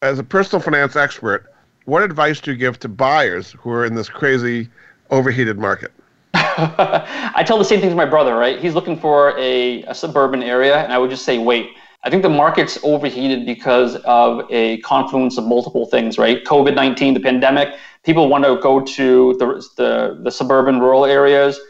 As 0.00 0.18
a 0.18 0.24
personal 0.24 0.62
finance 0.62 0.96
expert, 0.96 1.52
what 1.84 2.02
advice 2.02 2.40
do 2.40 2.52
you 2.52 2.56
give 2.56 2.78
to 2.80 2.88
buyers 2.88 3.52
who 3.58 3.70
are 3.70 3.84
in 3.84 3.94
this 3.94 4.08
crazy 4.08 4.68
overheated 5.10 5.58
market? 5.58 5.92
I 6.34 7.42
tell 7.46 7.58
the 7.58 7.64
same 7.64 7.80
thing 7.80 7.90
to 7.90 7.96
my 7.96 8.06
brother, 8.06 8.36
right? 8.36 8.58
He's 8.58 8.74
looking 8.74 8.98
for 8.98 9.38
a, 9.38 9.82
a 9.84 9.94
suburban 9.94 10.42
area, 10.42 10.78
and 10.78 10.92
I 10.92 10.98
would 10.98 11.10
just 11.10 11.24
say, 11.24 11.38
wait. 11.38 11.70
I 12.04 12.10
think 12.10 12.24
the 12.24 12.28
market's 12.28 12.80
overheated 12.82 13.46
because 13.46 13.94
of 14.04 14.44
a 14.50 14.78
confluence 14.78 15.38
of 15.38 15.44
multiple 15.44 15.86
things, 15.86 16.18
right? 16.18 16.44
COVID 16.44 16.74
19, 16.74 17.14
the 17.14 17.20
pandemic, 17.20 17.76
people 18.02 18.28
want 18.28 18.42
to 18.44 18.58
go 18.60 18.80
to 18.80 19.34
the, 19.38 19.64
the, 19.76 20.20
the 20.24 20.30
suburban 20.30 20.80
rural 20.80 21.04
areas. 21.04 21.60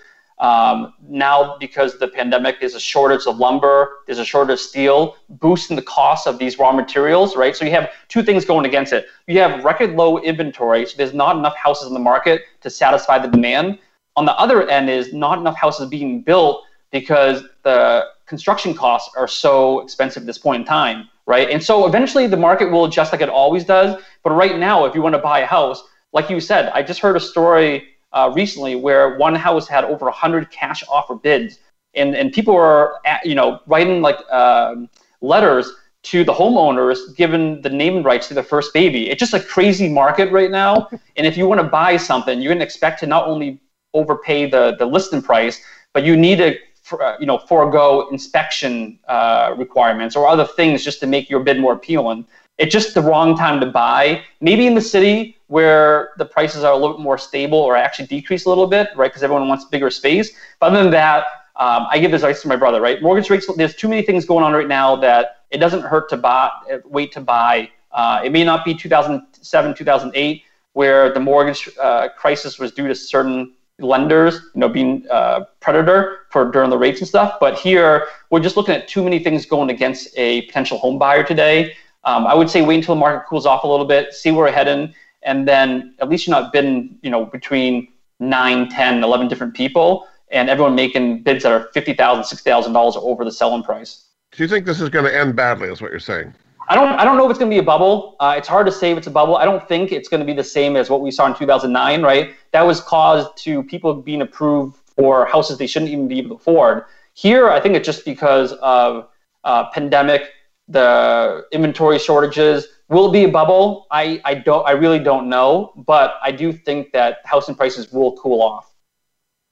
Um, 0.42 0.94
now, 1.08 1.56
because 1.58 2.00
the 2.00 2.08
pandemic, 2.08 2.58
there's 2.58 2.74
a 2.74 2.80
shortage 2.80 3.28
of 3.28 3.36
lumber, 3.38 3.98
there's 4.06 4.18
a 4.18 4.24
shortage 4.24 4.54
of 4.54 4.58
steel, 4.58 5.14
boosting 5.28 5.76
the 5.76 5.82
cost 5.82 6.26
of 6.26 6.36
these 6.40 6.58
raw 6.58 6.72
materials, 6.72 7.36
right? 7.36 7.54
So 7.54 7.64
you 7.64 7.70
have 7.70 7.90
two 8.08 8.24
things 8.24 8.44
going 8.44 8.66
against 8.66 8.92
it. 8.92 9.06
You 9.28 9.38
have 9.38 9.64
record 9.64 9.92
low 9.92 10.18
inventory, 10.18 10.84
so 10.84 10.96
there's 10.96 11.14
not 11.14 11.36
enough 11.36 11.56
houses 11.56 11.86
in 11.86 11.94
the 11.94 12.00
market 12.00 12.42
to 12.62 12.70
satisfy 12.70 13.20
the 13.20 13.28
demand. 13.28 13.78
On 14.16 14.24
the 14.24 14.34
other 14.34 14.68
end 14.68 14.90
is 14.90 15.14
not 15.14 15.38
enough 15.38 15.54
houses 15.54 15.88
being 15.88 16.22
built 16.22 16.64
because 16.90 17.44
the 17.62 18.08
construction 18.26 18.74
costs 18.74 19.14
are 19.16 19.28
so 19.28 19.78
expensive 19.80 20.24
at 20.24 20.26
this 20.26 20.38
point 20.38 20.62
in 20.62 20.66
time, 20.66 21.08
right? 21.26 21.50
And 21.50 21.62
so 21.62 21.86
eventually 21.86 22.26
the 22.26 22.36
market 22.36 22.68
will 22.68 22.84
adjust 22.84 23.12
like 23.12 23.20
it 23.20 23.28
always 23.28 23.64
does. 23.64 24.02
But 24.24 24.32
right 24.32 24.58
now, 24.58 24.86
if 24.86 24.94
you 24.96 25.02
want 25.02 25.14
to 25.14 25.20
buy 25.20 25.38
a 25.40 25.46
house, 25.46 25.84
like 26.12 26.28
you 26.28 26.40
said, 26.40 26.72
I 26.74 26.82
just 26.82 26.98
heard 26.98 27.16
a 27.16 27.20
story 27.20 27.91
uh, 28.12 28.32
recently 28.34 28.76
where 28.76 29.16
one 29.16 29.34
house 29.34 29.68
had 29.68 29.84
over 29.84 30.06
100 30.06 30.50
cash 30.50 30.84
offer 30.88 31.14
bids, 31.14 31.58
and 31.94 32.14
and 32.14 32.32
people 32.32 32.54
were 32.54 32.98
at, 33.04 33.24
you 33.24 33.34
know 33.34 33.60
writing 33.66 34.02
like 34.02 34.18
um, 34.30 34.88
letters 35.20 35.70
to 36.02 36.24
the 36.24 36.32
homeowners 36.32 37.16
given 37.16 37.60
the 37.62 37.70
naming 37.70 38.02
rights 38.02 38.26
to 38.28 38.34
the 38.34 38.42
first 38.42 38.74
baby. 38.74 39.08
It's 39.08 39.20
just 39.20 39.34
a 39.34 39.40
crazy 39.40 39.88
market 39.88 40.32
right 40.32 40.50
now, 40.50 40.88
and 41.16 41.26
if 41.26 41.36
you 41.36 41.46
want 41.46 41.60
to 41.60 41.66
buy 41.66 41.96
something, 41.96 42.40
you're 42.40 42.52
gonna 42.52 42.64
expect 42.64 43.00
to 43.00 43.06
not 43.06 43.26
only 43.26 43.60
overpay 43.94 44.50
the 44.50 44.76
the 44.78 44.86
listing 44.86 45.22
price, 45.22 45.62
but 45.92 46.04
you 46.04 46.16
need 46.16 46.38
to 46.38 46.56
uh, 47.00 47.16
you 47.20 47.26
know 47.26 47.38
forego 47.38 48.08
inspection 48.10 48.98
uh, 49.08 49.54
requirements 49.56 50.16
or 50.16 50.26
other 50.26 50.44
things 50.44 50.84
just 50.84 51.00
to 51.00 51.06
make 51.06 51.30
your 51.30 51.40
bid 51.40 51.58
more 51.58 51.74
appealing. 51.74 52.26
It's 52.58 52.72
just 52.72 52.94
the 52.94 53.02
wrong 53.02 53.36
time 53.36 53.60
to 53.60 53.66
buy. 53.66 54.22
Maybe 54.40 54.66
in 54.66 54.74
the 54.74 54.80
city 54.80 55.38
where 55.46 56.10
the 56.18 56.24
prices 56.24 56.64
are 56.64 56.72
a 56.72 56.76
little 56.76 56.96
bit 56.96 57.02
more 57.02 57.18
stable 57.18 57.58
or 57.58 57.76
actually 57.76 58.06
decrease 58.06 58.44
a 58.44 58.48
little 58.48 58.66
bit, 58.66 58.88
right? 58.96 59.10
Because 59.10 59.22
everyone 59.22 59.48
wants 59.48 59.64
bigger 59.66 59.90
space. 59.90 60.32
But 60.60 60.72
other 60.72 60.82
than 60.82 60.92
that, 60.92 61.24
um, 61.56 61.86
I 61.90 61.98
give 61.98 62.10
this 62.10 62.22
advice 62.22 62.42
to 62.42 62.48
my 62.48 62.56
brother, 62.56 62.80
right? 62.80 63.02
Mortgage 63.02 63.30
rates, 63.30 63.46
there's 63.56 63.74
too 63.74 63.88
many 63.88 64.02
things 64.02 64.24
going 64.24 64.44
on 64.44 64.52
right 64.52 64.68
now 64.68 64.96
that 64.96 65.44
it 65.50 65.58
doesn't 65.58 65.82
hurt 65.82 66.08
to 66.10 66.16
buy, 66.16 66.50
wait 66.84 67.12
to 67.12 67.20
buy. 67.20 67.70
Uh, 67.90 68.22
it 68.24 68.32
may 68.32 68.44
not 68.44 68.64
be 68.64 68.74
2007, 68.74 69.74
2008, 69.74 70.42
where 70.72 71.12
the 71.12 71.20
mortgage 71.20 71.68
uh, 71.80 72.08
crisis 72.16 72.58
was 72.58 72.72
due 72.72 72.88
to 72.88 72.94
certain 72.94 73.52
lenders, 73.78 74.34
you 74.54 74.60
know, 74.60 74.68
being 74.68 75.04
uh, 75.10 75.44
predator 75.60 76.20
for 76.30 76.50
during 76.50 76.70
the 76.70 76.78
rates 76.78 77.00
and 77.00 77.08
stuff. 77.08 77.36
But 77.40 77.58
here, 77.58 78.06
we're 78.30 78.40
just 78.40 78.56
looking 78.56 78.74
at 78.74 78.88
too 78.88 79.02
many 79.02 79.18
things 79.18 79.44
going 79.44 79.70
against 79.70 80.08
a 80.16 80.42
potential 80.42 80.78
home 80.78 80.98
buyer 80.98 81.22
today. 81.22 81.74
Um, 82.04 82.26
I 82.26 82.34
would 82.34 82.50
say 82.50 82.62
wait 82.62 82.76
until 82.76 82.94
the 82.94 83.00
market 83.00 83.28
cools 83.28 83.46
off 83.46 83.64
a 83.64 83.66
little 83.66 83.86
bit, 83.86 84.12
see 84.12 84.30
where 84.30 84.46
we're 84.46 84.52
heading, 84.52 84.94
and 85.22 85.46
then 85.46 85.94
at 86.00 86.08
least 86.08 86.26
you're 86.26 86.38
not 86.38 86.52
bidding, 86.52 86.98
you 87.02 87.10
know, 87.10 87.26
between 87.26 87.88
9, 88.20 88.68
10, 88.68 89.04
11 89.04 89.28
different 89.28 89.54
people 89.54 90.06
and 90.30 90.48
everyone 90.48 90.74
making 90.74 91.22
bids 91.22 91.42
that 91.44 91.52
are 91.52 91.68
$50,000, 91.74 91.96
$60,000 91.96 92.96
over 92.96 93.24
the 93.24 93.30
selling 93.30 93.62
price. 93.62 94.06
Do 94.32 94.42
you 94.42 94.48
think 94.48 94.64
this 94.64 94.80
is 94.80 94.88
going 94.88 95.04
to 95.04 95.16
end 95.16 95.36
badly, 95.36 95.68
is 95.68 95.82
what 95.82 95.90
you're 95.90 96.00
saying? 96.00 96.34
I 96.68 96.74
don't, 96.74 96.88
I 96.98 97.04
don't 97.04 97.18
know 97.18 97.26
if 97.26 97.30
it's 97.30 97.38
going 97.38 97.50
to 97.50 97.54
be 97.54 97.58
a 97.58 97.62
bubble. 97.62 98.16
Uh, 98.18 98.34
it's 98.38 98.48
hard 98.48 98.64
to 98.66 98.72
say 98.72 98.92
if 98.92 98.98
it's 98.98 99.06
a 99.06 99.10
bubble. 99.10 99.36
I 99.36 99.44
don't 99.44 99.66
think 99.68 99.92
it's 99.92 100.08
going 100.08 100.20
to 100.20 100.26
be 100.26 100.32
the 100.32 100.44
same 100.44 100.76
as 100.76 100.88
what 100.88 101.02
we 101.02 101.10
saw 101.10 101.26
in 101.26 101.34
2009, 101.34 102.02
right? 102.02 102.34
That 102.52 102.62
was 102.62 102.80
caused 102.80 103.36
to 103.44 103.62
people 103.64 103.94
being 103.94 104.22
approved 104.22 104.76
for 104.96 105.26
houses 105.26 105.58
they 105.58 105.66
shouldn't 105.66 105.90
even 105.90 106.08
be 106.08 106.18
able 106.18 106.30
to 106.30 106.34
afford. 106.36 106.84
Here, 107.14 107.50
I 107.50 107.60
think 107.60 107.74
it's 107.74 107.84
just 107.84 108.04
because 108.04 108.52
of 108.62 109.08
uh, 109.44 109.68
pandemic, 109.70 110.30
the 110.68 111.46
inventory 111.52 111.98
shortages. 111.98 112.66
Will 112.88 113.10
be 113.10 113.24
a 113.24 113.28
bubble? 113.28 113.86
I, 113.90 114.20
I 114.24 114.34
don't. 114.34 114.66
I 114.66 114.72
really 114.72 114.98
don't 114.98 115.28
know, 115.28 115.72
but 115.86 116.14
I 116.22 116.30
do 116.30 116.52
think 116.52 116.92
that 116.92 117.18
housing 117.24 117.54
prices 117.54 117.90
will 117.92 118.16
cool 118.16 118.42
off. 118.42 118.72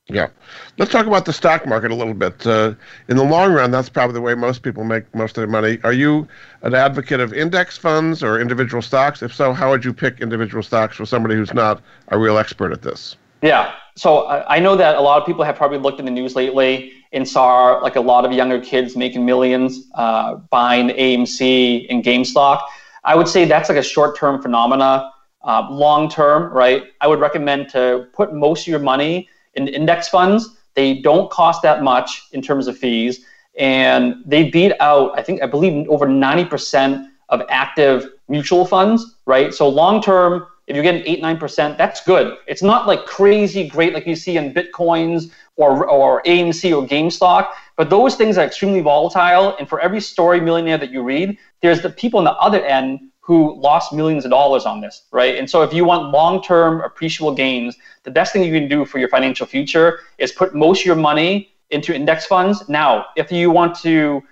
Yeah. 0.08 0.28
Let's 0.76 0.90
talk 0.90 1.06
about 1.06 1.24
the 1.24 1.32
stock 1.32 1.66
market 1.66 1.90
a 1.90 1.94
little 1.94 2.14
bit. 2.14 2.44
Uh, 2.46 2.74
in 3.08 3.16
the 3.16 3.24
long 3.24 3.52
run, 3.52 3.70
that's 3.70 3.88
probably 3.88 4.14
the 4.14 4.20
way 4.20 4.34
most 4.34 4.62
people 4.62 4.82
make 4.82 5.14
most 5.14 5.36
of 5.38 5.42
their 5.42 5.46
money. 5.46 5.78
Are 5.84 5.92
you 5.92 6.26
an 6.62 6.74
advocate 6.74 7.20
of 7.20 7.32
index 7.32 7.78
funds 7.78 8.22
or 8.22 8.40
individual 8.40 8.82
stocks? 8.82 9.22
If 9.22 9.32
so, 9.32 9.52
how 9.52 9.70
would 9.70 9.84
you 9.84 9.92
pick 9.92 10.20
individual 10.20 10.62
stocks 10.62 10.96
for 10.96 11.06
somebody 11.06 11.36
who's 11.36 11.54
not 11.54 11.80
a 12.08 12.18
real 12.18 12.38
expert 12.38 12.72
at 12.72 12.82
this? 12.82 13.16
Yeah. 13.40 13.72
So 13.96 14.26
I 14.26 14.58
know 14.58 14.76
that 14.76 14.96
a 14.96 15.00
lot 15.00 15.20
of 15.20 15.26
people 15.26 15.44
have 15.44 15.56
probably 15.56 15.78
looked 15.78 16.00
in 16.00 16.04
the 16.04 16.10
news 16.10 16.34
lately 16.34 16.92
and 17.12 17.28
saw 17.28 17.78
like 17.78 17.96
a 17.96 18.00
lot 18.00 18.24
of 18.24 18.32
younger 18.32 18.60
kids 18.60 18.96
making 18.96 19.24
millions 19.24 19.88
uh, 19.94 20.36
buying 20.50 20.88
AMC 20.88 21.86
and 21.90 22.04
GameStop. 22.04 22.62
I 23.04 23.14
would 23.14 23.28
say 23.28 23.44
that's 23.44 23.68
like 23.68 23.78
a 23.78 23.82
short-term 23.82 24.42
phenomena. 24.42 25.12
Uh, 25.42 25.66
long-term, 25.70 26.52
right? 26.52 26.84
I 27.00 27.06
would 27.06 27.18
recommend 27.18 27.70
to 27.70 28.08
put 28.12 28.34
most 28.34 28.62
of 28.62 28.66
your 28.66 28.78
money 28.78 29.26
in 29.54 29.68
index 29.68 30.06
funds. 30.06 30.58
They 30.74 31.00
don't 31.00 31.30
cost 31.30 31.62
that 31.62 31.82
much 31.82 32.28
in 32.32 32.42
terms 32.42 32.66
of 32.66 32.76
fees, 32.76 33.24
and 33.58 34.16
they 34.26 34.50
beat 34.50 34.74
out, 34.80 35.18
I 35.18 35.22
think, 35.22 35.42
I 35.42 35.46
believe, 35.46 35.88
over 35.88 36.06
90% 36.06 37.08
of 37.30 37.42
active 37.48 38.06
mutual 38.28 38.66
funds, 38.66 39.16
right? 39.24 39.54
So 39.54 39.66
long 39.66 40.02
term, 40.02 40.46
if 40.66 40.76
you're 40.76 40.82
getting 40.82 41.02
eight, 41.06 41.20
nine 41.20 41.38
percent, 41.38 41.78
that's 41.78 42.04
good. 42.04 42.36
It's 42.46 42.62
not 42.62 42.86
like 42.86 43.04
crazy 43.06 43.66
great 43.66 43.92
like 43.92 44.06
you 44.06 44.14
see 44.14 44.36
in 44.36 44.54
bitcoins 44.54 45.32
or 45.60 45.86
or 45.86 46.22
AMC 46.22 46.74
or 46.76 46.86
GameStop, 46.86 47.48
but 47.76 47.90
those 47.90 48.16
things 48.16 48.38
are 48.38 48.44
extremely 48.44 48.80
volatile. 48.80 49.56
And 49.58 49.68
for 49.68 49.80
every 49.80 50.00
story 50.00 50.40
millionaire 50.40 50.78
that 50.78 50.90
you 50.90 51.02
read, 51.02 51.38
there's 51.60 51.82
the 51.82 51.90
people 51.90 52.18
on 52.18 52.24
the 52.24 52.32
other 52.32 52.64
end 52.64 53.00
who 53.20 53.54
lost 53.60 53.92
millions 53.92 54.24
of 54.24 54.30
dollars 54.30 54.64
on 54.64 54.80
this, 54.80 55.04
right? 55.12 55.36
And 55.36 55.48
so 55.48 55.62
if 55.62 55.72
you 55.72 55.84
want 55.84 56.10
long-term 56.10 56.80
appreciable 56.80 57.34
gains, 57.34 57.76
the 58.02 58.10
best 58.10 58.32
thing 58.32 58.42
you 58.42 58.52
can 58.52 58.68
do 58.68 58.84
for 58.84 58.98
your 58.98 59.08
financial 59.08 59.46
future 59.46 60.00
is 60.18 60.32
put 60.32 60.54
most 60.54 60.80
of 60.80 60.86
your 60.86 60.96
money 60.96 61.52
into 61.70 61.94
index 61.94 62.26
funds. 62.26 62.68
Now, 62.68 63.06
if 63.16 63.30
you 63.30 63.50
want 63.50 63.78
to 63.80 64.22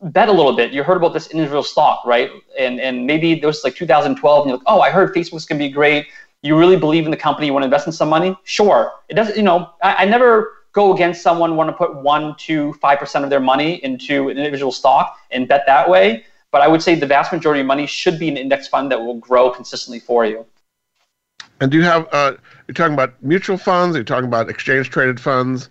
bet 0.00 0.28
a 0.28 0.32
little 0.32 0.54
bit, 0.54 0.72
you 0.72 0.82
heard 0.82 0.96
about 0.96 1.12
this 1.12 1.26
individual 1.28 1.62
stock, 1.62 2.04
right? 2.06 2.30
And 2.58 2.80
and 2.80 3.06
maybe 3.06 3.32
it 3.32 3.44
was 3.44 3.64
like 3.64 3.74
2012, 3.74 4.42
and 4.42 4.48
you're 4.48 4.58
like, 4.58 4.66
oh, 4.66 4.80
I 4.80 4.90
heard 4.90 5.14
Facebook's 5.14 5.44
gonna 5.44 5.58
be 5.58 5.68
great. 5.68 6.06
You 6.42 6.56
really 6.56 6.76
believe 6.76 7.04
in 7.04 7.10
the 7.10 7.16
company, 7.16 7.46
you 7.46 7.52
want 7.52 7.64
to 7.64 7.66
invest 7.66 7.86
in 7.86 7.92
some 7.92 8.08
money? 8.08 8.36
Sure. 8.44 8.92
It 9.08 9.14
doesn't, 9.14 9.36
you 9.36 9.42
know, 9.42 9.70
I, 9.82 9.90
I 10.02 10.04
never 10.04 10.55
go 10.76 10.92
against 10.94 11.22
someone 11.22 11.56
want 11.56 11.68
to 11.72 11.76
put 11.84 11.90
one, 11.96 12.36
two, 12.36 12.74
five 12.84 12.98
percent 12.98 13.24
of 13.24 13.30
their 13.30 13.44
money 13.52 13.82
into 13.88 14.28
an 14.28 14.36
individual 14.36 14.70
stock 14.70 15.18
and 15.30 15.48
bet 15.48 15.62
that 15.66 15.88
way. 15.88 16.24
But 16.52 16.60
I 16.60 16.68
would 16.68 16.82
say 16.82 16.94
the 16.94 17.06
vast 17.06 17.32
majority 17.32 17.62
of 17.62 17.66
money 17.66 17.86
should 17.86 18.18
be 18.18 18.28
an 18.28 18.36
index 18.36 18.68
fund 18.68 18.92
that 18.92 19.00
will 19.00 19.18
grow 19.28 19.50
consistently 19.50 20.00
for 20.00 20.26
you. 20.26 20.44
And 21.60 21.70
do 21.72 21.78
you 21.78 21.84
have, 21.84 22.06
uh, 22.12 22.32
you're 22.66 22.74
talking 22.74 22.92
about 22.92 23.14
mutual 23.22 23.56
funds, 23.56 23.96
you're 23.96 24.04
talking 24.04 24.28
about 24.28 24.50
exchange 24.50 24.90
traded 24.90 25.18
funds. 25.18 25.70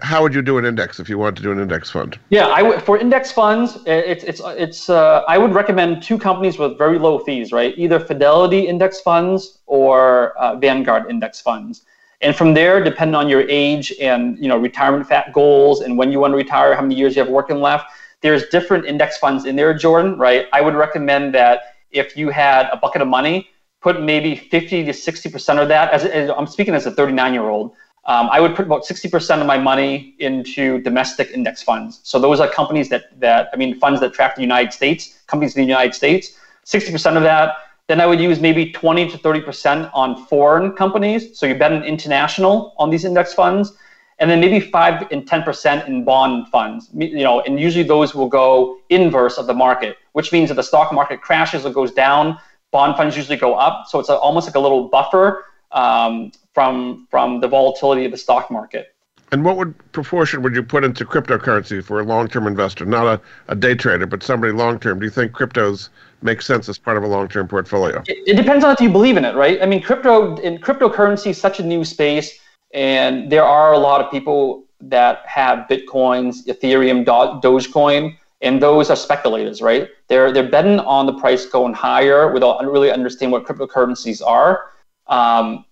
How 0.00 0.22
would 0.22 0.34
you 0.34 0.42
do 0.42 0.56
an 0.58 0.64
index 0.64 0.98
if 0.98 1.08
you 1.10 1.18
wanted 1.18 1.36
to 1.36 1.42
do 1.42 1.52
an 1.52 1.60
index 1.60 1.90
fund? 1.90 2.18
Yeah, 2.30 2.46
I 2.48 2.62
w- 2.62 2.80
for 2.80 2.98
index 2.98 3.30
funds, 3.30 3.78
it's, 3.86 4.24
it's, 4.24 4.40
it's, 4.64 4.88
uh, 4.88 5.22
I 5.28 5.36
would 5.38 5.52
recommend 5.52 6.02
two 6.02 6.18
companies 6.18 6.58
with 6.58 6.76
very 6.76 6.98
low 6.98 7.18
fees, 7.18 7.52
right? 7.52 7.72
Either 7.76 8.00
Fidelity 8.00 8.66
index 8.66 9.00
funds 9.00 9.58
or 9.66 10.32
uh, 10.38 10.56
Vanguard 10.56 11.04
index 11.08 11.40
funds. 11.40 11.84
And 12.22 12.34
from 12.34 12.54
there, 12.54 12.82
depending 12.82 13.14
on 13.14 13.28
your 13.28 13.42
age 13.48 13.92
and 14.00 14.38
you 14.38 14.48
know 14.48 14.58
retirement 14.58 15.06
fat 15.06 15.32
goals 15.32 15.80
and 15.82 15.98
when 15.98 16.10
you 16.10 16.20
want 16.20 16.32
to 16.32 16.36
retire, 16.36 16.74
how 16.74 16.82
many 16.82 16.94
years 16.94 17.16
you 17.16 17.22
have 17.22 17.30
working 17.30 17.60
left, 17.60 17.86
there's 18.22 18.46
different 18.48 18.86
index 18.86 19.18
funds 19.18 19.44
in 19.44 19.56
there, 19.56 19.74
Jordan, 19.74 20.18
right? 20.18 20.46
I 20.52 20.60
would 20.60 20.74
recommend 20.74 21.34
that 21.34 21.74
if 21.90 22.16
you 22.16 22.30
had 22.30 22.68
a 22.72 22.76
bucket 22.76 23.02
of 23.02 23.08
money, 23.08 23.50
put 23.80 24.02
maybe 24.02 24.34
50 24.34 24.84
to 24.84 24.90
60% 24.92 25.62
of 25.62 25.68
that, 25.68 25.92
as, 25.92 26.04
as 26.04 26.30
I'm 26.30 26.46
speaking 26.46 26.74
as 26.74 26.86
a 26.86 26.90
39 26.90 27.34
year 27.34 27.48
old, 27.48 27.72
um, 28.06 28.28
I 28.30 28.40
would 28.40 28.54
put 28.54 28.66
about 28.66 28.84
60% 28.84 29.40
of 29.40 29.46
my 29.46 29.58
money 29.58 30.14
into 30.18 30.80
domestic 30.80 31.30
index 31.30 31.62
funds. 31.62 32.00
So 32.04 32.18
those 32.18 32.40
are 32.40 32.48
companies 32.48 32.88
that, 32.88 33.18
that, 33.20 33.48
I 33.52 33.56
mean, 33.56 33.78
funds 33.78 34.00
that 34.00 34.12
track 34.12 34.36
the 34.36 34.42
United 34.42 34.72
States, 34.72 35.20
companies 35.26 35.56
in 35.56 35.62
the 35.62 35.66
United 35.66 35.94
States, 35.94 36.38
60% 36.64 37.16
of 37.16 37.22
that. 37.24 37.54
Then 37.88 38.00
I 38.00 38.06
would 38.06 38.20
use 38.20 38.40
maybe 38.40 38.72
20 38.72 39.10
to 39.10 39.18
30% 39.18 39.90
on 39.94 40.26
foreign 40.26 40.72
companies. 40.72 41.38
So 41.38 41.46
you 41.46 41.54
bet 41.54 41.72
an 41.72 41.84
international 41.84 42.74
on 42.78 42.90
these 42.90 43.04
index 43.04 43.32
funds 43.32 43.72
and 44.18 44.30
then 44.30 44.40
maybe 44.40 44.60
five 44.60 45.06
and 45.10 45.26
ten 45.26 45.42
percent 45.42 45.86
in 45.88 46.04
bond 46.04 46.48
funds. 46.48 46.90
You 46.94 47.22
know, 47.22 47.40
and 47.42 47.60
usually 47.60 47.84
those 47.84 48.14
will 48.14 48.28
go 48.28 48.78
inverse 48.88 49.38
of 49.38 49.46
the 49.46 49.54
market, 49.54 49.98
which 50.12 50.32
means 50.32 50.50
if 50.50 50.56
the 50.56 50.62
stock 50.62 50.92
market 50.92 51.20
crashes 51.20 51.66
or 51.66 51.72
goes 51.72 51.92
down, 51.92 52.38
bond 52.72 52.96
funds 52.96 53.16
usually 53.16 53.36
go 53.36 53.54
up. 53.54 53.86
So 53.88 53.98
it's 54.00 54.08
a, 54.08 54.16
almost 54.16 54.48
like 54.48 54.56
a 54.56 54.60
little 54.60 54.88
buffer 54.88 55.44
um, 55.72 56.32
from 56.54 57.06
from 57.10 57.40
the 57.40 57.48
volatility 57.48 58.04
of 58.04 58.10
the 58.10 58.18
stock 58.18 58.50
market. 58.50 58.94
And 59.32 59.44
what 59.44 59.56
would 59.56 59.74
proportion 59.92 60.42
would 60.42 60.54
you 60.54 60.62
put 60.62 60.84
into 60.84 61.04
cryptocurrency 61.04 61.82
for 61.82 62.00
a 62.00 62.04
long-term 62.04 62.46
investor, 62.46 62.86
not 62.86 63.06
a, 63.06 63.20
a 63.48 63.56
day 63.56 63.74
trader, 63.74 64.06
but 64.06 64.22
somebody 64.22 64.52
long-term? 64.52 65.00
Do 65.00 65.04
you 65.04 65.10
think 65.10 65.32
cryptos 65.32 65.88
make 66.22 66.42
sense 66.42 66.68
as 66.68 66.78
part 66.78 66.96
of 66.96 67.02
a 67.02 67.06
long-term 67.06 67.48
portfolio? 67.48 68.02
It, 68.06 68.18
it 68.26 68.34
depends 68.34 68.64
on 68.64 68.72
if 68.72 68.80
you 68.80 68.90
believe 68.90 69.16
in 69.16 69.24
it, 69.24 69.34
right? 69.34 69.60
I 69.62 69.66
mean, 69.66 69.82
crypto 69.82 70.36
in 70.36 70.58
cryptocurrency 70.58 71.28
is 71.28 71.40
such 71.40 71.60
a 71.60 71.62
new 71.62 71.84
space 71.84 72.38
and 72.74 73.30
there 73.30 73.44
are 73.44 73.72
a 73.72 73.78
lot 73.78 74.00
of 74.00 74.10
people 74.10 74.64
that 74.80 75.22
have 75.26 75.66
Bitcoins, 75.68 76.46
Ethereum, 76.46 77.04
Dogecoin, 77.04 78.16
and 78.42 78.62
those 78.62 78.90
are 78.90 78.96
speculators, 78.96 79.62
right? 79.62 79.88
They're 80.08 80.30
they're 80.30 80.48
betting 80.48 80.80
on 80.80 81.06
the 81.06 81.14
price 81.14 81.46
going 81.46 81.72
higher 81.72 82.30
without 82.32 82.62
really 82.70 82.90
understanding 82.90 83.32
what 83.32 83.44
cryptocurrencies 83.46 84.20
are. 84.24 84.72
Um, 85.06 85.64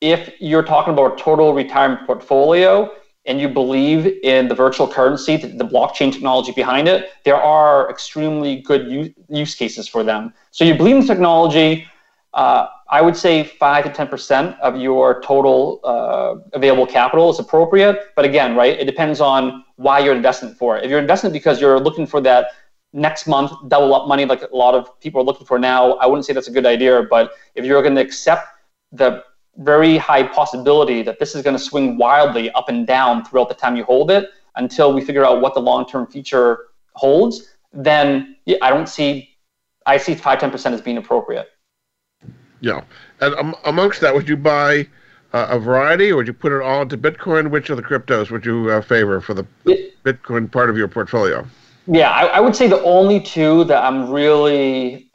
if 0.00 0.32
you're 0.40 0.62
talking 0.62 0.92
about 0.92 1.14
a 1.14 1.22
total 1.22 1.54
retirement 1.54 2.06
portfolio 2.06 2.90
and 3.26 3.40
you 3.40 3.48
believe 3.48 4.06
in 4.22 4.48
the 4.48 4.54
virtual 4.54 4.88
currency, 4.88 5.36
the, 5.36 5.64
blockchain 5.64 6.12
technology 6.12 6.52
behind 6.52 6.88
it, 6.88 7.10
there 7.24 7.36
are 7.36 7.90
extremely 7.90 8.56
good 8.62 9.14
use, 9.28 9.54
cases 9.54 9.86
for 9.86 10.02
them. 10.02 10.32
So 10.50 10.64
you 10.64 10.74
believe 10.74 10.96
in 10.96 11.06
technology. 11.06 11.86
Uh, 12.32 12.66
I 12.90 13.02
would 13.02 13.16
say 13.16 13.44
five 13.44 13.84
to 13.84 13.90
ten 13.90 14.08
percent 14.08 14.58
of 14.60 14.76
your 14.76 15.20
total 15.20 15.80
uh, 15.84 16.36
available 16.54 16.86
capital 16.86 17.28
is 17.30 17.38
appropriate. 17.38 18.14
But 18.16 18.24
again, 18.24 18.56
right, 18.56 18.78
it 18.78 18.86
depends 18.86 19.20
on 19.20 19.64
why 19.76 19.98
you're 19.98 20.16
investing 20.16 20.54
for. 20.54 20.78
If 20.78 20.88
you're 20.88 20.98
investing 20.98 21.30
because 21.32 21.60
you're 21.60 21.78
looking 21.78 22.06
for 22.06 22.20
that 22.22 22.46
next 22.94 23.26
month 23.26 23.52
double 23.68 23.94
up 23.94 24.08
money, 24.08 24.24
like 24.24 24.42
a 24.42 24.56
lot 24.56 24.74
of 24.74 24.98
people 25.00 25.20
are 25.20 25.24
looking 25.24 25.46
for 25.46 25.58
now, 25.58 25.94
I 25.94 26.06
wouldn't 26.06 26.24
say 26.24 26.32
that's 26.32 26.48
a 26.48 26.52
good 26.52 26.66
idea. 26.66 27.02
But 27.02 27.32
if 27.54 27.66
you're 27.66 27.82
going 27.82 27.94
to 27.96 28.00
accept 28.00 28.46
the 28.92 29.22
very 29.58 29.96
high 29.98 30.22
possibility 30.22 31.02
that 31.02 31.18
this 31.18 31.34
is 31.34 31.42
going 31.42 31.56
to 31.56 31.62
swing 31.62 31.98
wildly 31.98 32.50
up 32.52 32.68
and 32.68 32.86
down 32.86 33.24
throughout 33.24 33.48
the 33.48 33.54
time 33.54 33.76
you 33.76 33.84
hold 33.84 34.10
it 34.10 34.30
until 34.56 34.92
we 34.92 35.04
figure 35.04 35.24
out 35.24 35.40
what 35.40 35.54
the 35.54 35.60
long-term 35.60 36.06
future 36.06 36.66
holds, 36.94 37.54
then 37.72 38.36
yeah, 38.44 38.56
I 38.62 38.70
don't 38.70 38.88
see. 38.88 39.36
I 39.86 39.96
see 39.96 40.14
five 40.14 40.38
ten 40.38 40.50
percent 40.50 40.74
as 40.74 40.80
being 40.80 40.98
appropriate. 40.98 41.48
Yeah. 42.60 42.82
And 43.20 43.34
um, 43.36 43.56
amongst 43.64 44.00
that, 44.00 44.14
would 44.14 44.28
you 44.28 44.36
buy 44.36 44.86
uh, 45.32 45.46
a 45.50 45.58
variety, 45.58 46.10
or 46.10 46.16
would 46.16 46.26
you 46.26 46.32
put 46.32 46.52
it 46.52 46.60
all 46.62 46.82
into 46.82 46.98
Bitcoin? 46.98 47.50
Which 47.50 47.70
of 47.70 47.76
the 47.76 47.82
cryptos 47.82 48.30
would 48.30 48.44
you 48.44 48.70
uh, 48.70 48.80
favor 48.80 49.20
for 49.20 49.34
the 49.34 49.46
Bitcoin 50.04 50.50
part 50.50 50.70
of 50.70 50.76
your 50.76 50.88
portfolio? 50.88 51.46
Yeah, 51.86 52.10
I, 52.10 52.26
I, 52.26 52.40
would 52.40 52.54
say 52.54 52.66
the 52.66 52.82
only 52.82 53.18
two 53.18 53.64
that 53.64 53.82
I'm 53.82 54.10
really 54.10 55.10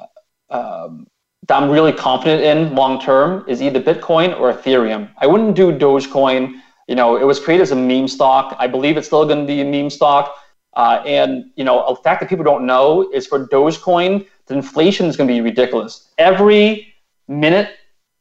um, 0.49 1.05
that 1.47 1.61
I'm 1.61 1.69
really 1.69 1.91
confident 1.91 2.41
in 2.43 2.75
long 2.75 3.01
term 3.01 3.43
is 3.47 3.61
either 3.61 3.81
Bitcoin 3.81 4.39
or 4.39 4.53
Ethereum. 4.53 5.09
I 5.17 5.27
wouldn't 5.27 5.55
do 5.55 5.71
Dogecoin. 5.71 6.59
You 6.87 6.95
know, 6.95 7.17
it 7.17 7.23
was 7.23 7.39
created 7.39 7.63
as 7.63 7.71
a 7.71 7.75
meme 7.75 8.07
stock. 8.07 8.55
I 8.59 8.67
believe 8.67 8.97
it's 8.97 9.07
still 9.07 9.25
going 9.25 9.39
to 9.39 9.45
be 9.45 9.61
a 9.61 9.65
meme 9.65 9.89
stock. 9.89 10.35
Uh, 10.75 11.03
and 11.05 11.45
you 11.55 11.63
know, 11.63 11.83
a 11.83 11.95
fact 11.97 12.19
that 12.21 12.29
people 12.29 12.45
don't 12.45 12.65
know 12.65 13.09
is 13.13 13.27
for 13.27 13.47
Dogecoin, 13.47 14.25
the 14.47 14.55
inflation 14.55 15.05
is 15.05 15.15
going 15.15 15.27
to 15.27 15.33
be 15.33 15.41
ridiculous. 15.41 16.09
Every 16.17 16.93
minute 17.27 17.71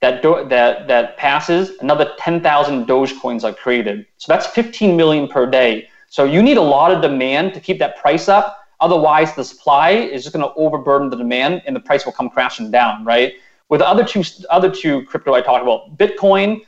that 0.00 0.22
do- 0.22 0.44
that 0.48 0.88
that 0.88 1.16
passes, 1.16 1.78
another 1.80 2.12
10,000 2.18 2.86
Dogecoins 2.86 3.44
are 3.44 3.54
created. 3.54 4.06
So 4.18 4.32
that's 4.32 4.46
15 4.46 4.96
million 4.96 5.28
per 5.28 5.46
day. 5.46 5.88
So 6.08 6.24
you 6.24 6.42
need 6.42 6.58
a 6.58 6.62
lot 6.62 6.92
of 6.92 7.00
demand 7.00 7.54
to 7.54 7.60
keep 7.60 7.78
that 7.78 7.96
price 7.96 8.28
up. 8.28 8.58
Otherwise, 8.83 9.35
the 9.35 9.45
supply 9.45 9.91
is 9.93 10.24
just 10.24 10.35
going 10.35 10.45
to 10.45 10.53
overburden 10.55 11.09
the 11.09 11.16
demand, 11.16 11.62
and 11.64 11.74
the 11.74 11.80
price 11.80 12.05
will 12.05 12.12
come 12.12 12.28
crashing 12.28 12.70
down, 12.70 13.05
right? 13.05 13.35
With 13.70 13.80
the 13.80 13.89
other 13.89 14.05
two 14.05 14.22
other 14.51 14.70
two 14.70 15.07
crypto 15.07 15.33
I 15.33 15.41
talked 15.41 15.62
about, 15.62 15.97
Bitcoin 15.97 16.61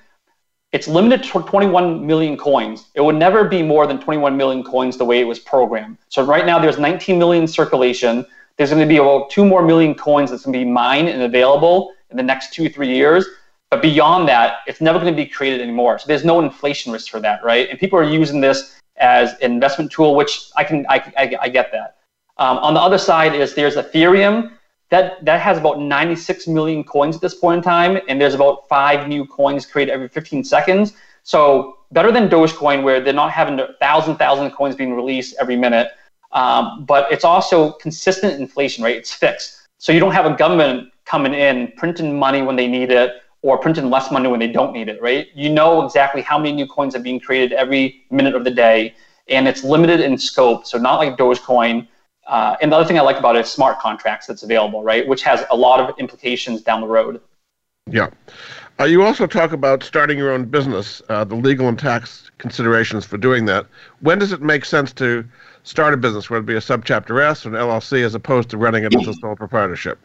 it's 0.74 0.88
limited 0.88 1.22
to 1.22 1.40
21 1.40 2.04
million 2.04 2.36
coins. 2.36 2.88
It 2.94 3.00
would 3.00 3.14
never 3.14 3.44
be 3.44 3.62
more 3.62 3.86
than 3.86 4.00
21 4.00 4.36
million 4.36 4.64
coins 4.64 4.98
the 4.98 5.04
way 5.04 5.20
it 5.20 5.24
was 5.24 5.38
programmed. 5.38 5.98
So 6.08 6.24
right 6.24 6.44
now 6.44 6.58
there's 6.58 6.80
19 6.80 7.16
million 7.16 7.46
circulation. 7.46 8.26
There's 8.56 8.70
going 8.70 8.82
to 8.82 8.88
be 8.88 8.96
about 8.96 9.30
two 9.30 9.44
more 9.44 9.62
million 9.62 9.94
coins 9.94 10.32
that's 10.32 10.44
going 10.44 10.52
to 10.52 10.58
be 10.58 10.64
mined 10.64 11.08
and 11.08 11.22
available 11.22 11.92
in 12.10 12.16
the 12.16 12.24
next 12.24 12.52
two, 12.52 12.68
three 12.68 12.92
years. 12.92 13.24
But 13.70 13.82
beyond 13.82 14.28
that, 14.28 14.62
it's 14.66 14.80
never 14.80 14.98
going 14.98 15.12
to 15.12 15.16
be 15.16 15.26
created 15.26 15.60
anymore. 15.60 16.00
So 16.00 16.06
there's 16.08 16.24
no 16.24 16.40
inflation 16.40 16.92
risk 16.92 17.08
for 17.08 17.20
that, 17.20 17.44
right? 17.44 17.70
And 17.70 17.78
people 17.78 17.96
are 17.96 18.02
using 18.02 18.40
this 18.40 18.80
as 18.96 19.34
an 19.34 19.52
investment 19.52 19.92
tool, 19.92 20.16
which 20.16 20.50
I 20.56 20.64
can, 20.64 20.86
I, 20.88 20.96
I, 21.16 21.36
I 21.42 21.48
get 21.50 21.70
that. 21.70 21.98
Um, 22.38 22.58
on 22.58 22.74
the 22.74 22.80
other 22.80 22.98
side 22.98 23.34
is 23.34 23.54
there's 23.54 23.76
Ethereum 23.76 24.50
that 24.90 25.24
that 25.24 25.40
has 25.40 25.58
about 25.58 25.80
96 25.80 26.46
million 26.46 26.84
coins 26.84 27.16
at 27.16 27.22
this 27.22 27.34
point 27.34 27.58
in 27.58 27.62
time, 27.62 27.98
and 28.08 28.20
there's 28.20 28.34
about 28.34 28.68
five 28.68 29.08
new 29.08 29.26
coins 29.26 29.66
created 29.66 29.92
every 29.92 30.08
15 30.08 30.44
seconds. 30.44 30.94
So 31.22 31.78
better 31.92 32.12
than 32.12 32.28
Dogecoin, 32.28 32.82
where 32.82 33.00
they're 33.00 33.12
not 33.12 33.30
having 33.30 33.58
a 33.60 33.72
thousand 33.80 34.16
thousand 34.16 34.50
coins 34.50 34.76
being 34.76 34.94
released 34.94 35.34
every 35.40 35.56
minute. 35.56 35.88
Um, 36.32 36.84
but 36.84 37.10
it's 37.12 37.24
also 37.24 37.72
consistent 37.72 38.40
inflation 38.40 38.82
rate. 38.84 38.96
It's 38.96 39.12
fixed, 39.12 39.66
so 39.78 39.92
you 39.92 40.00
don't 40.00 40.12
have 40.12 40.26
a 40.26 40.36
government 40.36 40.90
coming 41.04 41.34
in 41.34 41.72
printing 41.76 42.18
money 42.18 42.42
when 42.42 42.56
they 42.56 42.66
need 42.66 42.90
it 42.90 43.12
or 43.42 43.58
printing 43.58 43.90
less 43.90 44.10
money 44.10 44.26
when 44.28 44.40
they 44.40 44.50
don't 44.50 44.72
need 44.72 44.88
it. 44.88 45.00
Right? 45.00 45.28
You 45.34 45.50
know 45.50 45.84
exactly 45.84 46.22
how 46.22 46.38
many 46.38 46.52
new 46.52 46.66
coins 46.66 46.94
are 46.96 47.00
being 47.00 47.20
created 47.20 47.52
every 47.52 48.04
minute 48.10 48.34
of 48.34 48.42
the 48.44 48.50
day, 48.50 48.94
and 49.28 49.46
it's 49.46 49.62
limited 49.62 50.00
in 50.00 50.18
scope. 50.18 50.66
So 50.66 50.76
not 50.76 50.96
like 50.96 51.16
Dogecoin 51.16 51.86
uh, 52.26 52.56
and 52.60 52.72
the 52.72 52.76
other 52.76 52.86
thing 52.86 52.98
I 52.98 53.02
like 53.02 53.18
about 53.18 53.36
it 53.36 53.40
is 53.40 53.50
smart 53.50 53.78
contracts 53.78 54.26
that's 54.26 54.42
available, 54.42 54.82
right? 54.82 55.06
Which 55.06 55.22
has 55.22 55.44
a 55.50 55.56
lot 55.56 55.80
of 55.80 55.98
implications 55.98 56.62
down 56.62 56.80
the 56.80 56.86
road. 56.86 57.20
Yeah. 57.90 58.10
Uh, 58.80 58.84
you 58.84 59.02
also 59.02 59.26
talk 59.26 59.52
about 59.52 59.82
starting 59.82 60.18
your 60.18 60.32
own 60.32 60.46
business, 60.46 61.00
uh, 61.08 61.22
the 61.22 61.34
legal 61.34 61.68
and 61.68 61.78
tax 61.78 62.30
considerations 62.38 63.04
for 63.04 63.18
doing 63.18 63.44
that. 63.44 63.66
When 64.00 64.18
does 64.18 64.32
it 64.32 64.40
make 64.40 64.64
sense 64.64 64.92
to 64.94 65.24
start 65.62 65.94
a 65.94 65.96
business, 65.96 66.28
whether 66.28 66.42
it 66.42 66.46
be 66.46 66.56
a 66.56 66.60
subchapter 66.60 67.22
S 67.22 67.46
or 67.46 67.50
an 67.50 67.54
LLC, 67.54 68.04
as 68.04 68.14
opposed 68.14 68.48
to 68.50 68.56
running 68.56 68.84
it 68.84 68.94
as 68.94 69.06
a 69.06 69.14
sole 69.20 69.36
proprietorship? 69.36 69.98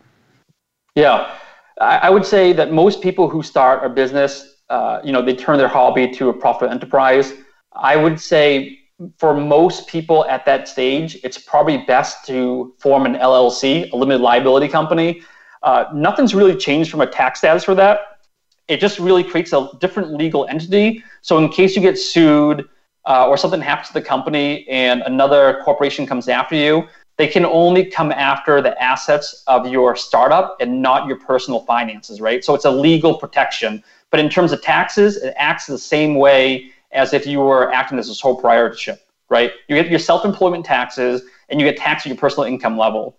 Yeah, 0.96 1.36
I, 1.80 1.98
I 1.98 2.10
would 2.10 2.26
say 2.26 2.54
that 2.54 2.72
most 2.72 3.02
people 3.02 3.30
who 3.30 3.42
start 3.42 3.84
a 3.84 3.90
business, 3.90 4.58
uh, 4.70 5.00
you 5.04 5.12
know, 5.12 5.22
they 5.22 5.36
turn 5.36 5.58
their 5.58 5.68
hobby 5.68 6.12
to 6.12 6.30
a 6.30 6.34
profitable 6.34 6.74
enterprise. 6.74 7.34
I 7.74 7.96
would 7.96 8.20
say 8.20 8.79
for 9.18 9.34
most 9.34 9.88
people 9.88 10.26
at 10.26 10.46
that 10.46 10.68
stage, 10.68 11.18
it's 11.24 11.38
probably 11.38 11.78
best 11.78 12.26
to 12.28 12.74
form 12.80 13.06
an 13.06 13.16
LLC, 13.16 13.92
a 13.92 13.96
limited 13.96 14.22
liability 14.22 14.68
company. 14.68 15.22
Uh, 15.64 15.86
nothing's 15.94 16.36
really 16.36 16.56
changed 16.56 16.92
from 16.92 17.02
a 17.02 17.08
tax 17.08 17.40
status 17.40 17.64
for 17.64 17.76
that. 17.76 18.20
It 18.68 18.80
just 18.80 19.00
really 19.00 19.24
creates 19.24 19.54
a 19.54 19.70
different 19.80 20.14
legal 20.14 20.46
entity. 20.48 21.04
So, 21.22 21.38
in 21.38 21.50
case 21.50 21.76
you 21.76 21.82
get 21.82 21.98
sued 21.98 22.68
uh, 23.06 23.28
or 23.28 23.38
something 23.38 23.62
happens 23.62 23.88
to 23.88 23.94
the 23.94 24.02
company 24.02 24.68
and 24.68 25.02
another 25.02 25.62
corporation 25.64 26.06
comes 26.06 26.28
after 26.28 26.56
you, 26.56 26.88
they 27.18 27.28
can 27.28 27.46
only 27.46 27.86
come 27.86 28.12
after 28.12 28.62
the 28.62 28.82
assets 28.82 29.44
of 29.48 29.68
your 29.68 29.96
startup 29.96 30.56
and 30.62 30.82
not 30.82 31.08
your 31.08 31.18
personal 31.18 31.62
finances, 31.62 32.22
right? 32.22 32.44
So, 32.44 32.54
it's 32.54 32.66
a 32.66 32.72
legal 32.72 33.18
protection. 33.18 33.84
But 34.12 34.20
in 34.20 34.30
terms 34.30 34.52
of 34.52 34.62
taxes, 34.62 35.18
it 35.18 35.34
acts 35.38 35.66
the 35.66 35.78
same 35.78 36.16
way 36.16 36.72
as 36.92 37.14
if 37.14 37.26
you 37.26 37.40
were 37.40 37.72
acting 37.72 38.00
as 38.00 38.10
a 38.10 38.16
sole 38.16 38.36
proprietorship, 38.36 39.08
right? 39.30 39.52
You 39.68 39.76
get 39.76 39.90
your 39.90 40.00
self-employment 40.00 40.66
taxes 40.66 41.24
and 41.50 41.60
you 41.60 41.66
get 41.66 41.78
taxed 41.78 42.06
at 42.06 42.10
your 42.10 42.18
personal 42.18 42.46
income 42.46 42.78
level. 42.78 43.18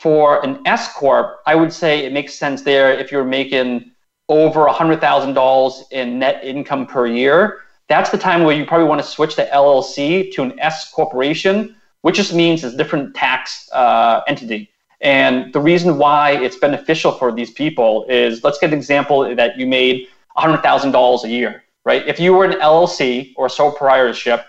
For 0.00 0.44
an 0.44 0.60
S 0.64 0.92
corp, 0.94 1.40
I 1.46 1.54
would 1.54 1.72
say 1.72 2.04
it 2.04 2.12
makes 2.12 2.34
sense 2.34 2.62
there 2.62 2.92
if 2.92 3.10
you're 3.10 3.24
making 3.24 3.90
over 4.28 4.66
$100,000 4.66 5.82
in 5.90 6.18
net 6.18 6.44
income 6.44 6.86
per 6.86 7.06
year. 7.06 7.62
That's 7.88 8.10
the 8.10 8.18
time 8.18 8.44
where 8.44 8.54
you 8.54 8.66
probably 8.66 8.86
want 8.86 9.00
to 9.00 9.06
switch 9.06 9.34
the 9.34 9.46
LLC 9.46 10.32
to 10.34 10.42
an 10.42 10.58
S 10.60 10.90
corporation, 10.92 11.74
which 12.02 12.16
just 12.16 12.34
means 12.34 12.62
it's 12.62 12.74
a 12.74 12.76
different 12.76 13.16
tax 13.16 13.68
uh, 13.72 14.20
entity. 14.28 14.70
And 15.00 15.52
the 15.52 15.60
reason 15.60 15.96
why 15.96 16.32
it's 16.32 16.56
beneficial 16.56 17.12
for 17.12 17.32
these 17.32 17.50
people 17.50 18.04
is 18.08 18.44
let's 18.44 18.58
get 18.58 18.72
an 18.72 18.76
example 18.76 19.34
that 19.34 19.58
you 19.58 19.66
made 19.66 20.08
$100,000 20.36 21.24
a 21.24 21.28
year 21.28 21.64
right? 21.84 22.06
If 22.06 22.20
you 22.20 22.34
were 22.34 22.44
an 22.44 22.58
LLC 22.60 23.32
or 23.36 23.48
sole 23.48 23.70
proprietorship, 23.70 24.44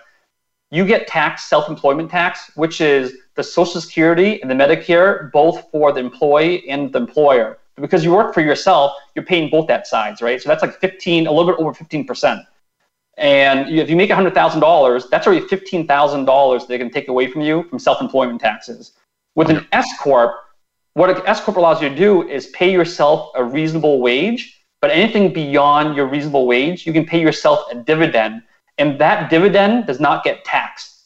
you 0.70 0.84
get 0.84 1.06
taxed 1.06 1.48
self-employment 1.48 2.10
tax, 2.10 2.50
which 2.54 2.80
is 2.80 3.14
the 3.34 3.42
Social 3.42 3.80
Security 3.80 4.40
and 4.40 4.50
the 4.50 4.54
Medicare, 4.54 5.32
both 5.32 5.68
for 5.70 5.92
the 5.92 6.00
employee 6.00 6.68
and 6.68 6.92
the 6.92 6.98
employer. 6.98 7.58
Because 7.76 8.04
you 8.04 8.12
work 8.12 8.34
for 8.34 8.40
yourself, 8.40 8.92
you're 9.14 9.24
paying 9.24 9.50
both 9.50 9.66
that 9.68 9.86
sides, 9.86 10.20
right? 10.20 10.40
So 10.40 10.48
that's 10.48 10.62
like 10.62 10.78
15, 10.80 11.26
a 11.26 11.32
little 11.32 11.50
bit 11.50 11.60
over 11.60 11.72
15%. 11.72 12.44
And 13.16 13.68
if 13.68 13.90
you 13.90 13.96
make 13.96 14.10
$100,000, 14.10 15.10
that's 15.10 15.26
already 15.26 15.46
$15,000 15.46 16.66
they 16.66 16.78
can 16.78 16.90
take 16.90 17.08
away 17.08 17.26
from 17.26 17.40
you 17.40 17.64
from 17.64 17.78
self-employment 17.78 18.40
taxes. 18.40 18.92
With 19.34 19.50
an 19.50 19.66
S 19.72 19.88
corp, 19.98 20.36
what 20.94 21.10
an 21.10 21.22
S 21.26 21.40
corp 21.40 21.56
allows 21.56 21.82
you 21.82 21.88
to 21.88 21.94
do 21.94 22.28
is 22.28 22.48
pay 22.48 22.70
yourself 22.72 23.30
a 23.34 23.44
reasonable 23.44 24.00
wage 24.00 24.59
but 24.80 24.90
anything 24.90 25.32
beyond 25.32 25.94
your 25.94 26.06
reasonable 26.06 26.46
wage, 26.46 26.86
you 26.86 26.92
can 26.92 27.04
pay 27.04 27.20
yourself 27.20 27.64
a 27.70 27.74
dividend, 27.76 28.42
and 28.78 28.98
that 28.98 29.30
dividend 29.30 29.86
does 29.86 30.00
not 30.00 30.24
get 30.24 30.44
taxed. 30.44 31.04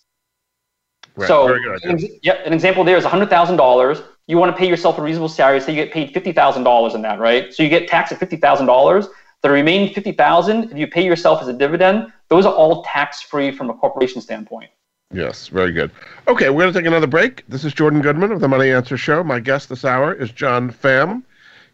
Right. 1.17 1.29
So, 1.29 1.55
an, 1.85 1.99
yep, 2.23 2.45
an 2.45 2.53
example 2.53 2.85
there 2.85 2.97
is 2.97 3.05
$100,000. 3.05 4.05
You 4.27 4.39
want 4.39 4.55
to 4.55 4.59
pay 4.59 4.69
yourself 4.69 4.99
a 4.99 5.03
reasonable 5.03 5.29
salary, 5.29 5.61
so 5.61 5.71
you 5.71 5.77
get 5.77 5.93
paid 5.93 6.13
$50,000 6.15 6.95
in 6.95 7.03
that, 7.03 7.19
right? 7.19 7.53
So 7.53 7.63
you 7.63 7.69
get 7.69 7.89
taxed 7.89 8.13
at 8.13 8.19
$50,000. 8.19 9.09
The 9.43 9.51
remaining 9.51 9.93
50000 9.93 10.73
if 10.73 10.79
you 10.79 10.87
pay 10.87 11.05
yourself 11.05 11.43
as 11.43 11.49
a 11.49 11.53
dividend, 11.53 12.13
those 12.29 12.47
are 12.47 12.55
all 12.55 12.83
tax-free 12.85 13.53
from 13.53 13.71
a 13.71 13.75
corporation 13.75 14.21
standpoint. 14.21 14.71
Yes, 15.13 15.49
very 15.49 15.71
good. 15.71 15.91
Okay, 16.27 16.49
we're 16.49 16.63
going 16.63 16.73
to 16.73 16.79
take 16.79 16.87
another 16.87 17.07
break. 17.07 17.45
This 17.49 17.65
is 17.65 17.75
Jordan 17.75 18.01
Goodman 18.01 18.33
of 18.33 18.41
the 18.41 18.49
Money 18.49 18.71
Answer 18.71 18.97
Show. 18.97 19.23
My 19.23 19.39
guest 19.39 19.69
this 19.69 19.85
hour 19.85 20.15
is 20.15 20.33
John 20.33 20.73
Pham. 20.73 21.23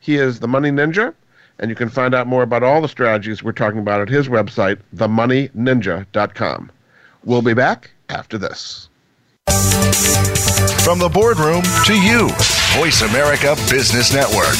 He 0.01 0.16
is 0.16 0.40
the 0.40 0.48
Money 0.48 0.70
Ninja 0.70 1.14
and 1.61 1.69
you 1.69 1.77
can 1.77 1.89
find 1.89 2.15
out 2.15 2.27
more 2.27 2.43
about 2.43 2.63
all 2.63 2.81
the 2.81 2.89
strategies 2.89 3.43
we're 3.43 3.53
talking 3.53 3.79
about 3.79 4.01
at 4.01 4.09
his 4.09 4.29
website, 4.29 4.81
themoneyninja.com. 4.97 6.73
We'll 7.25 7.43
be 7.43 7.55
back 7.55 7.91
after 8.09 8.39
this. 8.39 8.89
From 10.83 10.99
the 10.99 11.11
boardroom 11.13 11.63
to 11.85 11.95
you, 11.95 12.29
Voice 12.81 13.03
America 13.03 13.55
Business 13.71 14.13
Network. 14.13 14.57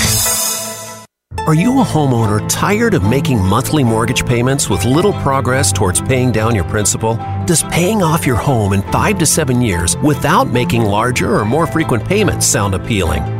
Are 1.47 1.55
you 1.55 1.81
a 1.81 1.85
homeowner 1.85 2.47
tired 2.51 2.93
of 2.93 3.03
making 3.03 3.43
monthly 3.43 3.83
mortgage 3.83 4.27
payments 4.27 4.69
with 4.69 4.85
little 4.85 5.15
progress 5.15 5.73
towards 5.73 6.01
paying 6.03 6.31
down 6.31 6.55
your 6.55 6.65
principal? 6.65 7.17
Does 7.47 7.63
paying 7.65 8.03
off 8.03 8.27
your 8.27 8.37
home 8.37 8.75
in 8.75 8.83
five 8.93 9.19
to 9.19 9.27
seven 9.27 9.63
years 9.63 9.97
without 9.99 10.49
making 10.49 10.83
larger 10.83 11.35
or 11.35 11.47
more 11.47 11.67
frequent 11.67 12.05
payments 12.05 12.47
sound 12.47 12.75
appealing? 12.75 13.40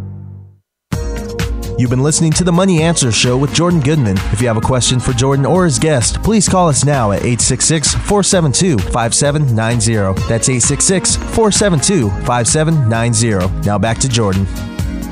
You've 1.81 1.89
been 1.89 2.03
listening 2.03 2.31
to 2.33 2.43
the 2.43 2.51
Money 2.51 2.83
Answer 2.83 3.11
Show 3.11 3.35
with 3.35 3.55
Jordan 3.55 3.79
Goodman. 3.79 4.15
If 4.31 4.39
you 4.39 4.47
have 4.47 4.55
a 4.55 4.61
question 4.61 4.99
for 4.99 5.13
Jordan 5.13 5.47
or 5.47 5.65
his 5.65 5.79
guest, 5.79 6.21
please 6.21 6.47
call 6.47 6.69
us 6.69 6.85
now 6.85 7.11
at 7.11 7.21
866 7.21 7.95
472 7.95 8.77
5790. 8.91 10.21
That's 10.29 10.47
866 10.47 11.15
472 11.15 12.07
5790. 12.23 13.65
Now 13.65 13.79
back 13.79 13.97
to 13.97 14.07
Jordan. 14.07 14.45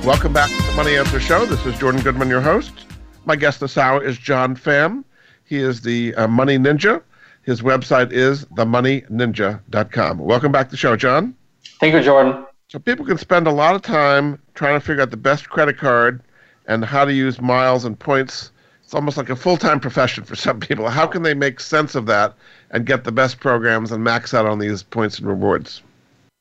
Welcome 0.03 0.31
back 0.31 0.51
to 0.51 0.61
the 0.61 0.73
Money 0.73 0.95
Answer 0.95 1.19
Show. 1.19 1.43
This 1.47 1.65
is 1.65 1.75
Jordan 1.79 2.01
Goodman, 2.01 2.29
your 2.29 2.39
host. 2.39 2.85
My 3.25 3.35
guest 3.35 3.61
this 3.61 3.75
hour 3.75 4.03
is 4.03 4.19
John 4.19 4.55
Pham. 4.55 5.03
He 5.45 5.57
is 5.57 5.81
the 5.81 6.13
uh, 6.13 6.27
Money 6.27 6.59
Ninja. 6.59 7.01
His 7.41 7.63
website 7.63 8.11
is 8.11 8.45
themoneyninja.com. 8.45 10.19
Welcome 10.19 10.51
back 10.51 10.67
to 10.67 10.71
the 10.71 10.77
show, 10.77 10.95
John. 10.95 11.33
Thank 11.79 11.95
you, 11.95 12.03
Jordan. 12.03 12.45
So 12.67 12.77
people 12.77 13.07
can 13.07 13.17
spend 13.17 13.47
a 13.47 13.51
lot 13.51 13.73
of 13.73 13.81
time 13.81 14.39
trying 14.53 14.79
to 14.79 14.85
figure 14.85 15.01
out 15.01 15.09
the 15.09 15.17
best 15.17 15.49
credit 15.49 15.75
card 15.75 16.21
and 16.69 16.85
how 16.85 17.03
to 17.03 17.11
use 17.11 17.41
miles 17.41 17.83
and 17.83 17.99
points. 17.99 18.51
It's 18.83 18.93
almost 18.93 19.17
like 19.17 19.29
a 19.29 19.35
full 19.35 19.57
time 19.57 19.79
profession 19.79 20.23
for 20.23 20.35
some 20.35 20.59
people. 20.59 20.87
How 20.87 21.05
can 21.05 21.23
they 21.23 21.33
make 21.33 21.59
sense 21.59 21.95
of 21.95 22.05
that 22.05 22.35
and 22.71 22.85
get 22.85 23.03
the 23.03 23.11
best 23.11 23.39
programs 23.39 23.91
and 23.91 24.03
max 24.03 24.33
out 24.33 24.45
on 24.45 24.59
these 24.59 24.83
points 24.83 25.19
and 25.19 25.27
rewards? 25.27 25.81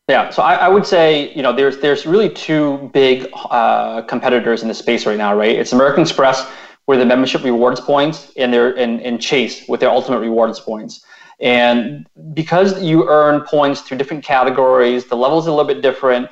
Yeah, 0.08 0.30
so 0.30 0.42
I, 0.42 0.54
I 0.54 0.68
would 0.68 0.86
say 0.86 1.34
you 1.34 1.42
know 1.42 1.52
there's 1.52 1.78
there's 1.78 2.06
really 2.06 2.30
two 2.30 2.90
big 2.94 3.28
uh, 3.50 4.02
competitors 4.02 4.62
in 4.62 4.68
the 4.68 4.74
space 4.74 5.04
right 5.04 5.18
now, 5.18 5.34
right? 5.34 5.58
It's 5.58 5.72
American 5.72 6.02
Express 6.02 6.50
with 6.86 7.00
the 7.00 7.06
membership 7.06 7.42
rewards 7.42 7.80
points, 7.80 8.32
and 8.36 8.52
their 8.52 8.74
and, 8.78 9.00
and 9.02 9.20
Chase 9.20 9.66
with 9.68 9.80
their 9.80 9.90
ultimate 9.90 10.20
rewards 10.20 10.60
points. 10.60 11.04
And 11.40 12.06
because 12.34 12.82
you 12.82 13.08
earn 13.08 13.42
points 13.42 13.82
through 13.82 13.98
different 13.98 14.24
categories, 14.24 15.04
the 15.04 15.16
levels 15.16 15.46
are 15.46 15.50
a 15.50 15.54
little 15.54 15.72
bit 15.72 15.82
different 15.82 16.28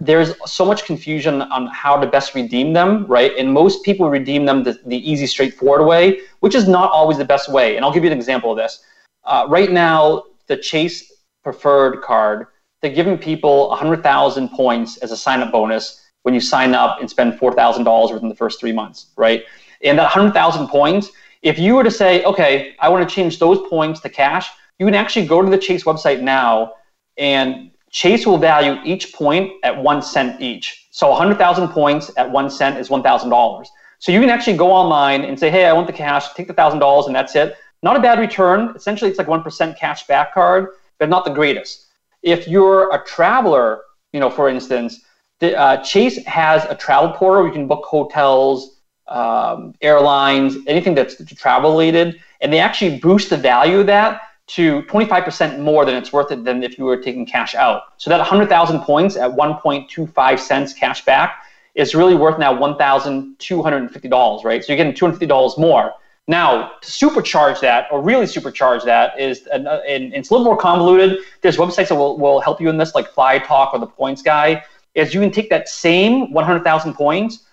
there's 0.00 0.32
so 0.46 0.64
much 0.64 0.84
confusion 0.86 1.42
on 1.42 1.66
how 1.66 1.96
to 1.98 2.06
best 2.06 2.34
redeem 2.34 2.72
them, 2.72 3.06
right? 3.06 3.36
And 3.36 3.52
most 3.52 3.84
people 3.84 4.08
redeem 4.08 4.46
them 4.46 4.64
the, 4.64 4.80
the 4.86 4.96
easy, 5.10 5.26
straightforward 5.26 5.86
way, 5.86 6.20
which 6.40 6.54
is 6.54 6.66
not 6.66 6.90
always 6.90 7.18
the 7.18 7.24
best 7.24 7.52
way. 7.52 7.76
And 7.76 7.84
I'll 7.84 7.92
give 7.92 8.02
you 8.02 8.10
an 8.10 8.16
example 8.16 8.50
of 8.50 8.56
this. 8.56 8.82
Uh, 9.24 9.46
right 9.48 9.70
now, 9.70 10.24
the 10.46 10.56
Chase 10.56 11.12
Preferred 11.42 12.02
card, 12.02 12.46
they're 12.80 12.92
giving 12.92 13.18
people 13.18 13.68
100,000 13.68 14.48
points 14.50 14.96
as 14.98 15.12
a 15.12 15.16
sign 15.16 15.40
up 15.40 15.52
bonus 15.52 16.02
when 16.22 16.34
you 16.34 16.40
sign 16.40 16.74
up 16.74 16.98
and 17.00 17.08
spend 17.08 17.38
$4,000 17.38 18.12
within 18.12 18.28
the 18.28 18.34
first 18.34 18.58
three 18.58 18.72
months, 18.72 19.06
right? 19.16 19.44
And 19.82 19.98
that 19.98 20.04
100,000 20.04 20.68
points, 20.68 21.10
if 21.42 21.58
you 21.58 21.74
were 21.74 21.84
to 21.84 21.90
say, 21.90 22.24
okay, 22.24 22.74
I 22.78 22.88
want 22.88 23.06
to 23.08 23.14
change 23.14 23.38
those 23.38 23.58
points 23.68 24.00
to 24.00 24.08
cash, 24.08 24.50
you 24.78 24.86
can 24.86 24.94
actually 24.94 25.26
go 25.26 25.42
to 25.42 25.50
the 25.50 25.58
Chase 25.58 25.84
website 25.84 26.20
now 26.20 26.74
and 27.16 27.69
Chase 27.90 28.26
will 28.26 28.38
value 28.38 28.80
each 28.84 29.12
point 29.12 29.52
at 29.64 29.76
one 29.76 30.00
cent 30.00 30.40
each. 30.40 30.86
So 30.90 31.08
100,000 31.10 31.68
points 31.68 32.10
at 32.16 32.30
one 32.30 32.48
cent 32.48 32.78
is 32.78 32.88
$1,000. 32.88 33.66
So 33.98 34.12
you 34.12 34.20
can 34.20 34.30
actually 34.30 34.56
go 34.56 34.70
online 34.72 35.24
and 35.24 35.38
say, 35.38 35.50
hey, 35.50 35.66
I 35.66 35.72
want 35.72 35.86
the 35.86 35.92
cash, 35.92 36.32
take 36.34 36.46
the 36.46 36.54
$1,000, 36.54 37.06
and 37.06 37.14
that's 37.14 37.34
it. 37.34 37.56
Not 37.82 37.96
a 37.96 38.00
bad 38.00 38.18
return. 38.18 38.72
Essentially, 38.76 39.10
it's 39.10 39.18
like 39.18 39.26
1% 39.26 39.76
cash 39.76 40.06
back 40.06 40.32
card, 40.32 40.68
but 40.98 41.08
not 41.08 41.24
the 41.24 41.32
greatest. 41.32 41.86
If 42.22 42.46
you're 42.46 42.94
a 42.94 43.04
traveler, 43.04 43.82
you 44.12 44.20
know, 44.20 44.30
for 44.30 44.48
instance, 44.48 45.00
the, 45.40 45.58
uh, 45.58 45.82
Chase 45.82 46.24
has 46.26 46.64
a 46.66 46.74
travel 46.74 47.10
portal. 47.10 47.42
Where 47.42 47.46
you 47.46 47.52
can 47.52 47.66
book 47.66 47.84
hotels, 47.84 48.80
um, 49.08 49.74
airlines, 49.80 50.56
anything 50.66 50.94
that's 50.94 51.22
travel 51.34 51.70
related, 51.70 52.20
and 52.40 52.52
they 52.52 52.58
actually 52.58 52.98
boost 52.98 53.30
the 53.30 53.36
value 53.36 53.80
of 53.80 53.86
that 53.86 54.22
to 54.54 54.82
25% 54.82 55.60
more 55.60 55.84
than 55.84 55.94
it's 55.94 56.12
worth 56.12 56.32
it 56.32 56.42
than 56.44 56.62
if 56.64 56.76
you 56.76 56.84
were 56.84 56.96
taking 56.96 57.24
cash 57.24 57.54
out. 57.54 57.82
So 57.98 58.10
that 58.10 58.18
100,000 58.18 58.80
points 58.80 59.16
at 59.16 59.30
1.25 59.30 60.38
cents 60.38 60.72
cash 60.72 61.04
back 61.04 61.44
is 61.76 61.94
really 61.94 62.16
worth 62.16 62.38
now 62.38 62.52
$1,250, 62.54 64.44
right? 64.44 64.64
So 64.64 64.72
you're 64.72 64.76
getting 64.76 64.92
$250 64.92 65.58
more. 65.58 65.94
Now, 66.26 66.72
to 66.82 66.90
supercharge 66.90 67.60
that, 67.60 67.86
or 67.92 68.02
really 68.02 68.26
supercharge 68.26 68.84
that, 68.84 69.18
is 69.18 69.46
uh, 69.52 69.82
and, 69.88 70.04
and 70.04 70.14
it's 70.14 70.30
a 70.30 70.32
little 70.32 70.44
more 70.44 70.56
convoluted. 70.56 71.18
There's 71.42 71.56
websites 71.56 71.88
that 71.88 71.96
will, 71.96 72.18
will 72.18 72.40
help 72.40 72.60
you 72.60 72.68
in 72.68 72.76
this, 72.76 72.94
like 72.94 73.12
FlyerTalk 73.12 73.72
or 73.72 73.78
the 73.78 73.86
Points 73.86 74.22
Guy. 74.22 74.62
Is 74.94 75.14
you 75.14 75.20
can 75.20 75.30
take 75.30 75.48
that 75.50 75.68
same 75.68 76.32
100,000 76.32 76.94
points 76.94 77.44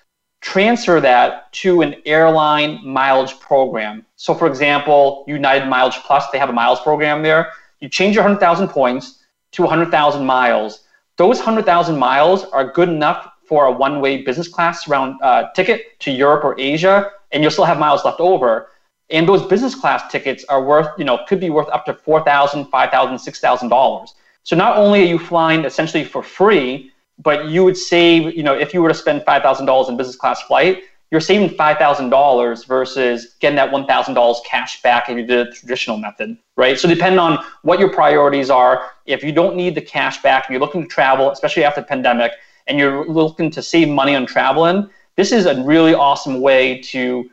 transfer 0.42 1.00
that 1.02 1.52
to 1.52 1.82
an 1.82 1.96
airline 2.06 2.80
mileage 2.86 3.40
program. 3.40 4.06
So, 4.16 4.34
for 4.34 4.48
example, 4.48 5.24
United 5.28 5.68
Mileage 5.68 5.98
Plus, 6.06 6.26
they 6.32 6.38
have 6.38 6.50
a 6.50 6.54
miles 6.54 6.80
program 6.82 7.24
there. 7.24 7.52
You 7.80 7.90
change 7.90 8.16
your 8.16 8.24
100,000 8.24 8.68
points 8.68 9.24
to 9.54 9.64
100,000 9.64 10.26
miles. 10.26 10.84
Those 11.18 11.38
100,000 11.38 11.98
miles 11.98 12.46
are 12.46 12.72
good 12.72 12.90
enough 12.90 13.30
for 13.48 13.66
a 13.66 13.72
one 13.72 14.02
way 14.02 14.24
business 14.24 14.48
class 14.48 14.88
round 14.88 15.20
uh, 15.22 15.50
ticket 15.56 16.00
to 16.02 16.12
Europe 16.12 16.44
or 16.44 16.60
Asia, 16.60 17.12
and 17.32 17.42
you'll 17.42 17.52
still 17.52 17.66
have 17.66 17.80
miles 17.80 18.04
left 18.06 18.20
over. 18.20 18.70
And 19.10 19.28
those 19.28 19.42
business 19.44 19.74
class 19.74 20.12
tickets 20.12 20.44
are 20.50 20.64
worth, 20.64 20.90
you 20.98 21.06
know, 21.06 21.20
could 21.28 21.40
be 21.40 21.50
worth 21.50 21.70
up 21.70 21.86
to 21.86 21.94
$4,000, 21.94 22.70
$5,000, 22.70 22.92
$6,000. 22.92 24.08
So 24.44 24.56
not 24.56 24.78
only 24.78 25.02
are 25.02 25.06
you 25.06 25.18
flying 25.18 25.66
essentially 25.66 26.04
for 26.04 26.22
free, 26.22 26.92
but 27.20 27.50
you 27.50 27.64
would 27.64 27.78
save, 27.78 28.36
you 28.36 28.44
know, 28.44 28.54
if 28.54 28.74
you 28.74 28.82
were 28.82 28.90
to 28.90 28.96
spend 28.96 29.22
$5,000 29.22 29.90
in 29.90 29.98
business 29.98 30.16
class 30.16 30.42
flight, 30.44 30.84
you're 31.10 31.22
saving 31.22 31.50
$5,000 31.50 32.68
versus 32.68 33.36
getting 33.40 33.56
that 33.56 33.72
$1,000 33.72 34.46
cash 34.46 34.82
back 34.82 35.10
if 35.10 35.18
you 35.18 35.26
did 35.26 35.48
a 35.48 35.52
traditional 35.52 35.98
method, 35.98 36.38
right? 36.58 36.78
So 36.78 36.88
depending 36.88 37.20
on 37.20 37.44
what 37.62 37.80
your 37.80 37.90
priorities 37.90 38.50
are, 38.50 38.92
if 39.06 39.24
you 39.24 39.32
don't 39.32 39.56
need 39.56 39.74
the 39.74 39.82
cash 39.82 40.22
back 40.22 40.46
and 40.46 40.54
you're 40.54 40.60
looking 40.60 40.84
to 40.84 40.88
travel, 40.88 41.32
especially 41.32 41.64
after 41.64 41.82
the 41.82 41.88
pandemic, 41.88 42.34
and 42.68 42.78
you're 42.78 43.08
looking 43.08 43.50
to 43.52 43.62
save 43.62 43.88
money 43.88 44.16
on 44.16 44.26
traveling, 44.26 44.90
this 45.16 45.32
is 45.32 45.46
a 45.46 45.64
really 45.64 45.94
awesome 45.94 46.42
way 46.42 46.82
to 46.82 47.30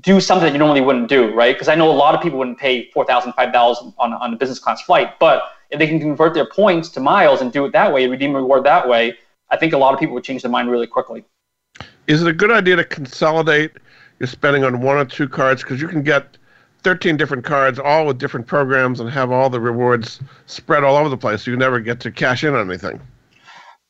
do 0.00 0.20
something 0.20 0.46
that 0.46 0.52
you 0.52 0.58
normally 0.58 0.80
wouldn't 0.80 1.08
do, 1.08 1.32
right? 1.34 1.54
Because 1.54 1.68
I 1.68 1.74
know 1.74 1.90
a 1.90 1.92
lot 1.92 2.14
of 2.14 2.22
people 2.22 2.38
wouldn't 2.38 2.58
pay 2.58 2.90
$4,000, 2.90 3.34
$5,000 3.34 3.94
on, 3.98 4.12
on 4.14 4.32
a 4.32 4.36
business 4.36 4.58
class 4.58 4.82
flight, 4.82 5.18
but 5.20 5.42
if 5.70 5.78
they 5.78 5.86
can 5.86 6.00
convert 6.00 6.34
their 6.34 6.46
points 6.46 6.88
to 6.90 7.00
miles 7.00 7.42
and 7.42 7.52
do 7.52 7.66
it 7.66 7.72
that 7.72 7.92
way, 7.92 8.06
redeem 8.08 8.34
reward 8.34 8.64
that 8.64 8.88
way, 8.88 9.14
I 9.50 9.56
think 9.56 9.72
a 9.72 9.78
lot 9.78 9.94
of 9.94 10.00
people 10.00 10.14
would 10.14 10.24
change 10.24 10.42
their 10.42 10.50
mind 10.50 10.70
really 10.70 10.86
quickly. 10.86 11.24
Is 12.06 12.22
it 12.22 12.28
a 12.28 12.32
good 12.32 12.50
idea 12.50 12.76
to 12.76 12.84
consolidate 12.84 13.72
your 14.18 14.26
spending 14.26 14.64
on 14.64 14.80
one 14.80 14.96
or 14.96 15.04
two 15.04 15.28
cards 15.28 15.62
because 15.62 15.80
you 15.80 15.88
can 15.88 16.02
get 16.02 16.36
13 16.82 17.16
different 17.16 17.44
cards, 17.44 17.78
all 17.78 18.06
with 18.06 18.18
different 18.18 18.46
programs, 18.46 19.00
and 19.00 19.10
have 19.10 19.30
all 19.30 19.50
the 19.50 19.60
rewards 19.60 20.20
spread 20.46 20.84
all 20.84 20.96
over 20.96 21.08
the 21.08 21.16
place, 21.16 21.42
so 21.42 21.50
you 21.50 21.56
never 21.56 21.80
get 21.80 22.00
to 22.00 22.10
cash 22.10 22.44
in 22.44 22.54
on 22.54 22.68
anything? 22.68 23.00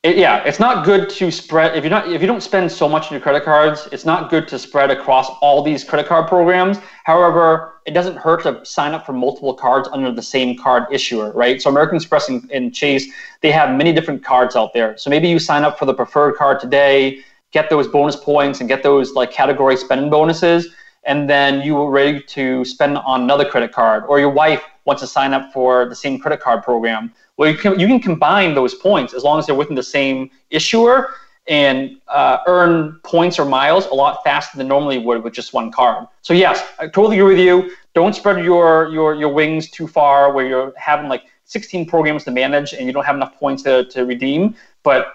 It, 0.09 0.16
yeah, 0.16 0.42
it's 0.44 0.59
not 0.59 0.86
good 0.86 1.11
to 1.11 1.30
spread 1.30 1.76
if 1.76 1.84
you're 1.84 1.90
not 1.90 2.11
if 2.11 2.22
you 2.22 2.26
don't 2.26 2.42
spend 2.42 2.72
so 2.72 2.88
much 2.88 3.09
on 3.09 3.12
your 3.12 3.20
credit 3.20 3.44
cards. 3.44 3.90
It's 3.92 4.06
not 4.06 4.30
good 4.30 4.48
to 4.48 4.59
spread 4.59 4.90
across 4.90 5.28
all 5.42 5.62
these 5.62 5.84
credit 5.84 6.06
card 6.06 6.28
programs. 6.28 6.78
However, 7.04 7.82
it 7.84 7.90
doesn't 7.90 8.16
hurt 8.16 8.42
to 8.44 8.64
sign 8.64 8.94
up 8.94 9.04
for 9.04 9.12
multiple 9.12 9.52
cards 9.52 9.86
under 9.92 10.11
the 10.11 10.22
same 10.22 10.56
card 10.56 10.84
issuer, 10.90 11.30
right? 11.32 11.61
So 11.61 11.68
American 11.68 11.96
Express 11.96 12.30
and, 12.30 12.50
and 12.50 12.74
Chase 12.74 13.06
they 13.42 13.50
have 13.50 13.76
many 13.76 13.92
different 13.92 14.24
cards 14.24 14.56
out 14.56 14.72
there. 14.72 14.96
So 14.96 15.11
maybe 15.11 15.28
you 15.28 15.38
sign 15.38 15.62
up 15.62 15.78
for 15.78 15.84
the 15.84 15.92
preferred 15.92 16.36
card 16.36 16.59
today, 16.59 17.18
get 17.50 17.68
those 17.68 17.86
bonus 17.86 18.16
points, 18.16 18.61
and 18.61 18.68
get 18.68 18.82
those 18.82 19.12
like 19.12 19.30
category 19.30 19.76
spending 19.76 20.09
bonuses, 20.09 20.68
and 21.04 21.28
then 21.28 21.61
you 21.61 21.76
are 21.76 21.90
ready 21.90 22.22
to 22.22 22.64
spend 22.64 22.96
on 22.96 23.24
another 23.24 23.44
credit 23.44 23.72
card, 23.72 24.04
or 24.09 24.18
your 24.18 24.30
wife 24.30 24.62
wants 24.86 25.02
to 25.02 25.06
sign 25.06 25.34
up 25.34 25.52
for 25.52 25.86
the 25.86 25.94
same 25.94 26.18
credit 26.18 26.40
card 26.40 26.62
program 26.62 27.12
well, 27.39 27.51
you 27.51 27.57
can, 27.57 27.80
you 27.80 27.86
can 27.86 28.01
combine 28.01 28.55
those 28.55 28.74
points 28.74 29.14
as 29.14 29.22
long 29.22 29.39
as 29.39 29.47
they're 29.47 29.55
within 29.55 29.76
the 29.76 29.82
same 29.82 30.30
issuer 30.51 31.14
and 31.47 31.99
uh, 32.09 32.39
earn 32.47 33.01
points 33.05 33.39
or 33.39 33.45
miles 33.47 33.86
a 33.86 33.95
lot 33.95 34.22
faster 34.22 34.59
than 34.59 34.68
normally 34.68 34.99
would 34.99 35.22
with 35.22 35.32
just 35.32 35.55
one 35.55 35.72
card. 35.72 36.07
So 36.20 36.34
yes, 36.34 36.62
I 36.78 36.89
totally 36.89 37.18
agree 37.18 37.36
with 37.36 37.43
you. 37.43 37.70
Don't 37.95 38.14
spread 38.14 38.45
your 38.45 38.91
your 38.93 39.14
your 39.14 39.30
wings 39.30 39.70
too 39.70 39.86
far 39.86 40.32
where 40.32 40.47
you're 40.47 40.74
having 40.76 41.09
like 41.09 41.24
16 41.45 41.86
programs 41.86 42.24
to 42.24 42.30
manage 42.30 42.74
and 42.74 42.86
you 42.86 42.93
don't 42.93 43.07
have 43.07 43.16
enough 43.16 43.39
points 43.39 43.62
to, 43.62 43.84
to 43.84 44.05
redeem. 44.05 44.55
But 44.82 45.14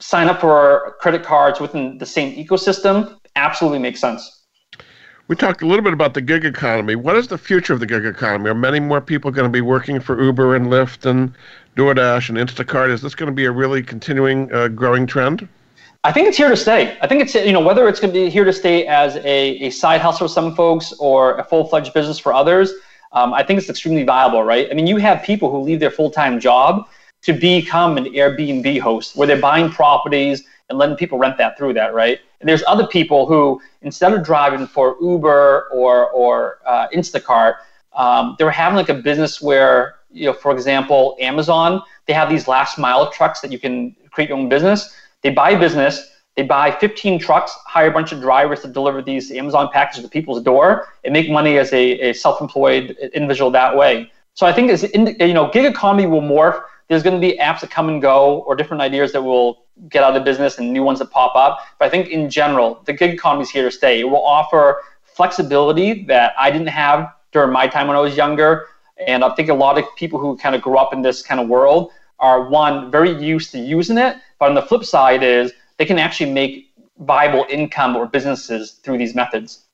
sign 0.00 0.28
up 0.28 0.40
for 0.40 0.96
credit 1.00 1.22
cards 1.22 1.60
within 1.60 1.98
the 1.98 2.06
same 2.06 2.34
ecosystem 2.34 3.18
absolutely 3.36 3.78
makes 3.78 4.00
sense. 4.00 4.43
We 5.26 5.36
talked 5.36 5.62
a 5.62 5.66
little 5.66 5.82
bit 5.82 5.94
about 5.94 6.12
the 6.12 6.20
gig 6.20 6.44
economy. 6.44 6.96
What 6.96 7.16
is 7.16 7.28
the 7.28 7.38
future 7.38 7.72
of 7.72 7.80
the 7.80 7.86
gig 7.86 8.04
economy? 8.04 8.50
Are 8.50 8.54
many 8.54 8.78
more 8.78 9.00
people 9.00 9.30
going 9.30 9.50
to 9.50 9.52
be 9.52 9.62
working 9.62 9.98
for 9.98 10.22
Uber 10.22 10.54
and 10.54 10.66
Lyft 10.66 11.06
and 11.06 11.34
DoorDash 11.76 12.28
and 12.28 12.36
Instacart? 12.36 12.90
Is 12.90 13.00
this 13.00 13.14
going 13.14 13.28
to 13.28 13.34
be 13.34 13.46
a 13.46 13.50
really 13.50 13.82
continuing 13.82 14.52
uh, 14.52 14.68
growing 14.68 15.06
trend? 15.06 15.48
I 16.04 16.12
think 16.12 16.28
it's 16.28 16.36
here 16.36 16.50
to 16.50 16.56
stay. 16.56 16.98
I 17.00 17.06
think 17.06 17.22
it's 17.22 17.34
you 17.34 17.54
know 17.54 17.62
whether 17.62 17.88
it's 17.88 18.00
going 18.00 18.12
to 18.12 18.20
be 18.20 18.28
here 18.28 18.44
to 18.44 18.52
stay 18.52 18.86
as 18.86 19.16
a, 19.16 19.56
a 19.62 19.70
side 19.70 20.02
hustle 20.02 20.28
for 20.28 20.32
some 20.32 20.54
folks 20.54 20.92
or 20.98 21.38
a 21.38 21.44
full 21.44 21.66
fledged 21.68 21.94
business 21.94 22.18
for 22.18 22.34
others. 22.34 22.74
Um, 23.12 23.32
I 23.32 23.42
think 23.42 23.58
it's 23.58 23.70
extremely 23.70 24.02
viable, 24.02 24.42
right? 24.42 24.68
I 24.70 24.74
mean, 24.74 24.86
you 24.86 24.98
have 24.98 25.22
people 25.22 25.50
who 25.50 25.60
leave 25.60 25.80
their 25.80 25.90
full 25.90 26.10
time 26.10 26.38
job 26.38 26.86
to 27.22 27.32
become 27.32 27.96
an 27.96 28.04
Airbnb 28.04 28.78
host 28.80 29.16
where 29.16 29.26
they're 29.26 29.40
buying 29.40 29.70
properties 29.70 30.44
and 30.68 30.78
letting 30.78 30.96
people 30.96 31.16
rent 31.16 31.38
that 31.38 31.56
through 31.56 31.72
that, 31.74 31.94
right? 31.94 32.20
There's 32.46 32.62
other 32.66 32.86
people 32.86 33.26
who, 33.26 33.60
instead 33.82 34.12
of 34.12 34.22
driving 34.22 34.66
for 34.66 34.96
Uber 35.00 35.68
or, 35.72 36.10
or 36.10 36.58
uh, 36.66 36.88
Instacart, 36.94 37.56
um, 37.94 38.36
they're 38.38 38.50
having 38.50 38.76
like 38.76 38.88
a 38.88 38.94
business 38.94 39.40
where, 39.40 39.96
you 40.10 40.26
know, 40.26 40.32
for 40.32 40.52
example, 40.52 41.16
Amazon, 41.20 41.82
they 42.06 42.12
have 42.12 42.28
these 42.28 42.48
last 42.48 42.78
mile 42.78 43.10
trucks 43.10 43.40
that 43.40 43.52
you 43.52 43.58
can 43.58 43.94
create 44.10 44.28
your 44.28 44.38
own 44.38 44.48
business. 44.48 44.94
They 45.22 45.30
buy 45.30 45.50
a 45.50 45.58
business, 45.58 46.10
they 46.36 46.42
buy 46.42 46.72
15 46.72 47.18
trucks, 47.18 47.52
hire 47.66 47.88
a 47.88 47.92
bunch 47.92 48.12
of 48.12 48.20
drivers 48.20 48.60
to 48.62 48.68
deliver 48.68 49.00
these 49.00 49.30
Amazon 49.30 49.70
packages 49.72 50.02
to 50.02 50.10
people's 50.10 50.42
door, 50.42 50.88
and 51.04 51.12
make 51.12 51.30
money 51.30 51.58
as 51.58 51.72
a, 51.72 52.10
a 52.10 52.12
self-employed 52.12 52.96
individual 53.14 53.50
that 53.52 53.76
way. 53.76 54.10
So 54.34 54.46
I 54.46 54.52
think 54.52 54.70
as 54.70 54.82
you 54.92 55.32
know, 55.32 55.50
gig 55.50 55.64
economy 55.64 56.06
will 56.06 56.20
morph. 56.20 56.60
There's 56.88 57.02
going 57.02 57.20
to 57.20 57.26
be 57.26 57.38
apps 57.38 57.60
that 57.60 57.70
come 57.70 57.88
and 57.88 58.00
go, 58.00 58.40
or 58.40 58.54
different 58.54 58.82
ideas 58.82 59.12
that 59.12 59.22
will 59.22 59.64
get 59.88 60.04
out 60.04 60.16
of 60.16 60.24
business, 60.24 60.58
and 60.58 60.72
new 60.72 60.82
ones 60.82 60.98
that 60.98 61.10
pop 61.10 61.34
up. 61.34 61.60
But 61.78 61.86
I 61.86 61.88
think 61.90 62.08
in 62.08 62.30
general, 62.30 62.82
the 62.84 62.92
gig 62.92 63.14
economy 63.14 63.42
is 63.42 63.50
here 63.50 63.64
to 63.64 63.70
stay. 63.70 64.00
It 64.00 64.04
will 64.04 64.24
offer 64.24 64.82
flexibility 65.02 66.04
that 66.04 66.34
I 66.38 66.50
didn't 66.50 66.68
have 66.68 67.12
during 67.32 67.52
my 67.52 67.66
time 67.66 67.86
when 67.86 67.96
I 67.96 68.00
was 68.00 68.16
younger, 68.16 68.66
and 69.06 69.24
I 69.24 69.34
think 69.34 69.48
a 69.48 69.54
lot 69.54 69.78
of 69.78 69.84
people 69.96 70.18
who 70.18 70.36
kind 70.36 70.54
of 70.54 70.62
grew 70.62 70.76
up 70.76 70.92
in 70.92 71.02
this 71.02 71.22
kind 71.22 71.40
of 71.40 71.48
world 71.48 71.90
are 72.20 72.48
one 72.48 72.90
very 72.90 73.10
used 73.10 73.50
to 73.52 73.58
using 73.58 73.98
it. 73.98 74.16
But 74.38 74.48
on 74.50 74.54
the 74.54 74.62
flip 74.62 74.84
side 74.84 75.22
is 75.22 75.52
they 75.78 75.84
can 75.84 75.98
actually 75.98 76.32
make 76.32 76.70
viable 76.98 77.44
income 77.48 77.96
or 77.96 78.06
businesses 78.06 78.72
through 78.82 78.98
these 78.98 79.14
methods. 79.14 79.64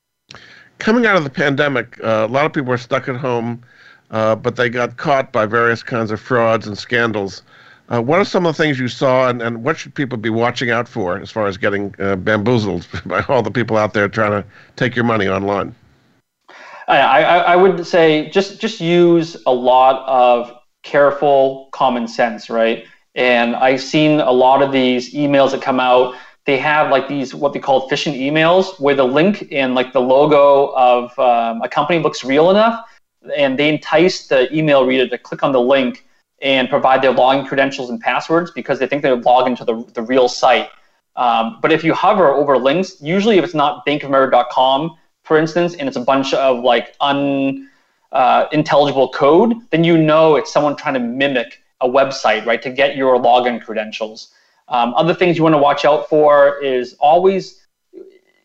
Coming 0.79 1.05
out 1.05 1.15
of 1.15 1.23
the 1.23 1.29
pandemic, 1.29 2.03
uh, 2.03 2.25
a 2.27 2.31
lot 2.31 2.45
of 2.45 2.53
people 2.53 2.69
were 2.69 2.77
stuck 2.77 3.07
at 3.07 3.15
home, 3.15 3.63
uh, 4.11 4.35
but 4.35 4.55
they 4.55 4.69
got 4.69 4.97
caught 4.97 5.31
by 5.31 5.45
various 5.45 5.81
kinds 5.81 6.11
of 6.11 6.19
frauds 6.19 6.67
and 6.67 6.77
scandals. 6.77 7.43
Uh, 7.89 8.01
what 8.01 8.19
are 8.19 8.25
some 8.25 8.45
of 8.45 8.55
the 8.55 8.63
things 8.63 8.79
you 8.79 8.87
saw, 8.87 9.27
and, 9.27 9.41
and 9.41 9.63
what 9.63 9.77
should 9.77 9.93
people 9.93 10.17
be 10.17 10.29
watching 10.29 10.69
out 10.69 10.87
for 10.87 11.17
as 11.17 11.29
far 11.29 11.47
as 11.47 11.57
getting 11.57 11.93
uh, 11.99 12.15
bamboozled 12.15 12.87
by 13.05 13.21
all 13.23 13.41
the 13.41 13.51
people 13.51 13.77
out 13.77 13.93
there 13.93 14.07
trying 14.07 14.31
to 14.31 14.47
take 14.75 14.95
your 14.95 15.05
money 15.05 15.27
online? 15.27 15.75
I, 16.87 16.99
I, 16.99 17.37
I 17.37 17.55
would 17.55 17.85
say 17.85 18.29
just 18.29 18.59
just 18.59 18.81
use 18.81 19.37
a 19.45 19.53
lot 19.53 20.05
of 20.07 20.51
careful 20.83 21.69
common 21.71 22.07
sense, 22.07 22.49
right? 22.49 22.85
And 23.15 23.55
I've 23.55 23.81
seen 23.81 24.19
a 24.19 24.31
lot 24.31 24.61
of 24.61 24.71
these 24.71 25.13
emails 25.13 25.51
that 25.51 25.61
come 25.61 25.79
out. 25.79 26.15
They 26.45 26.57
have 26.57 26.89
like 26.89 27.07
these 27.07 27.35
what 27.35 27.53
they 27.53 27.59
call 27.59 27.89
phishing 27.89 28.17
emails, 28.17 28.79
where 28.79 28.95
the 28.95 29.05
link 29.05 29.47
and 29.51 29.75
like 29.75 29.93
the 29.93 30.01
logo 30.01 30.73
of 30.75 31.17
um, 31.19 31.61
a 31.61 31.69
company 31.69 31.99
looks 31.99 32.23
real 32.23 32.49
enough, 32.49 32.83
and 33.35 33.57
they 33.57 33.69
entice 33.69 34.27
the 34.27 34.53
email 34.55 34.85
reader 34.85 35.07
to 35.07 35.17
click 35.17 35.43
on 35.43 35.51
the 35.51 35.61
link 35.61 36.05
and 36.41 36.69
provide 36.69 37.01
their 37.01 37.13
login 37.13 37.47
credentials 37.47 37.89
and 37.89 38.01
passwords 38.01 38.51
because 38.51 38.79
they 38.79 38.87
think 38.87 39.01
they're 39.01 39.15
logging 39.15 39.55
to 39.55 39.63
the, 39.63 39.83
the 39.93 40.01
real 40.01 40.27
site. 40.27 40.69
Um, 41.15 41.59
but 41.61 41.71
if 41.71 41.83
you 41.83 41.93
hover 41.93 42.33
over 42.33 42.57
links, 42.57 43.01
usually 43.01 43.37
if 43.37 43.43
it's 43.43 43.53
not 43.53 43.85
bankofamerica.com, 43.85 44.97
for 45.23 45.37
instance, 45.37 45.75
and 45.75 45.87
it's 45.87 45.97
a 45.97 46.01
bunch 46.01 46.33
of 46.33 46.63
like 46.63 46.95
unintelligible 46.99 49.09
uh, 49.13 49.17
code, 49.17 49.53
then 49.69 49.83
you 49.83 49.97
know 49.97 50.35
it's 50.35 50.51
someone 50.51 50.75
trying 50.75 50.95
to 50.95 50.99
mimic 50.99 51.61
a 51.81 51.87
website, 51.87 52.45
right, 52.45 52.61
to 52.61 52.69
get 52.69 52.95
your 52.95 53.19
login 53.19 53.63
credentials. 53.63 54.33
Um, 54.67 54.93
other 54.95 55.13
things 55.13 55.37
you 55.37 55.43
want 55.43 55.53
to 55.53 55.59
watch 55.59 55.85
out 55.85 56.09
for 56.09 56.61
is 56.63 56.95
always, 56.99 57.65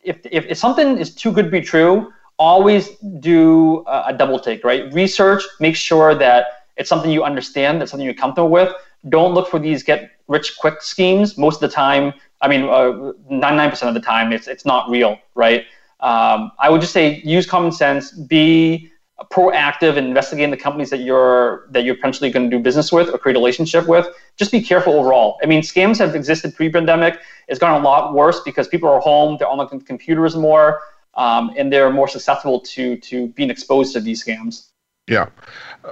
if, 0.03 0.19
if, 0.25 0.45
if 0.45 0.57
something 0.57 0.97
is 0.97 1.15
too 1.15 1.31
good 1.31 1.45
to 1.45 1.51
be 1.51 1.61
true, 1.61 2.11
always 2.37 2.89
do 3.19 3.83
a, 3.87 4.13
double 4.13 4.39
take, 4.39 4.63
right? 4.63 4.91
Research, 4.93 5.43
make 5.59 5.75
sure 5.75 6.13
that 6.15 6.65
it's 6.75 6.89
something 6.89 7.09
you 7.09 7.23
understand, 7.23 7.81
that's 7.81 7.91
something 7.91 8.05
you're 8.05 8.13
comfortable 8.13 8.49
with. 8.49 8.73
Don't 9.09 9.33
look 9.33 9.49
for 9.49 9.59
these 9.59 9.83
get 9.83 10.11
rich 10.27 10.57
quick 10.57 10.81
schemes. 10.81 11.37
Most 11.37 11.55
of 11.55 11.69
the 11.69 11.75
time, 11.75 12.13
I 12.41 12.47
mean, 12.47 12.63
uh, 12.63 13.13
99% 13.31 13.87
of 13.87 13.93
the 13.93 13.99
time, 13.99 14.31
it's, 14.31 14.47
it's 14.47 14.65
not 14.65 14.89
real, 14.89 15.17
right? 15.33 15.65
Um, 15.99 16.51
I 16.59 16.69
would 16.69 16.81
just 16.81 16.93
say 16.93 17.21
use 17.23 17.47
common 17.47 17.71
sense, 17.71 18.11
be 18.11 18.91
proactive 19.31 19.97
in 19.97 20.05
investigating 20.05 20.51
the 20.51 20.57
companies 20.57 20.91
that 20.91 20.99
you're 20.99 21.67
that 21.71 21.83
you're 21.83 21.95
potentially 21.95 22.29
going 22.29 22.49
to 22.49 22.55
do 22.55 22.61
business 22.61 22.91
with 22.91 23.09
or 23.09 23.17
create 23.17 23.35
a 23.35 23.39
relationship 23.39 23.87
with. 23.87 24.07
Just 24.35 24.51
be 24.51 24.61
careful 24.61 24.93
overall. 24.93 25.39
I 25.41 25.47
mean, 25.47 25.61
scams 25.61 25.97
have 25.97 26.13
existed 26.13 26.55
pre-pandemic. 26.55 27.19
It's 27.47 27.59
gotten 27.59 27.81
a 27.81 27.83
lot 27.83 28.13
worse 28.13 28.39
because 28.41 28.67
people 28.67 28.89
are 28.89 28.99
home, 28.99 29.37
they're 29.39 29.47
on 29.47 29.57
the 29.57 29.65
computers 29.65 30.35
more, 30.35 30.81
um, 31.17 31.51
and 31.57 31.71
they're 31.73 31.91
more 31.91 32.07
susceptible 32.07 32.59
to 32.61 32.97
to 32.97 33.27
being 33.29 33.49
exposed 33.49 33.93
to 33.93 33.99
these 33.99 34.23
scams. 34.23 34.69
Yeah. 35.07 35.27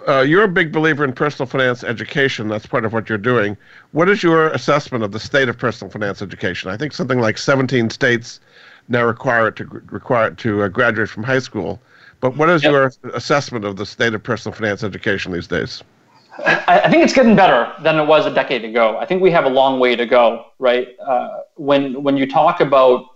Uh, 0.08 0.22
you're 0.22 0.44
a 0.44 0.48
big 0.48 0.74
believer 0.74 1.06
in 1.06 1.14
personal 1.14 1.48
finance 1.48 1.86
education. 1.86 2.50
That's 2.50 2.66
part 2.66 2.84
of 2.84 2.92
what 2.92 3.08
you're 3.08 3.18
doing. 3.18 3.56
What 3.94 4.10
is 4.10 4.22
your 4.22 4.50
assessment 4.50 5.06
of 5.06 5.14
the 5.14 5.20
state 5.20 5.48
of 5.48 5.58
personal 5.58 5.90
finance 5.90 6.22
education? 6.22 6.70
I 6.70 6.76
think 6.76 6.92
something 6.92 7.22
like 7.22 7.38
17 7.38 7.90
states 7.90 8.42
now 8.90 9.06
require 9.06 9.48
it 9.48 9.56
to 9.56 9.66
require 9.86 10.28
it 10.28 10.38
to 10.40 10.64
uh, 10.64 10.68
graduate 10.68 11.10
from 11.10 11.24
high 11.24 11.40
school. 11.40 11.82
But 12.20 12.36
what 12.36 12.50
is 12.50 12.64
yep. 12.64 12.72
your 12.72 12.92
assessment 13.14 13.64
of 13.64 13.78
the 13.78 13.86
state 13.86 14.14
of 14.14 14.22
personal 14.22 14.54
finance 14.54 14.84
education 14.84 15.32
these 15.32 15.48
days? 15.48 15.82
I, 16.40 16.82
I, 16.86 16.90
think 16.90 17.04
it's 17.04 17.14
getting 17.14 17.36
better 17.36 17.72
than 17.82 17.98
it 17.98 18.06
was 18.06 18.26
a 18.26 18.34
decade 18.34 18.66
ago. 18.66 18.98
I 18.98 19.06
think 19.06 19.22
we 19.22 19.32
have 19.32 19.46
a 19.46 19.50
long 19.50 19.80
way 19.80 19.96
to 19.96 20.06
go, 20.06 20.48
right? 20.60 20.90
Uh, 21.00 21.30
when 21.56 22.04
when 22.04 22.18
you 22.18 22.30
talk 22.30 22.60
about 22.60 23.15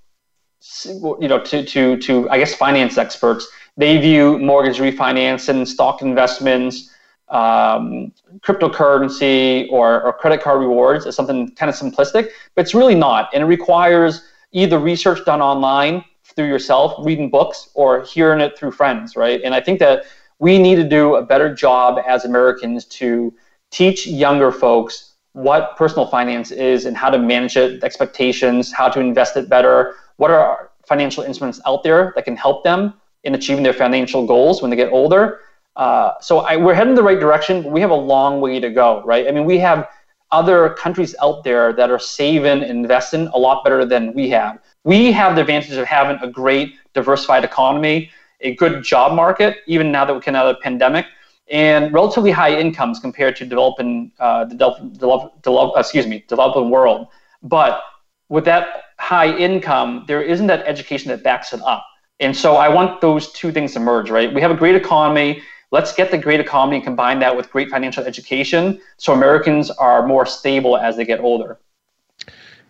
you 0.85 1.27
know 1.27 1.39
to 1.39 1.63
to 1.63 1.97
to 1.97 2.29
I 2.29 2.37
guess 2.37 2.53
finance 2.53 2.97
experts, 2.97 3.47
they 3.77 3.97
view 3.97 4.37
mortgage 4.39 4.77
refinance 4.77 5.49
and 5.49 5.67
stock 5.67 6.01
investments, 6.01 6.89
um, 7.29 8.11
cryptocurrency, 8.39 9.71
or, 9.71 10.01
or 10.01 10.13
credit 10.13 10.41
card 10.41 10.59
rewards 10.59 11.05
as 11.05 11.15
something 11.15 11.49
kind 11.55 11.69
of 11.69 11.75
simplistic, 11.75 12.29
but 12.55 12.61
it's 12.61 12.73
really 12.73 12.95
not, 12.95 13.29
and 13.33 13.43
it 13.43 13.47
requires 13.47 14.25
either 14.51 14.79
research 14.79 15.23
done 15.25 15.41
online 15.41 16.03
through 16.23 16.47
yourself, 16.47 16.93
reading 17.05 17.29
books, 17.29 17.69
or 17.73 18.03
hearing 18.03 18.41
it 18.41 18.57
through 18.57 18.71
friends, 18.71 19.15
right? 19.15 19.41
And 19.43 19.53
I 19.53 19.61
think 19.61 19.79
that 19.79 20.03
we 20.39 20.57
need 20.57 20.75
to 20.75 20.87
do 20.87 21.15
a 21.15 21.23
better 21.23 21.53
job 21.53 22.01
as 22.07 22.25
Americans 22.25 22.85
to 22.85 23.33
teach 23.71 24.07
younger 24.07 24.51
folks 24.51 25.08
what 25.33 25.77
personal 25.77 26.07
finance 26.07 26.51
is 26.51 26.85
and 26.85 26.97
how 26.97 27.09
to 27.09 27.19
manage 27.19 27.55
it, 27.55 27.83
expectations, 27.83 28.71
how 28.71 28.89
to 28.89 28.99
invest 28.99 29.37
it 29.37 29.49
better, 29.49 29.95
what 30.17 30.31
are 30.31 30.71
financial 30.87 31.23
instruments 31.23 31.61
out 31.65 31.83
there 31.83 32.11
that 32.15 32.25
can 32.25 32.35
help 32.35 32.63
them 32.63 32.93
in 33.23 33.35
achieving 33.35 33.63
their 33.63 33.73
financial 33.73 34.25
goals 34.25 34.61
when 34.61 34.71
they 34.71 34.77
get 34.77 34.91
older. 34.91 35.41
Uh, 35.75 36.13
so 36.19 36.39
I, 36.39 36.57
we're 36.57 36.73
heading 36.73 36.95
the 36.95 37.03
right 37.03 37.19
direction, 37.19 37.61
but 37.61 37.71
we 37.71 37.79
have 37.81 37.91
a 37.91 37.95
long 37.95 38.41
way 38.41 38.59
to 38.59 38.69
go, 38.69 39.03
right? 39.03 39.27
I 39.27 39.31
mean, 39.31 39.45
we 39.45 39.59
have 39.59 39.87
other 40.31 40.71
countries 40.71 41.15
out 41.21 41.43
there 41.43 41.73
that 41.73 41.89
are 41.89 41.99
saving 41.99 42.63
and 42.63 42.63
investing 42.63 43.27
a 43.27 43.37
lot 43.37 43.63
better 43.63 43.85
than 43.85 44.13
we 44.13 44.29
have. 44.29 44.59
We 44.83 45.11
have 45.11 45.35
the 45.35 45.41
advantage 45.41 45.73
of 45.73 45.85
having 45.85 46.21
a 46.21 46.29
great 46.29 46.75
diversified 46.93 47.43
economy, 47.43 48.11
a 48.41 48.55
good 48.55 48.83
job 48.83 49.13
market, 49.13 49.57
even 49.67 49.91
now 49.91 50.05
that 50.05 50.13
we 50.13 50.21
can 50.21 50.35
out 50.35 50.47
of 50.47 50.55
the 50.55 50.61
pandemic, 50.61 51.05
and 51.49 51.93
relatively 51.93 52.31
high 52.31 52.57
incomes 52.57 52.99
compared 52.99 53.35
to 53.37 53.45
developing 53.45 54.11
uh, 54.19 54.45
the 54.45 54.55
develop, 54.55 55.41
develop, 55.41 55.73
excuse 55.77 56.07
me 56.07 56.23
developing 56.27 56.69
world. 56.69 57.07
But 57.41 57.81
with 58.29 58.45
that 58.45 58.83
high 58.99 59.35
income, 59.35 60.05
there 60.07 60.21
isn't 60.21 60.47
that 60.47 60.65
education 60.67 61.09
that 61.09 61.23
backs 61.23 61.53
it 61.53 61.61
up. 61.61 61.85
And 62.19 62.35
so 62.35 62.57
I 62.57 62.67
want 62.67 63.01
those 63.01 63.31
two 63.31 63.51
things 63.51 63.73
to 63.73 63.79
merge, 63.79 64.09
right? 64.09 64.33
We 64.33 64.41
have 64.41 64.51
a 64.51 64.55
great 64.55 64.75
economy 64.75 65.41
Let's 65.71 65.93
get 65.93 66.09
the 66.09 66.17
great 66.17 66.39
economy 66.39 66.77
and 66.77 66.83
combine 66.83 67.19
that 67.19 67.35
with 67.37 67.51
great 67.51 67.69
financial 67.69 68.03
education 68.03 68.81
so 68.97 69.13
Americans 69.13 69.69
are 69.69 70.05
more 70.05 70.25
stable 70.25 70.77
as 70.77 70.97
they 70.97 71.05
get 71.05 71.19
older. 71.19 71.59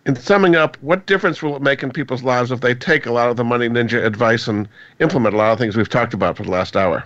In 0.06 0.16
summing 0.16 0.54
up, 0.54 0.76
what 0.82 1.06
difference 1.06 1.42
will 1.42 1.56
it 1.56 1.62
make 1.62 1.82
in 1.82 1.90
people's 1.90 2.22
lives 2.22 2.52
if 2.52 2.60
they 2.60 2.74
take 2.74 3.06
a 3.06 3.12
lot 3.12 3.30
of 3.30 3.36
the 3.36 3.44
Money 3.44 3.68
Ninja 3.68 4.04
advice 4.04 4.48
and 4.48 4.68
implement 4.98 5.34
a 5.34 5.38
lot 5.38 5.52
of 5.52 5.58
things 5.58 5.76
we've 5.76 5.88
talked 5.88 6.14
about 6.14 6.36
for 6.36 6.42
the 6.42 6.50
last 6.50 6.76
hour? 6.76 7.04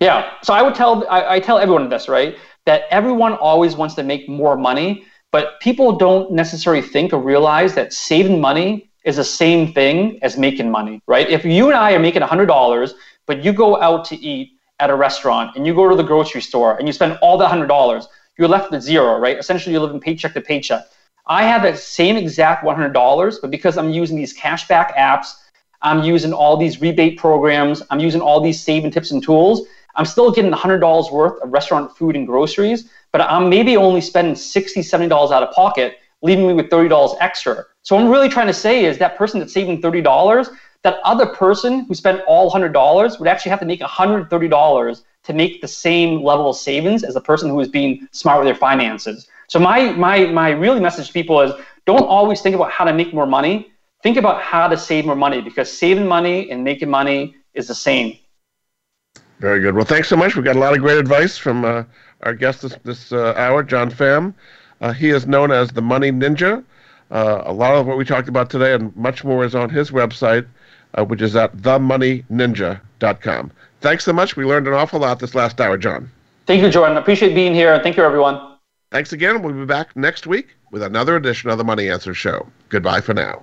Yeah. 0.00 0.30
So 0.42 0.52
I 0.52 0.62
would 0.62 0.74
tell 0.74 1.06
I, 1.08 1.36
I 1.36 1.40
tell 1.40 1.58
everyone 1.58 1.88
this, 1.88 2.08
right? 2.08 2.36
That 2.66 2.82
everyone 2.90 3.34
always 3.34 3.76
wants 3.76 3.94
to 3.94 4.02
make 4.02 4.28
more 4.28 4.56
money, 4.56 5.06
but 5.32 5.60
people 5.60 5.96
don't 5.96 6.32
necessarily 6.32 6.82
think 6.82 7.12
or 7.12 7.20
realize 7.20 7.74
that 7.74 7.92
saving 7.92 8.40
money 8.40 8.90
is 9.04 9.16
the 9.16 9.24
same 9.24 9.72
thing 9.72 10.18
as 10.22 10.36
making 10.36 10.70
money, 10.70 11.00
right? 11.06 11.28
If 11.28 11.44
you 11.44 11.68
and 11.68 11.76
I 11.76 11.92
are 11.92 12.00
making 12.00 12.22
$100, 12.22 12.92
but 13.26 13.44
you 13.44 13.52
go 13.52 13.80
out 13.80 14.04
to 14.06 14.16
eat 14.16 14.50
at 14.80 14.90
a 14.90 14.94
restaurant 14.94 15.56
and 15.56 15.66
you 15.66 15.74
go 15.74 15.88
to 15.88 15.96
the 15.96 16.02
grocery 16.02 16.42
store 16.42 16.76
and 16.76 16.86
you 16.86 16.92
spend 16.92 17.16
all 17.22 17.38
the 17.38 17.48
hundred 17.48 17.68
dollars, 17.68 18.08
you're 18.36 18.48
left 18.48 18.70
with 18.70 18.82
zero, 18.82 19.18
right? 19.18 19.38
Essentially, 19.38 19.72
you're 19.72 19.82
living 19.82 20.00
paycheck 20.00 20.34
to 20.34 20.40
paycheck. 20.40 20.82
I 21.26 21.44
have 21.44 21.62
that 21.62 21.78
same 21.78 22.16
exact 22.16 22.64
$100, 22.64 23.40
but 23.40 23.50
because 23.50 23.78
I'm 23.78 23.90
using 23.90 24.16
these 24.16 24.36
cashback 24.36 24.94
apps, 24.94 25.28
I'm 25.82 26.02
using 26.02 26.32
all 26.32 26.56
these 26.56 26.80
rebate 26.80 27.18
programs, 27.18 27.82
I'm 27.90 28.00
using 28.00 28.20
all 28.20 28.40
these 28.40 28.60
saving 28.60 28.90
tips 28.90 29.10
and 29.10 29.22
tools, 29.22 29.66
I'm 29.96 30.04
still 30.04 30.30
getting 30.30 30.52
$100 30.52 31.12
worth 31.12 31.42
of 31.42 31.52
restaurant 31.52 31.96
food 31.96 32.16
and 32.16 32.26
groceries, 32.26 32.90
but 33.12 33.20
I'm 33.20 33.48
maybe 33.48 33.76
only 33.76 34.00
spending 34.00 34.34
$60, 34.34 34.78
$70 34.78 35.32
out 35.32 35.42
of 35.42 35.54
pocket, 35.54 35.98
leaving 36.22 36.46
me 36.46 36.52
with 36.52 36.70
$30 36.70 37.16
extra. 37.20 37.64
So 37.82 37.96
what 37.96 38.04
I'm 38.04 38.10
really 38.10 38.28
trying 38.28 38.46
to 38.48 38.54
say 38.54 38.84
is 38.84 38.98
that 38.98 39.16
person 39.16 39.40
that's 39.40 39.52
saving 39.52 39.80
$30, 39.80 40.48
that 40.82 40.98
other 41.04 41.26
person 41.26 41.80
who 41.86 41.94
spent 41.94 42.20
all 42.26 42.50
$100 42.50 43.18
would 43.18 43.28
actually 43.28 43.50
have 43.50 43.60
to 43.60 43.66
make 43.66 43.80
$130 43.80 45.02
to 45.24 45.32
make 45.32 45.60
the 45.60 45.68
same 45.68 46.22
level 46.22 46.50
of 46.50 46.56
savings 46.56 47.02
as 47.02 47.14
the 47.14 47.20
person 47.20 47.50
who 47.50 47.58
is 47.60 47.68
being 47.68 48.06
smart 48.12 48.38
with 48.38 48.46
their 48.46 48.54
finances. 48.54 49.28
So 49.48 49.58
my 49.58 49.90
my 49.92 50.26
my 50.26 50.50
really 50.50 50.80
message 50.80 51.08
to 51.08 51.12
people 51.12 51.40
is 51.40 51.52
don't 51.86 52.06
always 52.06 52.40
think 52.40 52.54
about 52.54 52.70
how 52.70 52.84
to 52.84 52.92
make 52.92 53.12
more 53.12 53.26
money. 53.26 53.72
Think 54.02 54.16
about 54.16 54.40
how 54.40 54.68
to 54.68 54.76
save 54.76 55.06
more 55.06 55.16
money 55.16 55.40
because 55.40 55.72
saving 55.72 56.06
money 56.06 56.50
and 56.50 56.62
making 56.62 56.90
money 56.90 57.34
is 57.54 57.66
the 57.66 57.74
same. 57.74 58.18
Very 59.38 59.60
good. 59.60 59.74
Well, 59.74 59.84
thanks 59.84 60.08
so 60.08 60.16
much. 60.16 60.34
We've 60.34 60.44
got 60.44 60.56
a 60.56 60.58
lot 60.58 60.72
of 60.72 60.80
great 60.80 60.98
advice 60.98 61.36
from 61.36 61.64
uh, 61.64 61.84
our 62.22 62.34
guest 62.34 62.62
this, 62.62 62.76
this 62.84 63.12
uh, 63.12 63.34
hour, 63.36 63.62
John 63.62 63.90
Pham. 63.90 64.34
Uh, 64.80 64.92
he 64.92 65.10
is 65.10 65.26
known 65.26 65.50
as 65.50 65.70
the 65.70 65.82
Money 65.82 66.10
Ninja. 66.10 66.64
Uh, 67.10 67.42
a 67.44 67.52
lot 67.52 67.74
of 67.74 67.86
what 67.86 67.96
we 67.96 68.04
talked 68.04 68.28
about 68.28 68.50
today 68.50 68.74
and 68.74 68.94
much 68.96 69.24
more 69.24 69.44
is 69.44 69.54
on 69.54 69.70
his 69.70 69.90
website, 69.90 70.46
uh, 70.94 71.04
which 71.04 71.22
is 71.22 71.36
at 71.36 71.56
themoneyninja.com. 71.58 73.52
Thanks 73.80 74.04
so 74.04 74.12
much. 74.12 74.36
We 74.36 74.44
learned 74.44 74.66
an 74.66 74.74
awful 74.74 75.00
lot 75.00 75.20
this 75.20 75.34
last 75.34 75.60
hour, 75.60 75.76
John. 75.76 76.10
Thank 76.46 76.62
you, 76.62 76.70
Jordan. 76.70 76.96
Appreciate 76.96 77.34
being 77.34 77.54
here. 77.54 77.74
And 77.74 77.82
thank 77.82 77.96
you, 77.96 78.04
everyone. 78.04 78.56
Thanks 78.90 79.12
again. 79.12 79.42
We'll 79.42 79.52
be 79.52 79.66
back 79.66 79.94
next 79.96 80.26
week 80.26 80.56
with 80.70 80.82
another 80.82 81.16
edition 81.16 81.50
of 81.50 81.58
the 81.58 81.64
Money 81.64 81.90
Answer 81.90 82.14
Show. 82.14 82.46
Goodbye 82.68 83.00
for 83.00 83.14
now. 83.14 83.42